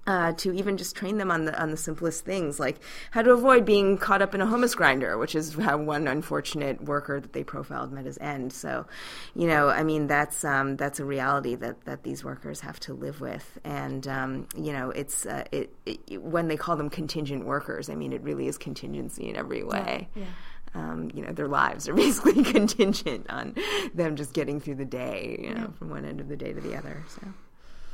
uh, 0.07 0.33
to 0.33 0.53
even 0.53 0.77
just 0.77 0.95
train 0.95 1.19
them 1.19 1.31
on 1.31 1.47
the 1.47 1.61
on 1.61 1.71
the 1.71 1.77
simplest 1.77 2.25
things, 2.25 2.61
like 2.61 2.79
how 3.11 3.23
to 3.23 3.31
avoid 3.33 3.65
being 3.65 3.97
caught 3.97 4.21
up 4.21 4.35
in 4.35 4.41
a 4.41 4.47
hummus 4.47 4.77
grinder, 4.77 5.17
which 5.17 5.35
is 5.35 5.55
how 5.55 5.79
one 5.79 6.07
unfortunate 6.07 6.83
worker 6.85 7.21
that 7.21 7.33
they 7.33 7.43
profiled 7.43 7.93
met 7.93 8.05
his 8.05 8.19
end. 8.19 8.53
So, 8.53 8.87
you 9.35 9.47
know, 9.47 9.69
I 9.69 9.83
mean, 9.83 10.07
that's 10.07 10.45
um, 10.45 10.77
that's 10.77 11.01
a 11.01 11.05
reality 11.05 11.55
that 11.57 11.85
that 11.87 12.03
these 12.03 12.25
workers 12.25 12.61
have 12.61 12.79
to 12.81 12.95
live 12.95 13.21
with, 13.21 13.59
and 13.65 14.07
um, 14.07 14.47
you 14.57 14.73
know, 14.73 14.91
it's 14.91 15.27
uh, 15.27 15.45
it, 15.53 15.75
it, 15.87 16.23
when 16.23 16.49
they 16.49 16.57
call 16.57 16.77
them 16.77 16.91
contingent 16.91 17.47
workers. 17.47 17.89
I 17.89 17.95
mean, 17.95 18.13
it 18.13 18.23
really 18.23 18.47
is 18.47 18.59
contingency 18.59 19.29
in 19.29 19.37
every 19.37 19.63
way. 19.63 20.09
Yeah. 20.15 20.23
yeah. 20.23 20.29
Um, 20.77 21.09
you 21.15 21.23
know, 21.23 21.33
their 21.33 21.47
lives 21.47 21.89
are 21.89 21.95
basically 22.05 22.43
contingent 22.43 23.31
on 23.31 23.55
them 23.95 24.17
just 24.17 24.33
getting 24.35 24.59
through 24.59 24.75
the 24.75 24.85
day, 24.85 25.39
you 25.41 25.55
know, 25.55 25.61
yeah. 25.61 25.79
from 25.79 25.91
one 25.91 26.05
end 26.05 26.21
of 26.21 26.29
the 26.29 26.37
day 26.37 26.53
to 26.53 26.61
the 26.61 26.77
other. 26.77 27.05
So. 27.09 27.29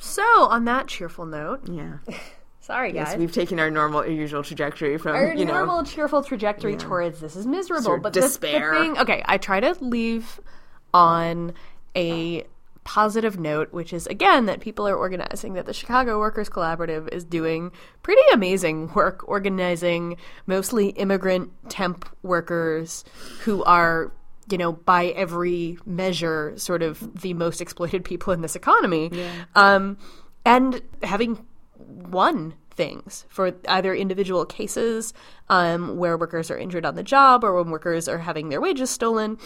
So, 0.01 0.23
on 0.23 0.65
that 0.65 0.89
cheerful 0.89 1.27
note, 1.27 1.69
yeah. 1.69 1.99
Sorry, 2.61 2.93
guys. 2.93 3.09
Yes, 3.11 3.17
we've 3.17 3.33
taken 3.33 3.59
our 3.59 3.71
normal, 3.71 4.07
usual 4.07 4.43
trajectory 4.43 4.97
from 4.99 5.17
our 5.17 5.35
you 5.35 5.45
normal, 5.45 5.79
know, 5.79 5.85
cheerful 5.85 6.23
trajectory 6.23 6.73
yeah. 6.73 6.79
towards 6.79 7.21
this 7.21 7.35
is 7.35 7.47
miserable, 7.47 7.83
sort 7.83 7.99
of 7.99 8.03
but 8.05 8.13
despair. 8.13 8.73
The, 8.73 8.79
the 8.79 8.85
thing, 8.85 8.99
okay, 8.99 9.23
I 9.27 9.39
try 9.39 9.61
to 9.61 9.77
leave 9.81 10.41
on 10.93 11.55
a 11.97 12.45
positive 12.85 13.39
note, 13.39 13.73
which 13.73 13.93
is 13.93 14.07
again 14.07 14.47
that 14.47 14.61
people 14.61 14.87
are 14.87 14.97
organizing, 14.97 15.55
that 15.55 15.67
the 15.67 15.73
Chicago 15.73 16.19
Workers 16.19 16.49
Collaborative 16.49 17.13
is 17.13 17.25
doing 17.25 17.73
pretty 18.03 18.23
amazing 18.33 18.93
work 18.95 19.27
organizing 19.27 20.17
mostly 20.47 20.91
immigrant 20.91 21.51
temp 21.71 22.09
workers 22.23 23.05
who 23.41 23.65
are 23.65 24.13
you 24.51 24.59
know, 24.59 24.73
by 24.73 25.07
every 25.07 25.79
measure, 25.87 26.53
sort 26.57 26.83
of 26.83 27.21
the 27.21 27.35
most 27.35 27.61
exploited 27.61 28.05
people 28.05 28.33
in 28.33 28.41
this 28.41 28.57
economy. 28.57 29.11
Yeah. 29.13 29.45
Um, 29.55 29.99
and 30.45 30.81
having 31.03 31.47
won 31.77 32.55
things 32.71 33.27
for 33.29 33.53
either 33.69 33.95
individual 33.95 34.47
cases 34.47 35.13
um, 35.49 35.99
where 35.99 36.17
workers 36.17 36.51
are 36.51 36.57
injured 36.57 36.87
on 36.87 36.95
the 36.95 37.03
job 37.03 37.45
or 37.45 37.55
when 37.55 37.71
workers 37.71 38.09
are 38.09 38.19
having 38.19 38.49
their 38.49 38.61
wages 38.61 38.89
stolen 38.89 39.37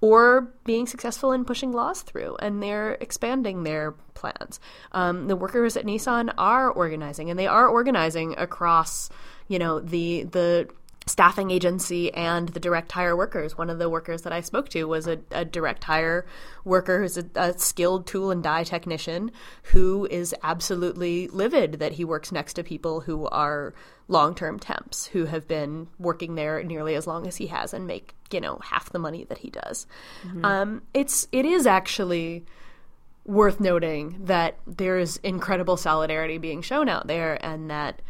or 0.00 0.52
being 0.64 0.86
successful 0.86 1.32
in 1.32 1.44
pushing 1.44 1.72
laws 1.72 2.02
through 2.02 2.36
and 2.40 2.62
they're 2.62 2.92
expanding 3.00 3.62
their 3.62 3.92
plans. 4.14 4.60
Um, 4.92 5.26
the 5.26 5.36
workers 5.36 5.76
at 5.76 5.84
Nissan 5.84 6.32
are 6.38 6.70
organizing 6.70 7.30
and 7.30 7.38
they 7.38 7.46
are 7.46 7.66
organizing 7.66 8.34
across, 8.38 9.08
you 9.48 9.58
know, 9.58 9.80
the 9.80 10.24
the 10.24 10.68
staffing 11.06 11.50
agency 11.50 12.12
and 12.14 12.48
the 12.50 12.60
direct 12.60 12.92
hire 12.92 13.16
workers. 13.16 13.58
One 13.58 13.68
of 13.68 13.78
the 13.78 13.90
workers 13.90 14.22
that 14.22 14.32
I 14.32 14.40
spoke 14.40 14.70
to 14.70 14.84
was 14.84 15.06
a, 15.06 15.18
a 15.30 15.44
direct 15.44 15.84
hire 15.84 16.24
worker 16.64 17.02
who's 17.02 17.18
a, 17.18 17.24
a, 17.34 17.58
skilled 17.58 18.06
tool 18.06 18.30
and 18.30 18.42
die 18.42 18.64
technician 18.64 19.30
who 19.64 20.06
is 20.10 20.34
absolutely 20.42 21.28
livid 21.28 21.74
that 21.74 21.92
he 21.92 22.04
works 22.04 22.32
next 22.32 22.54
to 22.54 22.64
people 22.64 23.00
who 23.00 23.26
are 23.26 23.74
long 24.08 24.34
term 24.34 24.58
temps 24.58 25.06
who 25.08 25.26
have 25.26 25.46
been 25.46 25.88
working 25.98 26.34
there 26.34 26.62
nearly 26.62 26.94
as 26.94 27.06
long 27.06 27.26
as 27.26 27.36
he 27.36 27.48
has 27.48 27.74
and 27.74 27.86
make 27.86 28.14
you 28.30 28.40
know 28.40 28.58
half 28.62 28.90
the 28.90 28.98
money 28.98 29.24
that 29.24 29.38
he 29.38 29.50
does. 29.50 29.86
Mm-hmm. 30.22 30.44
Um, 30.44 30.82
it's 30.94 31.28
it 31.32 31.44
is 31.44 31.66
actually 31.66 32.44
worth 33.26 33.60
noting 33.60 34.16
that 34.24 34.58
there's 34.66 35.16
incredible 35.18 35.76
solidarity 35.76 36.38
being 36.38 36.60
shown 36.60 36.88
out 36.88 37.06
there 37.06 37.42
and 37.44 37.70
that 37.70 38.02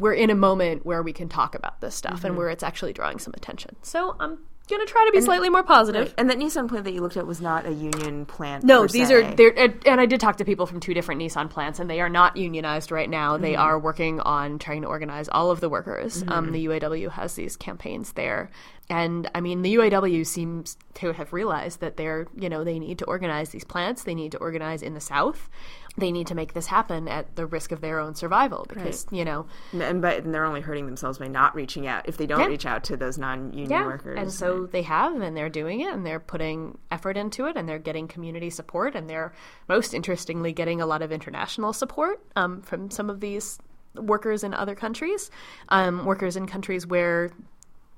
we're 0.00 0.14
in 0.14 0.30
a 0.30 0.34
moment 0.34 0.84
where 0.86 1.02
we 1.02 1.12
can 1.12 1.28
talk 1.28 1.54
about 1.54 1.80
this 1.80 1.94
stuff 1.94 2.18
mm-hmm. 2.18 2.26
and 2.26 2.36
where 2.36 2.48
it's 2.48 2.62
actually 2.62 2.92
drawing 2.92 3.18
some 3.18 3.34
attention. 3.36 3.76
So 3.82 4.16
I'm 4.18 4.38
going 4.68 4.86
to 4.86 4.90
try 4.90 5.04
to 5.06 5.12
be 5.12 5.18
and, 5.18 5.24
slightly 5.24 5.50
more 5.50 5.62
positive. 5.62 6.08
Right. 6.08 6.14
And 6.16 6.30
that 6.30 6.38
Nissan 6.38 6.68
plant 6.68 6.84
that 6.84 6.92
you 6.92 7.00
looked 7.00 7.16
at 7.16 7.26
was 7.26 7.40
not 7.40 7.66
a 7.66 7.72
union 7.72 8.26
plant. 8.26 8.64
No, 8.64 8.86
these 8.86 9.08
se. 9.08 9.14
are 9.14 9.34
they're 9.34 9.52
and 9.86 10.00
I 10.00 10.06
did 10.06 10.20
talk 10.20 10.36
to 10.36 10.44
people 10.44 10.66
from 10.66 10.80
two 10.80 10.94
different 10.94 11.20
Nissan 11.20 11.50
plants, 11.50 11.78
and 11.78 11.90
they 11.90 12.00
are 12.00 12.08
not 12.08 12.36
unionized 12.36 12.90
right 12.90 13.08
now. 13.08 13.34
Mm-hmm. 13.34 13.42
They 13.42 13.56
are 13.56 13.78
working 13.78 14.20
on 14.20 14.58
trying 14.58 14.82
to 14.82 14.88
organize 14.88 15.28
all 15.28 15.50
of 15.50 15.60
the 15.60 15.68
workers. 15.68 16.22
Mm-hmm. 16.22 16.32
Um, 16.32 16.52
the 16.52 16.66
UAW 16.66 17.10
has 17.10 17.34
these 17.34 17.56
campaigns 17.56 18.12
there, 18.12 18.50
and 18.88 19.28
I 19.34 19.40
mean 19.40 19.62
the 19.62 19.74
UAW 19.74 20.26
seems 20.26 20.76
to 20.94 21.12
have 21.12 21.32
realized 21.32 21.80
that 21.80 21.96
they're 21.96 22.26
you 22.36 22.48
know 22.48 22.64
they 22.64 22.78
need 22.78 22.98
to 22.98 23.04
organize 23.06 23.50
these 23.50 23.64
plants. 23.64 24.04
They 24.04 24.14
need 24.14 24.32
to 24.32 24.38
organize 24.38 24.82
in 24.82 24.94
the 24.94 25.00
South 25.00 25.50
they 25.96 26.10
need 26.10 26.26
to 26.26 26.34
make 26.34 26.54
this 26.54 26.66
happen 26.66 27.06
at 27.06 27.36
the 27.36 27.46
risk 27.46 27.70
of 27.70 27.80
their 27.80 27.98
own 27.98 28.14
survival 28.14 28.64
because 28.68 29.06
right. 29.10 29.18
you 29.18 29.24
know 29.24 29.46
and 29.72 30.00
but 30.00 30.24
and 30.24 30.34
they're 30.34 30.44
only 30.44 30.60
hurting 30.60 30.86
themselves 30.86 31.18
by 31.18 31.28
not 31.28 31.54
reaching 31.54 31.86
out 31.86 32.08
if 32.08 32.16
they 32.16 32.26
don't 32.26 32.40
yeah. 32.40 32.46
reach 32.46 32.64
out 32.64 32.84
to 32.84 32.96
those 32.96 33.18
non-union 33.18 33.70
yeah. 33.70 33.84
workers 33.84 34.18
and 34.18 34.32
so 34.32 34.66
they 34.66 34.82
have 34.82 35.20
and 35.20 35.36
they're 35.36 35.50
doing 35.50 35.80
it 35.80 35.92
and 35.92 36.06
they're 36.06 36.20
putting 36.20 36.78
effort 36.90 37.16
into 37.16 37.46
it 37.46 37.56
and 37.56 37.68
they're 37.68 37.78
getting 37.78 38.08
community 38.08 38.48
support 38.48 38.94
and 38.94 39.08
they're 39.08 39.32
most 39.68 39.92
interestingly 39.92 40.52
getting 40.52 40.80
a 40.80 40.86
lot 40.86 41.02
of 41.02 41.12
international 41.12 41.72
support 41.72 42.24
um, 42.36 42.62
from 42.62 42.90
some 42.90 43.10
of 43.10 43.20
these 43.20 43.58
workers 43.94 44.42
in 44.42 44.54
other 44.54 44.74
countries 44.74 45.30
um, 45.68 46.06
workers 46.06 46.36
in 46.36 46.46
countries 46.46 46.86
where 46.86 47.30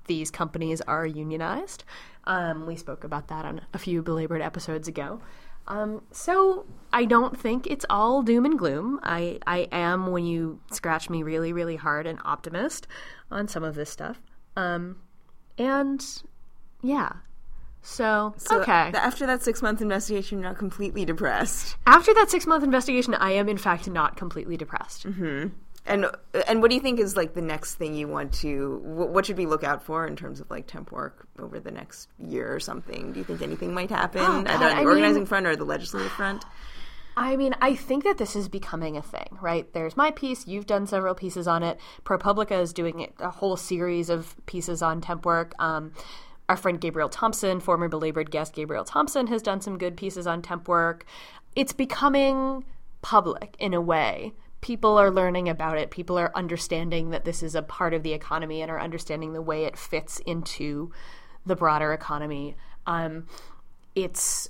these 0.07 0.31
companies 0.31 0.81
are 0.83 1.07
unionized 1.07 1.85
um, 2.27 2.67
we 2.67 2.75
spoke 2.75 3.05
about 3.05 3.29
that 3.29 3.45
on 3.45 3.61
a 3.73 3.79
few 3.79 4.03
belabored 4.03 4.43
episodes 4.43 4.89
ago 4.89 5.21
um, 5.67 6.03
so 6.11 6.67
I 6.93 7.05
don't 7.05 7.39
think 7.39 7.67
it's 7.67 7.87
all 7.89 8.23
doom 8.23 8.45
and 8.45 8.59
gloom. 8.59 9.01
I, 9.03 9.39
I 9.47 9.69
am, 9.73 10.09
when 10.09 10.25
you 10.25 10.61
scratch 10.71 11.09
me 11.09 11.23
really, 11.23 11.53
really 11.53 11.77
hard, 11.77 12.07
an 12.07 12.19
optimist 12.25 12.87
on 13.31 13.49
some 13.49 13.65
of 13.65 13.75
this 13.75 13.91
stuff. 13.91 14.21
Um, 14.57 14.97
and 15.59 16.05
yeah. 16.83 17.13
So, 17.83 18.35
so 18.39 18.61
okay. 18.61 18.73
After 18.95 19.27
that 19.27 19.43
six 19.43 19.61
month 19.61 19.81
investigation, 19.81 20.39
you're 20.39 20.49
not 20.49 20.59
completely 20.59 21.05
depressed. 21.05 21.77
After 21.87 22.15
that 22.15 22.31
six 22.31 22.47
month 22.47 22.65
investigation, 22.65 23.15
I 23.15 23.33
am 23.33 23.49
in 23.49 23.59
fact 23.59 23.89
not 23.89 24.17
completely 24.17 24.57
depressed. 24.57 25.07
Mm-hmm. 25.07 25.49
And 25.87 26.07
and 26.49 26.63
what 26.63 26.71
do 26.71 26.77
you 26.77 26.81
think 26.81 26.99
is 26.99 27.15
like 27.17 27.35
the 27.35 27.43
next 27.43 27.75
thing 27.75 27.95
you 27.95 28.09
want 28.09 28.33
to? 28.35 28.79
What 28.85 29.27
should 29.27 29.37
we 29.37 29.45
look 29.45 29.65
out 29.65 29.83
for 29.83 30.07
in 30.07 30.17
terms 30.17 30.41
of 30.41 30.51
like 30.51 30.67
temp 30.67 30.91
work 30.91 31.27
over 31.39 31.61
the 31.61 31.71
next 31.71 32.09
year 32.19 32.55
or 32.55 32.59
something? 32.59 33.13
Do 33.13 33.19
you 33.19 33.25
think 33.25 33.43
anything 33.43 33.75
might 33.75 33.91
happen 33.91 34.23
oh, 34.23 34.45
either 34.47 34.53
on 34.53 34.61
the 34.61 34.77
I 34.77 34.85
organizing 34.85 35.23
mean, 35.23 35.27
front 35.27 35.47
or 35.47 35.57
the 35.57 35.65
legislative 35.65 36.13
front? 36.13 36.45
I 37.17 37.37
mean, 37.37 37.55
I 37.61 37.75
think 37.77 38.05
that 38.05 38.19
this 38.19 38.35
is 38.35 38.49
becoming 38.49 38.97
a 38.97 39.03
thing, 39.03 39.39
right? 39.41 39.73
There's 39.73 39.97
my 39.97 40.11
piece. 40.11 40.47
You've 40.47 40.67
done 40.67 40.87
several 40.87 41.15
pieces 41.15 41.47
on 41.47 41.63
it. 41.63 41.79
ProPublica 42.05 42.61
is 42.61 42.73
doing 42.73 43.13
a 43.21 43.31
whole 43.31 43.57
series 43.57 44.09
of 44.11 44.35
pieces 44.47 44.83
on 44.83 45.01
temp 45.01 45.25
work. 45.25 45.55
Um, 45.61 45.93
our 46.49 46.57
friend 46.57 46.81
Gabriel 46.81 47.09
Thompson, 47.09 47.61
former 47.61 47.89
belabored 47.89 48.31
guest 48.31 48.55
Gabriel 48.55 48.85
Thompson, 48.85 49.29
has 49.29 49.43
done 49.43 49.61
some 49.61 49.79
good 49.79 49.97
pieces 49.97 50.27
on 50.27 50.43
temp 50.43 50.67
work. 50.67 51.05
It's 51.55 51.73
becoming 51.73 52.65
public 53.01 53.55
in 53.59 53.75
a 53.75 53.81
way 53.81 54.33
people 54.65 54.97
are 54.97 55.11
learning 55.11 55.51
about 55.51 55.77
it. 55.77 55.91
People 55.91 56.19
are 56.19 56.33
understanding 56.35 57.11
that 57.11 57.27
this 57.27 57.43
is 57.43 57.55
a 57.55 57.61
part 57.61 57.93
of 57.93 58.03
the 58.03 58.15
economy 58.15 58.63
and 58.63 58.71
are 58.71 58.81
understanding 58.81 59.35
the 59.35 59.43
way 59.43 59.67
it 59.67 59.77
fits 59.77 60.21
into 60.21 60.91
the 61.45 61.55
broader 61.55 61.93
economy. 61.93 62.57
Um, 62.87 63.27
it's 63.95 64.49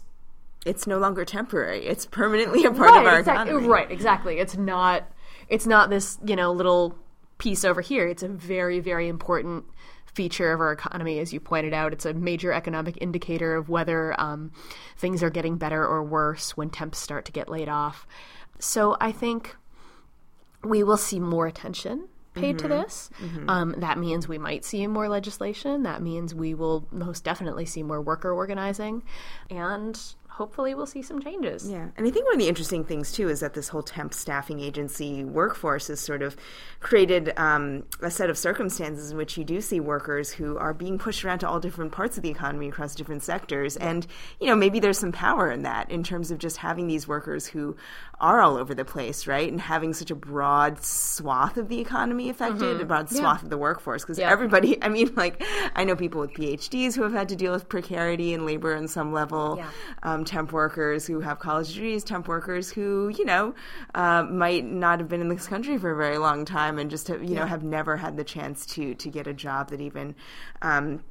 it's 0.64 0.86
no 0.86 0.98
longer 0.98 1.24
temporary. 1.24 1.84
It's 1.84 2.06
permanently 2.06 2.64
a 2.64 2.70
part 2.70 2.92
right, 2.92 3.00
of 3.00 3.06
our 3.08 3.18
exactly, 3.18 3.50
economy. 3.50 3.68
Right, 3.68 3.90
exactly. 3.90 4.38
It's 4.38 4.56
not 4.56 5.02
it's 5.48 5.66
not 5.66 5.90
this, 5.90 6.16
you 6.24 6.36
know, 6.36 6.52
little 6.52 6.96
piece 7.38 7.64
over 7.64 7.80
here. 7.80 8.06
It's 8.06 8.22
a 8.22 8.28
very 8.28 8.78
very 8.78 9.08
important 9.08 9.64
feature 10.06 10.52
of 10.52 10.60
our 10.60 10.70
economy, 10.70 11.18
as 11.18 11.32
you 11.32 11.40
pointed 11.40 11.74
out. 11.74 11.92
It's 11.92 12.06
a 12.06 12.14
major 12.14 12.52
economic 12.52 12.98
indicator 13.00 13.56
of 13.56 13.68
whether 13.68 14.18
um, 14.20 14.52
things 14.96 15.24
are 15.24 15.30
getting 15.30 15.56
better 15.56 15.84
or 15.84 16.04
worse 16.04 16.56
when 16.56 16.70
temps 16.70 17.00
start 17.00 17.24
to 17.24 17.32
get 17.32 17.48
laid 17.48 17.68
off. 17.68 18.06
So 18.60 18.96
I 19.00 19.10
think 19.10 19.56
we 20.64 20.82
will 20.82 20.96
see 20.96 21.20
more 21.20 21.46
attention 21.46 22.08
paid 22.34 22.56
mm-hmm. 22.56 22.68
to 22.68 22.74
this. 22.74 23.10
Mm-hmm. 23.20 23.48
Um, 23.48 23.74
that 23.78 23.98
means 23.98 24.28
we 24.28 24.38
might 24.38 24.64
see 24.64 24.86
more 24.86 25.08
legislation. 25.08 25.84
That 25.84 26.02
means 26.02 26.34
we 26.34 26.54
will 26.54 26.86
most 26.90 27.24
definitely 27.24 27.64
see 27.64 27.82
more 27.82 28.02
worker 28.02 28.32
organizing. 28.32 29.02
And 29.50 29.98
hopefully 30.34 30.74
we'll 30.74 30.84
see 30.84 31.00
some 31.00 31.22
changes. 31.22 31.70
Yeah. 31.70 31.90
And 31.96 32.06
I 32.06 32.10
think 32.10 32.24
one 32.24 32.34
of 32.34 32.40
the 32.40 32.48
interesting 32.48 32.82
things, 32.82 33.12
too, 33.12 33.28
is 33.28 33.38
that 33.38 33.54
this 33.54 33.68
whole 33.68 33.84
temp 33.84 34.12
staffing 34.12 34.58
agency 34.58 35.22
workforce 35.22 35.86
has 35.86 36.00
sort 36.00 36.22
of 36.22 36.36
created 36.80 37.32
um, 37.36 37.84
a 38.02 38.10
set 38.10 38.30
of 38.30 38.36
circumstances 38.36 39.12
in 39.12 39.16
which 39.16 39.38
you 39.38 39.44
do 39.44 39.60
see 39.60 39.78
workers 39.78 40.32
who 40.32 40.58
are 40.58 40.74
being 40.74 40.98
pushed 40.98 41.24
around 41.24 41.38
to 41.38 41.48
all 41.48 41.60
different 41.60 41.92
parts 41.92 42.16
of 42.16 42.24
the 42.24 42.30
economy 42.30 42.68
across 42.68 42.96
different 42.96 43.22
sectors. 43.22 43.76
And, 43.76 44.08
you 44.40 44.48
know, 44.48 44.56
maybe 44.56 44.80
there's 44.80 44.98
some 44.98 45.12
power 45.12 45.52
in 45.52 45.62
that 45.62 45.88
in 45.88 46.02
terms 46.02 46.32
of 46.32 46.38
just 46.38 46.56
having 46.56 46.88
these 46.88 47.06
workers 47.06 47.46
who 47.46 47.76
are 48.18 48.40
all 48.40 48.56
over 48.56 48.74
the 48.74 48.84
place, 48.84 49.28
right? 49.28 49.48
And 49.48 49.60
having 49.60 49.94
such 49.94 50.10
a 50.10 50.16
broad 50.16 50.82
swath 50.82 51.56
of 51.56 51.68
the 51.68 51.78
economy 51.78 52.28
affected, 52.28 52.62
mm-hmm. 52.62 52.80
a 52.80 52.84
broad 52.84 53.08
swath 53.08 53.44
of 53.44 53.50
the 53.50 53.58
workforce. 53.58 54.02
Because 54.02 54.18
yeah. 54.18 54.32
everybody, 54.32 54.82
I 54.82 54.88
mean, 54.88 55.14
like, 55.14 55.44
I 55.76 55.84
know 55.84 55.94
people 55.94 56.20
with 56.20 56.32
PhDs 56.32 56.96
who 56.96 57.04
have 57.04 57.12
had 57.12 57.28
to 57.28 57.36
deal 57.36 57.52
with 57.52 57.68
precarity 57.68 58.34
and 58.34 58.44
labor 58.44 58.74
on 58.74 58.88
some 58.88 59.12
level. 59.12 59.62
Um, 60.02 60.23
temp 60.24 60.52
workers 60.52 61.06
who 61.06 61.20
have 61.20 61.38
college 61.38 61.74
degrees, 61.74 62.04
temp 62.04 62.28
workers 62.28 62.70
who, 62.70 63.12
you 63.16 63.24
know, 63.24 63.54
uh, 63.94 64.22
might 64.24 64.64
not 64.64 64.98
have 64.98 65.08
been 65.08 65.20
in 65.20 65.28
this 65.28 65.46
country 65.46 65.78
for 65.78 65.90
a 65.90 65.96
very 65.96 66.18
long 66.18 66.44
time 66.44 66.78
and 66.78 66.90
just, 66.90 67.08
have, 67.08 67.22
you 67.22 67.34
yeah. 67.34 67.40
know, 67.40 67.46
have 67.46 67.62
never 67.62 67.96
had 67.96 68.16
the 68.16 68.24
chance 68.24 68.66
to 68.66 68.94
to 68.94 69.08
get 69.08 69.26
a 69.26 69.32
job 69.32 69.70
that 69.70 69.80
even 69.80 70.14
um, 70.62 71.02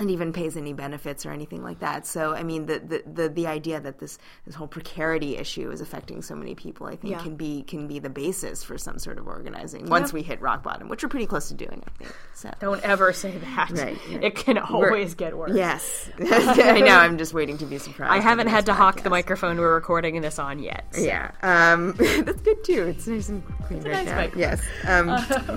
and 0.00 0.10
even 0.10 0.32
pays 0.32 0.56
any 0.56 0.72
benefits 0.72 1.26
or 1.26 1.30
anything 1.30 1.62
like 1.62 1.80
that. 1.80 2.06
So, 2.06 2.34
I 2.34 2.42
mean, 2.42 2.64
the, 2.66 2.78
the, 2.78 3.02
the, 3.06 3.28
the, 3.28 3.46
idea 3.46 3.80
that 3.80 3.98
this, 3.98 4.18
this 4.46 4.54
whole 4.54 4.66
precarity 4.66 5.36
issue 5.36 5.70
is 5.70 5.80
affecting 5.80 6.22
so 6.22 6.34
many 6.34 6.54
people, 6.54 6.86
I 6.86 6.96
think, 6.96 7.12
yeah. 7.12 7.22
can 7.22 7.36
be 7.36 7.62
can 7.64 7.86
be 7.86 7.98
the 7.98 8.08
basis 8.08 8.64
for 8.64 8.78
some 8.78 8.98
sort 8.98 9.18
of 9.18 9.26
organizing 9.26 9.86
once 9.86 10.12
we 10.12 10.22
hit 10.22 10.40
rock 10.40 10.62
bottom, 10.62 10.88
which 10.88 11.02
we're 11.02 11.08
pretty 11.10 11.26
close 11.26 11.48
to 11.48 11.54
doing, 11.54 11.82
I 11.86 11.90
think. 11.98 12.16
So. 12.34 12.50
Don't 12.60 12.82
ever 12.82 13.12
say 13.12 13.36
that. 13.36 13.70
Right, 13.70 13.98
right. 14.08 14.24
It 14.24 14.36
can 14.36 14.56
always 14.56 15.10
we're, 15.10 15.16
get 15.16 15.36
worse. 15.36 15.52
Yes. 15.54 16.10
I 16.20 16.80
know. 16.80 16.96
I'm 16.96 17.18
just 17.18 17.34
waiting 17.34 17.58
to 17.58 17.66
be 17.66 17.78
surprised. 17.78 18.12
I 18.12 18.20
haven't 18.20 18.48
had 18.48 18.66
to 18.66 18.72
podcast. 18.72 18.76
hawk 18.76 19.02
the 19.02 19.10
microphone 19.10 19.58
we're 19.58 19.74
recording 19.74 20.20
this 20.22 20.38
on 20.38 20.60
yet. 20.60 20.86
So. 20.92 21.02
Yeah. 21.02 21.32
Um, 21.42 21.92
that's 21.98 22.40
good, 22.40 22.64
too. 22.64 22.84
It's 22.84 23.06
nice 23.06 23.28
and 23.28 23.42
clean 23.66 23.82
right 23.82 24.06
nice 24.06 24.32
now. 24.32 24.38
Yes. 24.38 24.62
Um, 24.86 25.10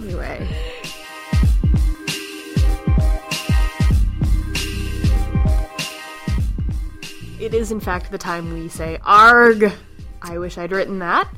anyway. 0.03 0.47
It 7.43 7.53
is 7.53 7.73
in 7.73 7.79
fact 7.81 8.09
the 8.09 8.17
time 8.17 8.53
we 8.53 8.69
say 8.69 8.97
arg. 9.03 9.69
I 10.21 10.37
wish 10.37 10.57
I'd 10.57 10.71
written 10.71 10.99
that. 10.99 11.29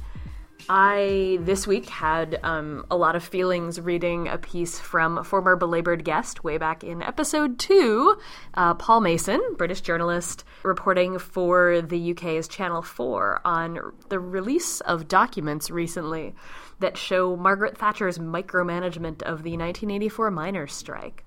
I 0.69 1.39
this 1.41 1.65
week 1.65 1.89
had 1.89 2.39
um, 2.43 2.85
a 2.91 2.95
lot 2.95 3.15
of 3.15 3.23
feelings 3.23 3.81
reading 3.81 4.27
a 4.27 4.37
piece 4.37 4.79
from 4.79 5.23
former 5.23 5.55
belabored 5.55 6.05
guest 6.05 6.43
way 6.43 6.59
back 6.59 6.83
in 6.83 7.01
episode 7.01 7.57
two, 7.57 8.17
uh, 8.53 8.75
Paul 8.75 9.01
Mason, 9.01 9.41
British 9.57 9.81
journalist, 9.81 10.43
reporting 10.61 11.17
for 11.17 11.81
the 11.81 12.11
UK's 12.11 12.47
Channel 12.47 12.83
4 12.83 13.41
on 13.43 13.79
the 14.09 14.19
release 14.19 14.81
of 14.81 15.07
documents 15.07 15.71
recently 15.71 16.35
that 16.79 16.97
show 16.97 17.35
Margaret 17.35 17.79
Thatcher's 17.79 18.19
micromanagement 18.19 19.23
of 19.23 19.41
the 19.41 19.57
1984 19.57 20.29
miners' 20.29 20.73
strike. 20.73 21.25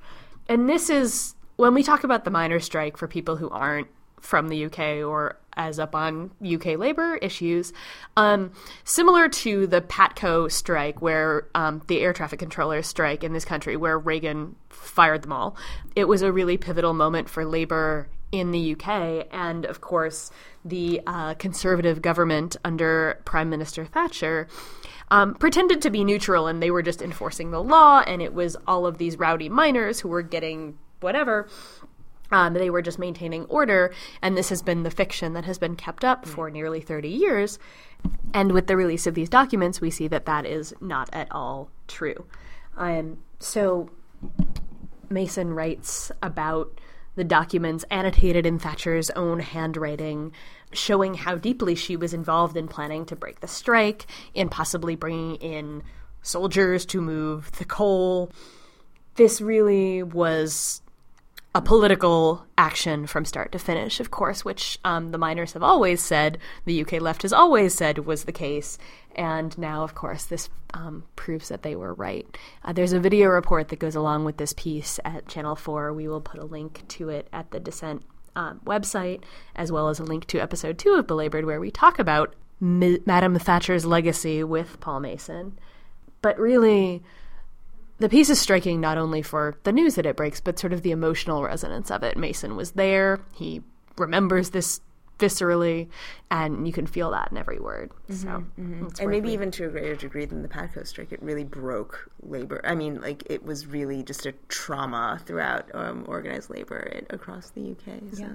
And 0.49 0.69
this 0.69 0.89
is 0.89 1.35
when 1.57 1.75
we 1.75 1.83
talk 1.83 2.05
about 2.05 2.25
the 2.25 2.31
miners' 2.31 2.65
strike 2.65 2.97
for 2.97 3.09
people 3.09 3.37
who 3.37 3.51
aren't 3.51 3.89
from 4.21 4.49
the 4.49 4.65
UK 4.67 5.05
or 5.07 5.37
as 5.59 5.79
up 5.79 5.95
on 5.95 6.31
UK 6.41 6.79
labor 6.79 7.17
issues, 7.17 7.73
um, 8.17 8.53
similar 8.85 9.29
to 9.29 9.67
the 9.67 9.81
PATCO 9.81 10.51
strike, 10.51 11.03
where 11.03 11.49
um, 11.55 11.83
the 11.89 12.01
air 12.01 12.13
traffic 12.13 12.39
controllers 12.39 12.87
strike 12.87 13.25
in 13.25 13.33
this 13.33 13.45
country, 13.45 13.77
where 13.77 13.99
Reagan 13.99 14.55
fired 14.71 15.23
them 15.23 15.33
all. 15.33 15.57
It 15.97 16.07
was 16.07 16.23
a 16.23 16.33
really 16.33 16.57
pivotal 16.57 16.95
moment 16.95 17.29
for 17.29 17.45
labor 17.45 18.09
in 18.31 18.53
the 18.53 18.73
UK, 18.73 19.27
and 19.33 19.65
of 19.65 19.81
course, 19.81 20.31
the 20.65 21.01
uh, 21.07 21.35
conservative 21.35 22.01
government 22.01 22.57
under 22.65 23.21
Prime 23.25 23.51
Minister 23.51 23.85
Thatcher. 23.85 24.49
Um, 25.11 25.35
pretended 25.37 25.81
to 25.83 25.91
be 25.91 26.05
neutral 26.05 26.47
and 26.47 26.63
they 26.63 26.71
were 26.71 26.83
just 26.83 27.01
enforcing 27.01 27.51
the 27.51 27.63
law, 27.63 28.01
and 28.07 28.21
it 28.21 28.35
was 28.35 28.57
all 28.67 28.87
of 28.87 28.99
these 28.99 29.19
rowdy 29.19 29.49
miners 29.49 30.01
who 30.01 30.09
were 30.11 30.21
getting 30.21 30.79
whatever. 31.01 31.49
Um, 32.31 32.55
they 32.55 32.71
were 32.71 32.83
just 32.83 32.99
maintaining 32.99 33.45
order, 33.47 33.93
and 34.21 34.37
this 34.37 34.51
has 34.51 34.63
been 34.63 34.83
the 34.83 34.91
fiction 34.91 35.33
that 35.33 35.45
has 35.45 35.59
been 35.59 35.77
kept 35.77 36.05
up 36.05 36.27
for 36.27 36.51
nearly 36.51 36.81
30 36.81 37.09
years. 37.09 37.59
And 38.35 38.53
with 38.53 38.67
the 38.67 38.77
release 38.77 39.07
of 39.07 39.15
these 39.15 39.29
documents, 39.29 39.81
we 39.81 39.91
see 39.91 40.09
that 40.09 40.27
that 40.27 40.45
is 40.45 40.75
not 40.81 41.09
at 41.13 41.29
all 41.31 41.71
true. 41.87 42.27
Um, 42.77 43.19
so 43.41 43.91
Mason 45.09 45.55
writes 45.55 46.13
about 46.23 46.81
the 47.17 47.25
documents 47.25 47.85
annotated 47.91 48.47
in 48.47 48.59
Thatcher's 48.59 49.11
own 49.11 49.41
handwriting, 49.41 50.33
showing 50.73 51.15
how 51.15 51.35
deeply 51.35 51.75
she 51.75 51.97
was 51.97 52.15
involved 52.15 52.57
in 52.57 52.69
planning 52.69 53.05
to 53.07 53.17
break 53.17 53.41
the 53.41 53.49
strike, 53.49 54.07
in 54.35 54.49
possibly 54.49 54.95
bringing 54.95 55.35
in 55.37 55.83
soldiers 56.23 56.87
to 56.87 57.01
move 57.01 57.51
the 57.59 57.65
coal. 57.65 58.31
This 59.17 59.41
really 59.41 60.03
was 60.03 60.81
a 61.55 61.63
political 61.63 62.47
action 62.59 63.07
from 63.07 63.25
start 63.25 63.53
to 63.53 63.59
finish, 63.59 64.01
of 64.01 64.11
course, 64.11 64.45
which 64.45 64.79
um, 64.85 65.11
the 65.13 65.19
miners 65.19 65.55
have 65.55 65.63
always 65.63 66.03
said, 66.03 66.39
the 66.67 66.83
UK 66.83 67.01
left 67.01 67.23
has 67.23 67.33
always 67.33 67.75
said 67.75 67.99
was 68.01 68.25
the 68.25 68.33
case. 68.33 68.79
And 69.17 69.57
now, 69.59 69.83
of 69.83 69.95
course, 69.95 70.25
this 70.25 70.51
um, 70.75 71.05
proves 71.17 71.49
that 71.49 71.63
they 71.63 71.75
were 71.75 71.95
right. 71.95 72.27
Uh, 72.63 72.73
there's 72.73 72.93
a 72.93 73.01
video 73.01 73.29
report 73.29 73.69
that 73.69 73.79
goes 73.79 73.97
along 73.97 74.25
with 74.25 74.37
this 74.37 74.53
piece 74.53 75.01
at 75.05 75.27
Channel 75.27 75.57
4. 75.57 75.93
We 75.93 76.07
will 76.07 76.21
put 76.21 76.41
a 76.41 76.45
link 76.45 76.87
to 76.89 77.09
it 77.09 77.29
at 77.33 77.51
the 77.51 77.61
Dissent 77.61 78.05
um, 78.37 78.61
website, 78.65 79.23
as 79.57 79.73
well 79.73 79.89
as 79.89 79.99
a 79.99 80.05
link 80.05 80.27
to 80.27 80.39
episode 80.39 80.79
two 80.79 80.93
of 80.93 81.07
Belabored, 81.07 81.47
where 81.47 81.61
we 81.61 81.71
talk 81.71 81.99
about 81.99 82.35
M- 82.61 83.03
Madame 83.07 83.39
Thatcher's 83.39 83.87
legacy 83.87 84.45
with 84.45 84.79
Paul 84.81 85.01
Mason. 85.01 85.59
But 86.21 86.39
really, 86.39 87.03
the 87.99 88.09
piece 88.09 88.31
is 88.31 88.41
striking 88.41 88.81
not 88.81 88.99
only 88.99 89.23
for 89.23 89.57
the 89.65 89.73
news 89.73 89.97
that 89.97 90.07
it 90.07 90.17
breaks, 90.17 90.41
but 90.41 90.59
sort 90.59 90.73
of 90.73 90.83
the 90.83 90.91
emotional 90.91 91.43
resonance 91.43 91.91
of 91.91 92.03
it. 92.03 92.17
Mason 92.17 92.57
was 92.57 92.73
there. 92.73 93.21
He 93.35 93.63
remembers 93.97 94.51
this 94.51 94.81
viscerally, 95.19 95.89
and 96.31 96.67
you 96.67 96.73
can 96.73 96.87
feel 96.87 97.11
that 97.11 97.31
in 97.31 97.37
every 97.37 97.59
word. 97.59 97.91
Mm-hmm, 98.09 98.15
so, 98.15 98.29
mm-hmm. 98.29 98.87
and 99.01 99.11
maybe 99.11 99.29
me. 99.29 99.35
even 99.35 99.51
to 99.51 99.67
a 99.67 99.69
greater 99.69 99.97
degree 99.97 100.25
than 100.25 100.43
the 100.43 100.49
Patco 100.49 100.87
strike, 100.87 101.13
it 101.13 101.21
really 101.23 101.45
broke 101.45 102.11
labor. 102.23 102.61
I 102.65 102.75
mean, 102.75 103.01
like 103.01 103.25
it 103.29 103.45
was 103.45 103.67
really 103.67 104.03
just 104.03 104.27
a 104.27 104.33
trauma 104.49 105.21
throughout 105.27 105.69
um, 105.75 106.05
organized 106.07 106.51
labor 106.51 107.03
across 107.11 107.51
the 107.51 107.73
UK. 107.73 108.01
So, 108.13 108.23
yeah. 108.23 108.29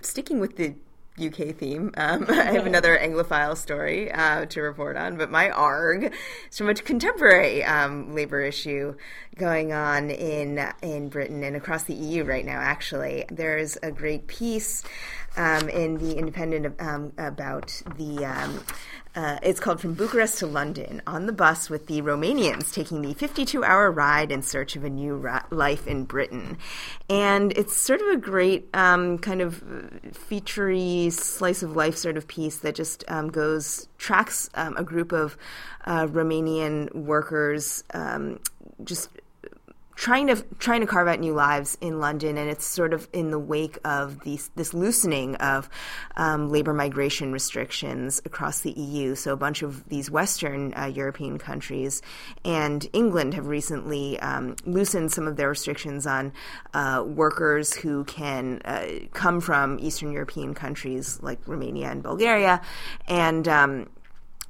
sticking 0.00 0.38
with 0.38 0.56
the 0.56 0.74
UK 1.18 1.54
theme. 1.54 1.92
Um, 1.96 2.26
I 2.28 2.52
have 2.52 2.66
another 2.66 2.98
Anglophile 2.98 3.56
story 3.56 4.10
uh, 4.10 4.46
to 4.46 4.62
report 4.62 4.96
on, 4.96 5.16
but 5.16 5.30
my 5.30 5.50
ARG 5.50 6.12
is 6.50 6.58
from 6.58 6.68
a 6.68 6.74
contemporary 6.74 7.64
um, 7.64 8.14
labor 8.14 8.40
issue 8.40 8.94
going 9.36 9.72
on 9.72 10.10
in 10.10 10.64
in 10.82 11.08
Britain 11.08 11.42
and 11.42 11.56
across 11.56 11.84
the 11.84 11.94
EU 11.94 12.24
right 12.24 12.44
now. 12.44 12.60
Actually, 12.60 13.24
there's 13.30 13.76
a 13.82 13.90
great 13.90 14.26
piece 14.26 14.82
um, 15.36 15.68
in 15.68 15.98
the 15.98 16.16
Independent 16.16 16.80
um, 16.80 17.12
about 17.18 17.82
the 17.96 18.24
um, 18.24 18.60
uh, 19.14 19.38
it's 19.42 19.60
called 19.60 19.80
From 19.80 19.94
Bucharest 19.94 20.38
to 20.38 20.46
London 20.46 21.02
on 21.06 21.26
the 21.26 21.32
bus 21.32 21.68
with 21.68 21.86
the 21.86 22.00
Romanians 22.00 22.72
taking 22.72 23.02
the 23.02 23.12
52 23.12 23.62
hour 23.62 23.90
ride 23.90 24.32
in 24.32 24.42
search 24.42 24.74
of 24.74 24.84
a 24.84 24.90
new 24.90 25.16
ra- 25.16 25.44
life 25.50 25.86
in 25.86 26.04
Britain. 26.04 26.56
And 27.10 27.52
it's 27.52 27.76
sort 27.76 28.00
of 28.00 28.08
a 28.08 28.16
great 28.16 28.68
um, 28.72 29.18
kind 29.18 29.42
of 29.42 29.62
featurey 30.12 31.12
slice 31.12 31.62
of 31.62 31.76
life 31.76 31.96
sort 31.96 32.16
of 32.16 32.26
piece 32.26 32.58
that 32.58 32.74
just 32.74 33.04
um, 33.08 33.28
goes, 33.28 33.86
tracks 33.98 34.48
um, 34.54 34.76
a 34.78 34.82
group 34.82 35.12
of 35.12 35.36
uh, 35.84 36.06
Romanian 36.06 36.94
workers 36.94 37.84
um, 37.92 38.40
just 38.82 39.10
trying 39.94 40.26
to 40.28 40.42
trying 40.58 40.80
to 40.80 40.86
carve 40.86 41.08
out 41.08 41.20
new 41.20 41.34
lives 41.34 41.76
in 41.80 42.00
London, 42.00 42.38
and 42.38 42.48
it's 42.48 42.64
sort 42.64 42.92
of 42.92 43.08
in 43.12 43.30
the 43.30 43.38
wake 43.38 43.78
of 43.84 44.20
these, 44.20 44.50
this 44.56 44.72
loosening 44.72 45.36
of 45.36 45.68
um, 46.16 46.50
labor 46.50 46.72
migration 46.72 47.32
restrictions 47.32 48.20
across 48.24 48.60
the 48.60 48.72
EU. 48.72 49.14
So 49.14 49.32
a 49.32 49.36
bunch 49.36 49.62
of 49.62 49.88
these 49.88 50.10
Western 50.10 50.74
uh, 50.74 50.86
European 50.86 51.38
countries 51.38 52.02
and 52.44 52.86
England 52.92 53.34
have 53.34 53.46
recently 53.46 54.18
um, 54.20 54.56
loosened 54.64 55.12
some 55.12 55.26
of 55.26 55.36
their 55.36 55.50
restrictions 55.50 56.06
on 56.06 56.32
uh, 56.74 57.04
workers 57.06 57.74
who 57.74 58.04
can 58.04 58.60
uh, 58.64 58.86
come 59.12 59.40
from 59.40 59.78
Eastern 59.80 60.12
European 60.12 60.54
countries 60.54 61.18
like 61.22 61.38
Romania 61.46 61.90
and 61.90 62.02
Bulgaria, 62.02 62.60
and 63.08 63.46
um, 63.48 63.88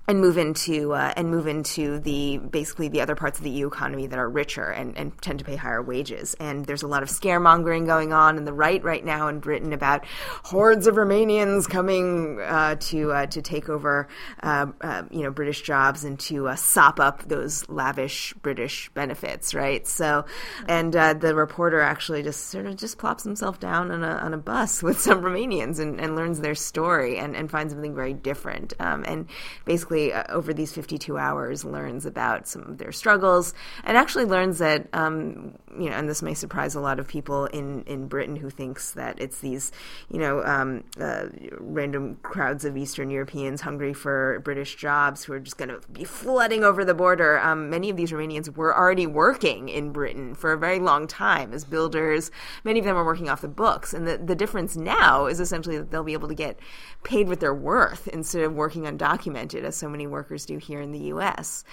and 0.09 0.21
move 0.21 0.37
into 0.37 0.93
uh, 0.93 1.13
and 1.17 1.31
move 1.31 1.47
into 1.47 2.01
the 2.01 2.39
basically 2.39 2.89
the 2.89 3.01
other 3.01 3.15
parts 3.15 3.39
of 3.39 3.45
the 3.45 3.51
EU 3.51 3.69
economy 3.69 4.07
that 4.09 4.19
are 4.19 4.29
richer 4.29 4.65
and, 4.65 4.97
and 4.99 5.17
tend 5.23 5.39
to 5.39 5.45
pay 5.45 5.55
higher 5.55 5.81
wages. 5.81 6.35
And 6.41 6.65
there's 6.67 6.83
a 6.83 6.89
lot 6.89 7.05
of 7.05 7.09
scaremongering 7.09 7.87
going 7.87 8.13
on 8.13 8.37
in 8.37 8.45
the 8.45 8.53
right 8.53 8.83
right 8.83 9.05
now 9.05 9.29
in 9.29 9.39
Britain 9.39 9.73
about 9.73 10.05
hordes 10.43 10.89
of 10.89 10.97
Romanians 10.97 11.69
coming 11.69 12.41
uh, 12.41 12.75
to 12.81 13.13
uh, 13.13 13.27
to 13.27 13.43
take 13.43 13.69
over 13.69 14.09
uh, 14.43 14.67
uh, 14.81 15.05
you 15.11 15.23
know 15.23 15.31
British 15.31 15.63
jobs 15.63 16.03
and 16.03 16.19
to 16.21 16.49
uh, 16.49 16.57
sop 16.57 16.99
up 16.99 17.29
those 17.29 17.69
lavish 17.69 18.35
British 18.43 18.91
benefits, 18.95 19.55
right? 19.55 19.87
So, 19.87 20.25
and 20.67 20.93
the 20.93 21.35
reporter 21.35 21.81
actually 21.81 22.23
just 22.23 22.49
sort 22.49 22.67
of 22.67 22.77
just 22.77 22.99
plops 22.99 23.23
himself 23.23 23.61
down 23.61 23.93
on 23.93 24.03
a 24.03 24.17
on 24.17 24.35
a 24.35 24.39
bus 24.39 24.83
with 24.83 25.01
some 25.01 25.23
Romanians 25.23 25.79
and, 25.79 26.01
and 26.01 26.17
learns 26.17 26.41
their 26.41 26.57
story 26.57 27.19
and, 27.19 27.37
and 27.37 27.51
finds 27.51 27.73
something 27.73 27.95
very 27.95 28.15
different. 28.15 28.73
Um, 28.81 29.05
and 29.07 29.27
basically 29.65 29.92
basically 29.93 30.13
uh, 30.13 30.25
over 30.35 30.53
these 30.53 30.73
52 30.73 31.19
hours 31.19 31.65
learns 31.65 32.07
about 32.07 32.49
some 32.49 32.63
of 32.63 32.79
their 32.79 32.93
struggles 32.93 33.55
and 33.85 33.97
actually 33.97 34.25
learns 34.25 34.59
that 34.59 34.89
um, 34.93 35.55
you 35.79 35.91
know 35.91 35.97
and 35.97 36.09
this 36.09 36.23
may 36.23 36.35
surprise 36.35 36.75
a 36.75 36.81
lot 36.81 36.99
of 36.99 37.07
people 37.07 37.47
in 37.47 37.83
in 37.85 38.09
Britain 38.09 38.37
who 38.37 38.51
thinks 38.51 38.93
that 38.93 39.21
it's 39.21 39.41
these 39.41 39.73
you 40.11 40.19
know 40.19 40.43
um, 40.45 40.85
uh, 41.01 41.27
random 41.59 42.17
crowds 42.23 42.65
of 42.65 42.77
Eastern 42.77 43.11
Europeans 43.11 43.61
hungry 43.61 43.93
for 43.93 44.41
British 44.41 44.77
jobs 44.77 45.25
who 45.25 45.33
are 45.33 45.41
just 45.41 45.59
going 45.59 45.69
to 45.69 45.81
be 45.91 46.05
flooding 46.05 46.65
over 46.65 46.85
the 46.85 46.95
border. 46.95 47.39
Um, 47.41 47.71
many 47.71 47.91
of 47.91 47.97
these 47.97 48.13
Romanians 48.13 48.55
were 48.57 48.77
already 48.77 49.07
working 49.07 49.69
in 49.69 49.93
Britain 49.93 50.35
for 50.35 50.53
a 50.53 50.59
very 50.59 50.79
long 50.79 51.07
time 51.07 51.53
as 51.53 51.65
builders. 51.65 52.31
Many 52.65 52.79
of 52.79 52.85
them 52.85 52.97
are 52.97 53.05
working 53.05 53.29
off 53.29 53.41
the 53.41 53.49
books, 53.49 53.93
and 53.93 54.07
the 54.07 54.19
the 54.19 54.35
difference 54.35 54.77
now 54.77 55.27
is 55.27 55.41
essentially 55.41 55.79
that 55.79 55.91
they'll 55.91 56.05
be 56.05 56.13
able 56.13 56.29
to 56.29 56.35
get 56.35 56.59
paid 57.05 57.29
what 57.29 57.41
they're 57.41 57.55
worth 57.55 58.09
instead 58.09 58.43
of 58.43 58.55
working 58.55 58.85
undocumented 58.85 59.65
as 59.65 59.82
so 59.83 59.89
many 59.89 60.07
workers 60.07 60.47
do 60.47 60.59
here 60.59 60.81
in 60.81 60.93
the 60.93 61.07
U.S. 61.15 61.65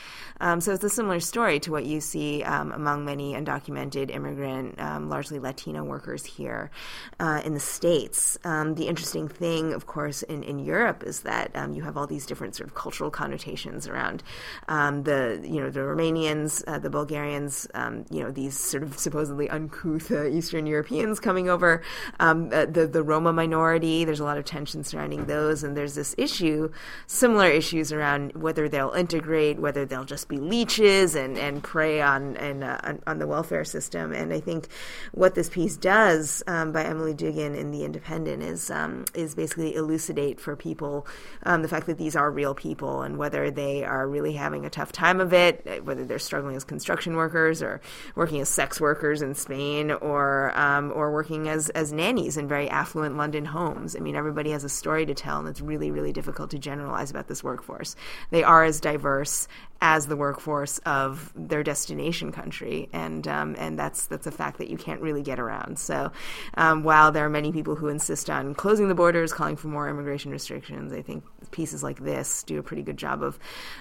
Um, 0.42 0.60
so 0.62 0.74
it's 0.74 0.84
a 0.84 0.90
similar 0.90 1.20
story 1.20 1.60
to 1.60 1.72
what 1.72 1.86
you 1.86 2.02
see 2.02 2.42
um, 2.42 2.72
among 2.72 3.06
many 3.06 3.36
undocumented 3.36 4.10
immigrant, 4.10 4.82
um, 4.82 5.10
largely 5.10 5.38
Latino 5.38 5.84
workers 5.84 6.26
here 6.26 6.72
uh, 7.20 7.44
in 7.46 7.54
the 7.54 7.60
States. 7.60 8.40
Um, 8.44 8.74
the 8.74 8.88
interesting 8.88 9.28
thing, 9.28 9.74
of 9.74 9.86
course, 9.86 10.24
in, 10.24 10.42
in 10.42 10.58
Europe 10.58 11.04
is 11.04 11.20
that 11.20 11.52
um, 11.54 11.74
you 11.74 11.84
have 11.84 11.98
all 11.98 12.08
these 12.08 12.26
different 12.26 12.56
sort 12.56 12.68
of 12.68 12.74
cultural 12.74 13.12
connotations 13.12 13.88
around 13.88 14.24
the, 14.68 15.40
you 15.44 15.62
know, 15.62 15.70
the 15.70 15.82
Romanians, 15.82 16.64
uh, 16.66 16.80
the 16.80 16.90
Bulgarians, 16.90 17.68
you 18.10 18.24
know, 18.24 18.32
these 18.32 18.58
sort 18.58 18.82
of 18.82 18.98
supposedly 18.98 19.48
uncouth 19.52 20.10
uh, 20.12 20.26
Eastern 20.26 20.66
Europeans 20.66 21.20
coming 21.20 21.48
over, 21.48 21.84
uh, 22.20 22.34
the, 22.34 22.90
the 22.92 23.04
Roma 23.04 23.32
minority. 23.32 24.04
There's 24.04 24.20
a 24.20 24.24
lot 24.24 24.40
of 24.40 24.46
tension 24.46 24.84
surrounding 24.84 25.26
those, 25.26 25.64
and 25.64 25.78
there's 25.78 25.94
this 25.94 26.16
issue, 26.18 26.72
similar 27.06 27.48
issues 27.48 27.92
around 27.92 27.99
whether 28.36 28.70
they'll 28.70 28.92
integrate, 28.92 29.60
whether 29.60 29.86
they'll 29.86 30.06
just 30.06 30.28
be 30.28 30.38
leeches 30.38 31.16
and, 31.16 31.38
and 31.38 31.64
prey 31.64 32.02
on 32.02 32.38
and 32.38 32.64
uh, 32.64 32.94
on, 33.06 33.20
the 33.20 33.28
welfare 33.28 33.66
system. 33.66 34.14
And 34.14 34.32
I 34.32 34.40
think 34.40 34.68
what 35.12 35.36
this 35.36 35.50
piece 35.50 35.76
does 35.76 36.42
um, 36.48 36.72
by 36.72 36.84
Emily 36.84 37.14
Dugan 37.14 37.56
in 37.56 37.72
The 37.72 37.84
Independent 37.84 38.44
is 38.44 38.72
um, 38.72 39.06
is 39.14 39.36
basically 39.36 39.76
elucidate 39.76 40.40
for 40.40 40.56
people 40.56 41.06
um, 41.44 41.62
the 41.62 41.68
fact 41.68 41.88
that 41.88 41.98
these 41.98 42.16
are 42.16 42.32
real 42.32 42.54
people 42.54 43.02
and 43.02 43.18
whether 43.18 43.52
they 43.52 43.84
are 43.84 44.08
really 44.08 44.34
having 44.34 44.66
a 44.66 44.70
tough 44.70 44.92
time 44.92 45.20
of 45.20 45.34
it, 45.34 45.66
uh, 45.68 45.84
whether 45.84 46.06
they're 46.06 46.20
struggling 46.20 46.56
as 46.56 46.64
construction 46.64 47.16
workers 47.16 47.62
or 47.62 47.82
working 48.16 48.40
as 48.40 48.50
sex 48.50 48.80
workers 48.80 49.22
in 49.22 49.36
Spain 49.36 49.92
or 49.92 50.58
um, 50.58 50.92
or 50.96 51.12
working 51.12 51.50
as 51.50 51.70
as 51.72 51.92
nannies 51.92 52.38
in 52.38 52.48
very 52.48 52.70
affluent 52.70 53.18
London 53.18 53.46
homes. 53.46 53.96
I 53.96 54.00
mean, 54.00 54.16
everybody 54.16 54.52
has 54.52 54.64
a 54.64 54.70
story 54.70 55.06
to 55.06 55.14
tell, 55.14 55.40
and 55.40 55.48
it's 55.48 55.62
really 55.62 55.92
really 55.92 56.14
difficult 56.14 56.52
to 56.52 56.60
generalize 56.60 57.12
about 57.12 57.28
this 57.28 57.44
workforce 57.44 57.89
they 58.32 58.44
are 58.44 58.64
as 58.64 58.80
diverse 58.80 59.48
as 59.82 60.08
the 60.08 60.18
workforce 60.18 60.78
of 60.80 61.32
their 61.36 61.64
destination 61.64 62.32
country, 62.32 62.90
and 62.92 63.28
um, 63.28 63.56
and 63.58 63.80
that's 63.80 64.08
that's 64.08 64.28
a 64.28 64.32
fact 64.32 64.58
that 64.58 64.70
you 64.70 64.76
can't 64.76 65.00
really 65.02 65.22
get 65.22 65.40
around. 65.40 65.80
So, 65.80 66.12
um, 66.56 66.84
while 66.84 67.12
there 67.12 67.26
are 67.26 67.30
many 67.30 67.54
people 67.54 67.76
who 67.76 67.88
insist 67.88 68.30
on 68.30 68.56
closing 68.56 68.90
the 68.90 68.96
borders, 68.96 69.32
calling 69.32 69.56
for 69.56 69.70
more 69.70 69.88
immigration 69.88 70.32
restrictions, 70.32 70.92
I 70.92 71.02
think 71.02 71.24
pieces 71.52 71.82
like 71.82 72.00
this 72.04 72.44
do 72.44 72.60
a 72.60 72.64
pretty 72.64 72.84
good 72.84 72.98
job 72.98 73.24
of 73.24 73.40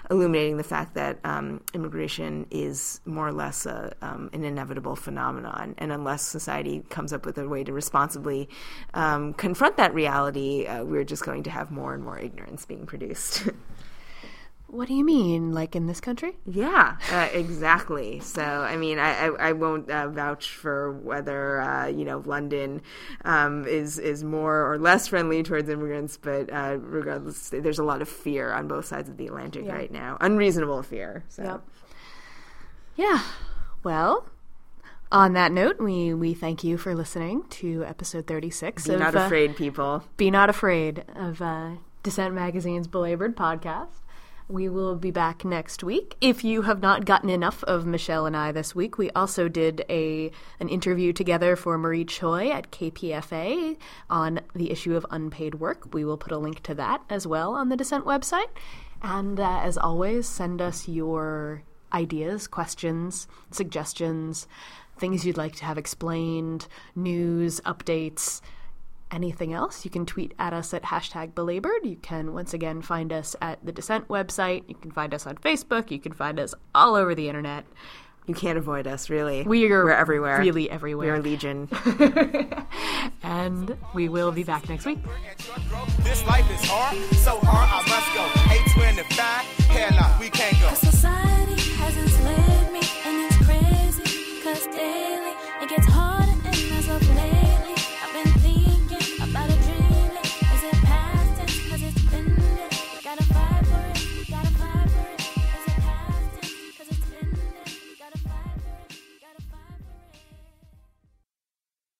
illuminating 0.09 0.57
the 0.57 0.63
fact 0.63 0.95
that 0.95 1.19
um, 1.25 1.61
immigration 1.75 2.47
is 2.51 3.01
more 3.05 3.27
or 3.27 3.33
less 3.33 3.67
a, 3.67 3.93
um, 4.01 4.31
an 4.33 4.45
inevitable 4.45 4.95
phenomenon, 4.95 5.75
and 5.79 5.91
unless 5.91 6.23
society 6.23 6.85
comes 6.91 7.13
up 7.13 7.27
with 7.27 7.39
a 7.39 7.49
way 7.49 7.65
to 7.65 7.73
responsibly 7.73 8.49
um, 8.95 9.35
confront 9.35 9.77
that 9.79 9.93
reality, 9.93 10.65
uh, 10.67 10.85
we're 10.85 11.05
just 11.05 11.25
going 11.25 11.43
to 11.43 11.51
have 11.51 11.73
more 11.73 11.93
and 11.93 12.05
more 12.05 12.19
ignorance 12.19 12.65
being 12.65 12.87
produced. 12.87 13.49
What 14.71 14.87
do 14.87 14.95
you 14.95 15.03
mean, 15.03 15.53
like 15.53 15.75
in 15.75 15.87
this 15.87 15.99
country? 15.99 16.37
Yeah, 16.45 16.99
uh, 17.11 17.29
exactly. 17.33 18.21
So, 18.21 18.43
I 18.43 18.77
mean, 18.77 18.99
I, 18.99 19.27
I, 19.29 19.49
I 19.49 19.53
won't 19.53 19.91
uh, 19.91 20.09
vouch 20.09 20.51
for 20.51 20.93
whether 20.93 21.63
uh, 21.63 21.87
you 21.87 22.05
know 22.05 22.23
London 22.27 22.83
um, 23.25 23.67
is 23.67 23.99
is 23.99 24.23
more 24.23 24.71
or 24.71 24.79
less 24.79 25.09
friendly 25.09 25.43
towards 25.43 25.71
immigrants, 25.71 26.19
but 26.19 26.53
uh, 26.53 26.77
regardless, 26.81 27.49
there's 27.49 27.79
a 27.79 27.83
lot 27.83 28.03
of 28.03 28.11
fear 28.11 28.53
on 28.53 28.69
both 28.69 28.85
sides 28.85 29.09
of 29.09 29.17
the 29.17 29.27
Atlantic 29.27 29.65
yeah. 29.65 29.73
right 29.73 29.91
now, 29.91 30.19
unreasonable 30.21 30.83
fear. 30.83 31.25
So, 31.31 31.43
yep. 31.45 31.63
yeah. 32.97 33.23
Well, 33.83 34.29
on 35.11 35.33
that 35.33 35.51
note, 35.51 35.81
we, 35.81 36.13
we 36.13 36.35
thank 36.35 36.63
you 36.63 36.77
for 36.77 36.95
listening 36.95 37.45
to 37.49 37.85
episode 37.85 38.27
36 38.27 38.87
Be 38.87 38.93
of, 38.93 39.01
Not 39.01 39.15
Afraid, 39.15 39.57
people. 39.57 40.05
Be 40.19 40.31
Not 40.31 40.51
Afraid 40.51 41.05
of 41.17 41.41
uh, 41.41 41.77
Dissent 42.03 42.35
Magazine's 42.35 42.87
Belabored 42.87 43.35
podcast. 43.35 44.03
We 44.51 44.71
will 44.71 44.97
be 44.97 45.11
back 45.11 45.45
next 45.45 45.85
week. 45.85 46.17
If 46.23 46.43
you 46.43 46.63
have 46.63 46.81
not 46.81 47.05
gotten 47.05 47.29
enough 47.29 47.63
of 47.65 47.85
Michelle 47.85 48.25
and 48.25 48.35
I 48.35 48.51
this 48.51 48.75
week, 48.75 48.97
we 48.97 49.11
also 49.11 49.47
did 49.47 49.85
a 49.91 50.33
an 50.59 50.71
interview 50.71 51.13
together 51.13 51.55
for 51.55 51.77
Marie 51.77 52.07
Choi 52.07 52.51
at 52.51 52.71
KPFA 52.71 53.77
on 54.09 54.41
the 54.55 54.71
issue 54.71 54.97
of 54.97 55.05
unpaid 55.11 55.57
work. 55.57 55.93
We 55.93 56.03
will 56.03 56.17
put 56.17 56.33
a 56.33 56.39
link 56.39 56.63
to 56.63 56.75
that 56.77 57.03
as 57.11 57.27
well 57.27 57.55
on 57.55 57.69
the 57.69 57.77
Dissent 57.77 58.07
website. 58.07 58.49
And 59.03 59.39
uh, 59.39 59.61
as 59.61 59.77
always, 59.77 60.27
send 60.27 60.63
us 60.63 60.89
your 60.89 61.63
ideas, 61.93 62.47
questions, 62.47 63.29
suggestions, 63.51 64.49
things 64.99 65.27
you'd 65.27 65.37
like 65.37 65.57
to 65.57 65.67
have 65.67 65.77
explained, 65.77 66.69
news, 66.97 67.61
updates 67.67 68.41
anything 69.11 69.53
else, 69.53 69.85
you 69.85 69.91
can 69.91 70.07
tweet 70.07 70.35
at 70.39 70.53
us 70.53 70.73
at 70.75 70.85
hashtag 70.85 71.35
belabored. 71.35 71.85
You 71.85 71.97
can 71.97 72.33
once 72.33 72.55
again 72.55 72.83
find 72.83 73.13
us 73.13 73.35
at 73.41 73.65
the 73.65 73.73
Dissent 73.73 74.09
website. 74.09 74.65
You 74.69 74.75
can 74.75 74.91
find 74.91 75.15
us 75.15 75.27
on 75.27 75.37
Facebook. 75.37 75.91
You 75.91 75.99
can 75.99 76.13
find 76.13 76.39
us 76.39 76.55
all 76.75 76.95
over 76.95 77.15
the 77.15 77.29
internet. 77.29 77.65
You 78.27 78.35
can't 78.35 78.59
avoid 78.59 78.87
us, 78.87 79.09
really. 79.09 79.43
We 79.45 79.71
are 79.73 79.85
We're 79.85 79.91
everywhere. 79.91 80.39
Really 80.39 80.69
everywhere. 80.69 81.15
We 81.15 81.19
are 81.19 81.23
legion. 81.23 81.67
and 83.23 83.75
we 83.95 84.11
will 84.11 84.33
be 84.33 84.45
back 84.45 84.69
next 84.69 84.85
week. 84.85 84.99
This 86.03 86.23
life 86.27 86.51
is 86.51 86.69
hard, 86.69 86.99
so 87.17 87.41
hard 87.43 87.71
I 87.73 87.81
must 87.89 88.15
go. 88.15 88.25
825, 88.85 89.45
hairline, 89.69 90.21
we 90.21 90.29
can't 90.29 90.61
go. 90.61 90.75
Society 90.75 91.73
has 91.77 91.97
enslaved 91.97 92.73
me, 92.73 92.83
and 93.07 93.25
it's 93.25 93.37
crazy, 93.47 94.43
cause 94.43 94.67
daily 94.77 95.33
it 95.63 95.71
gets 95.71 95.87
hard. 95.87 96.18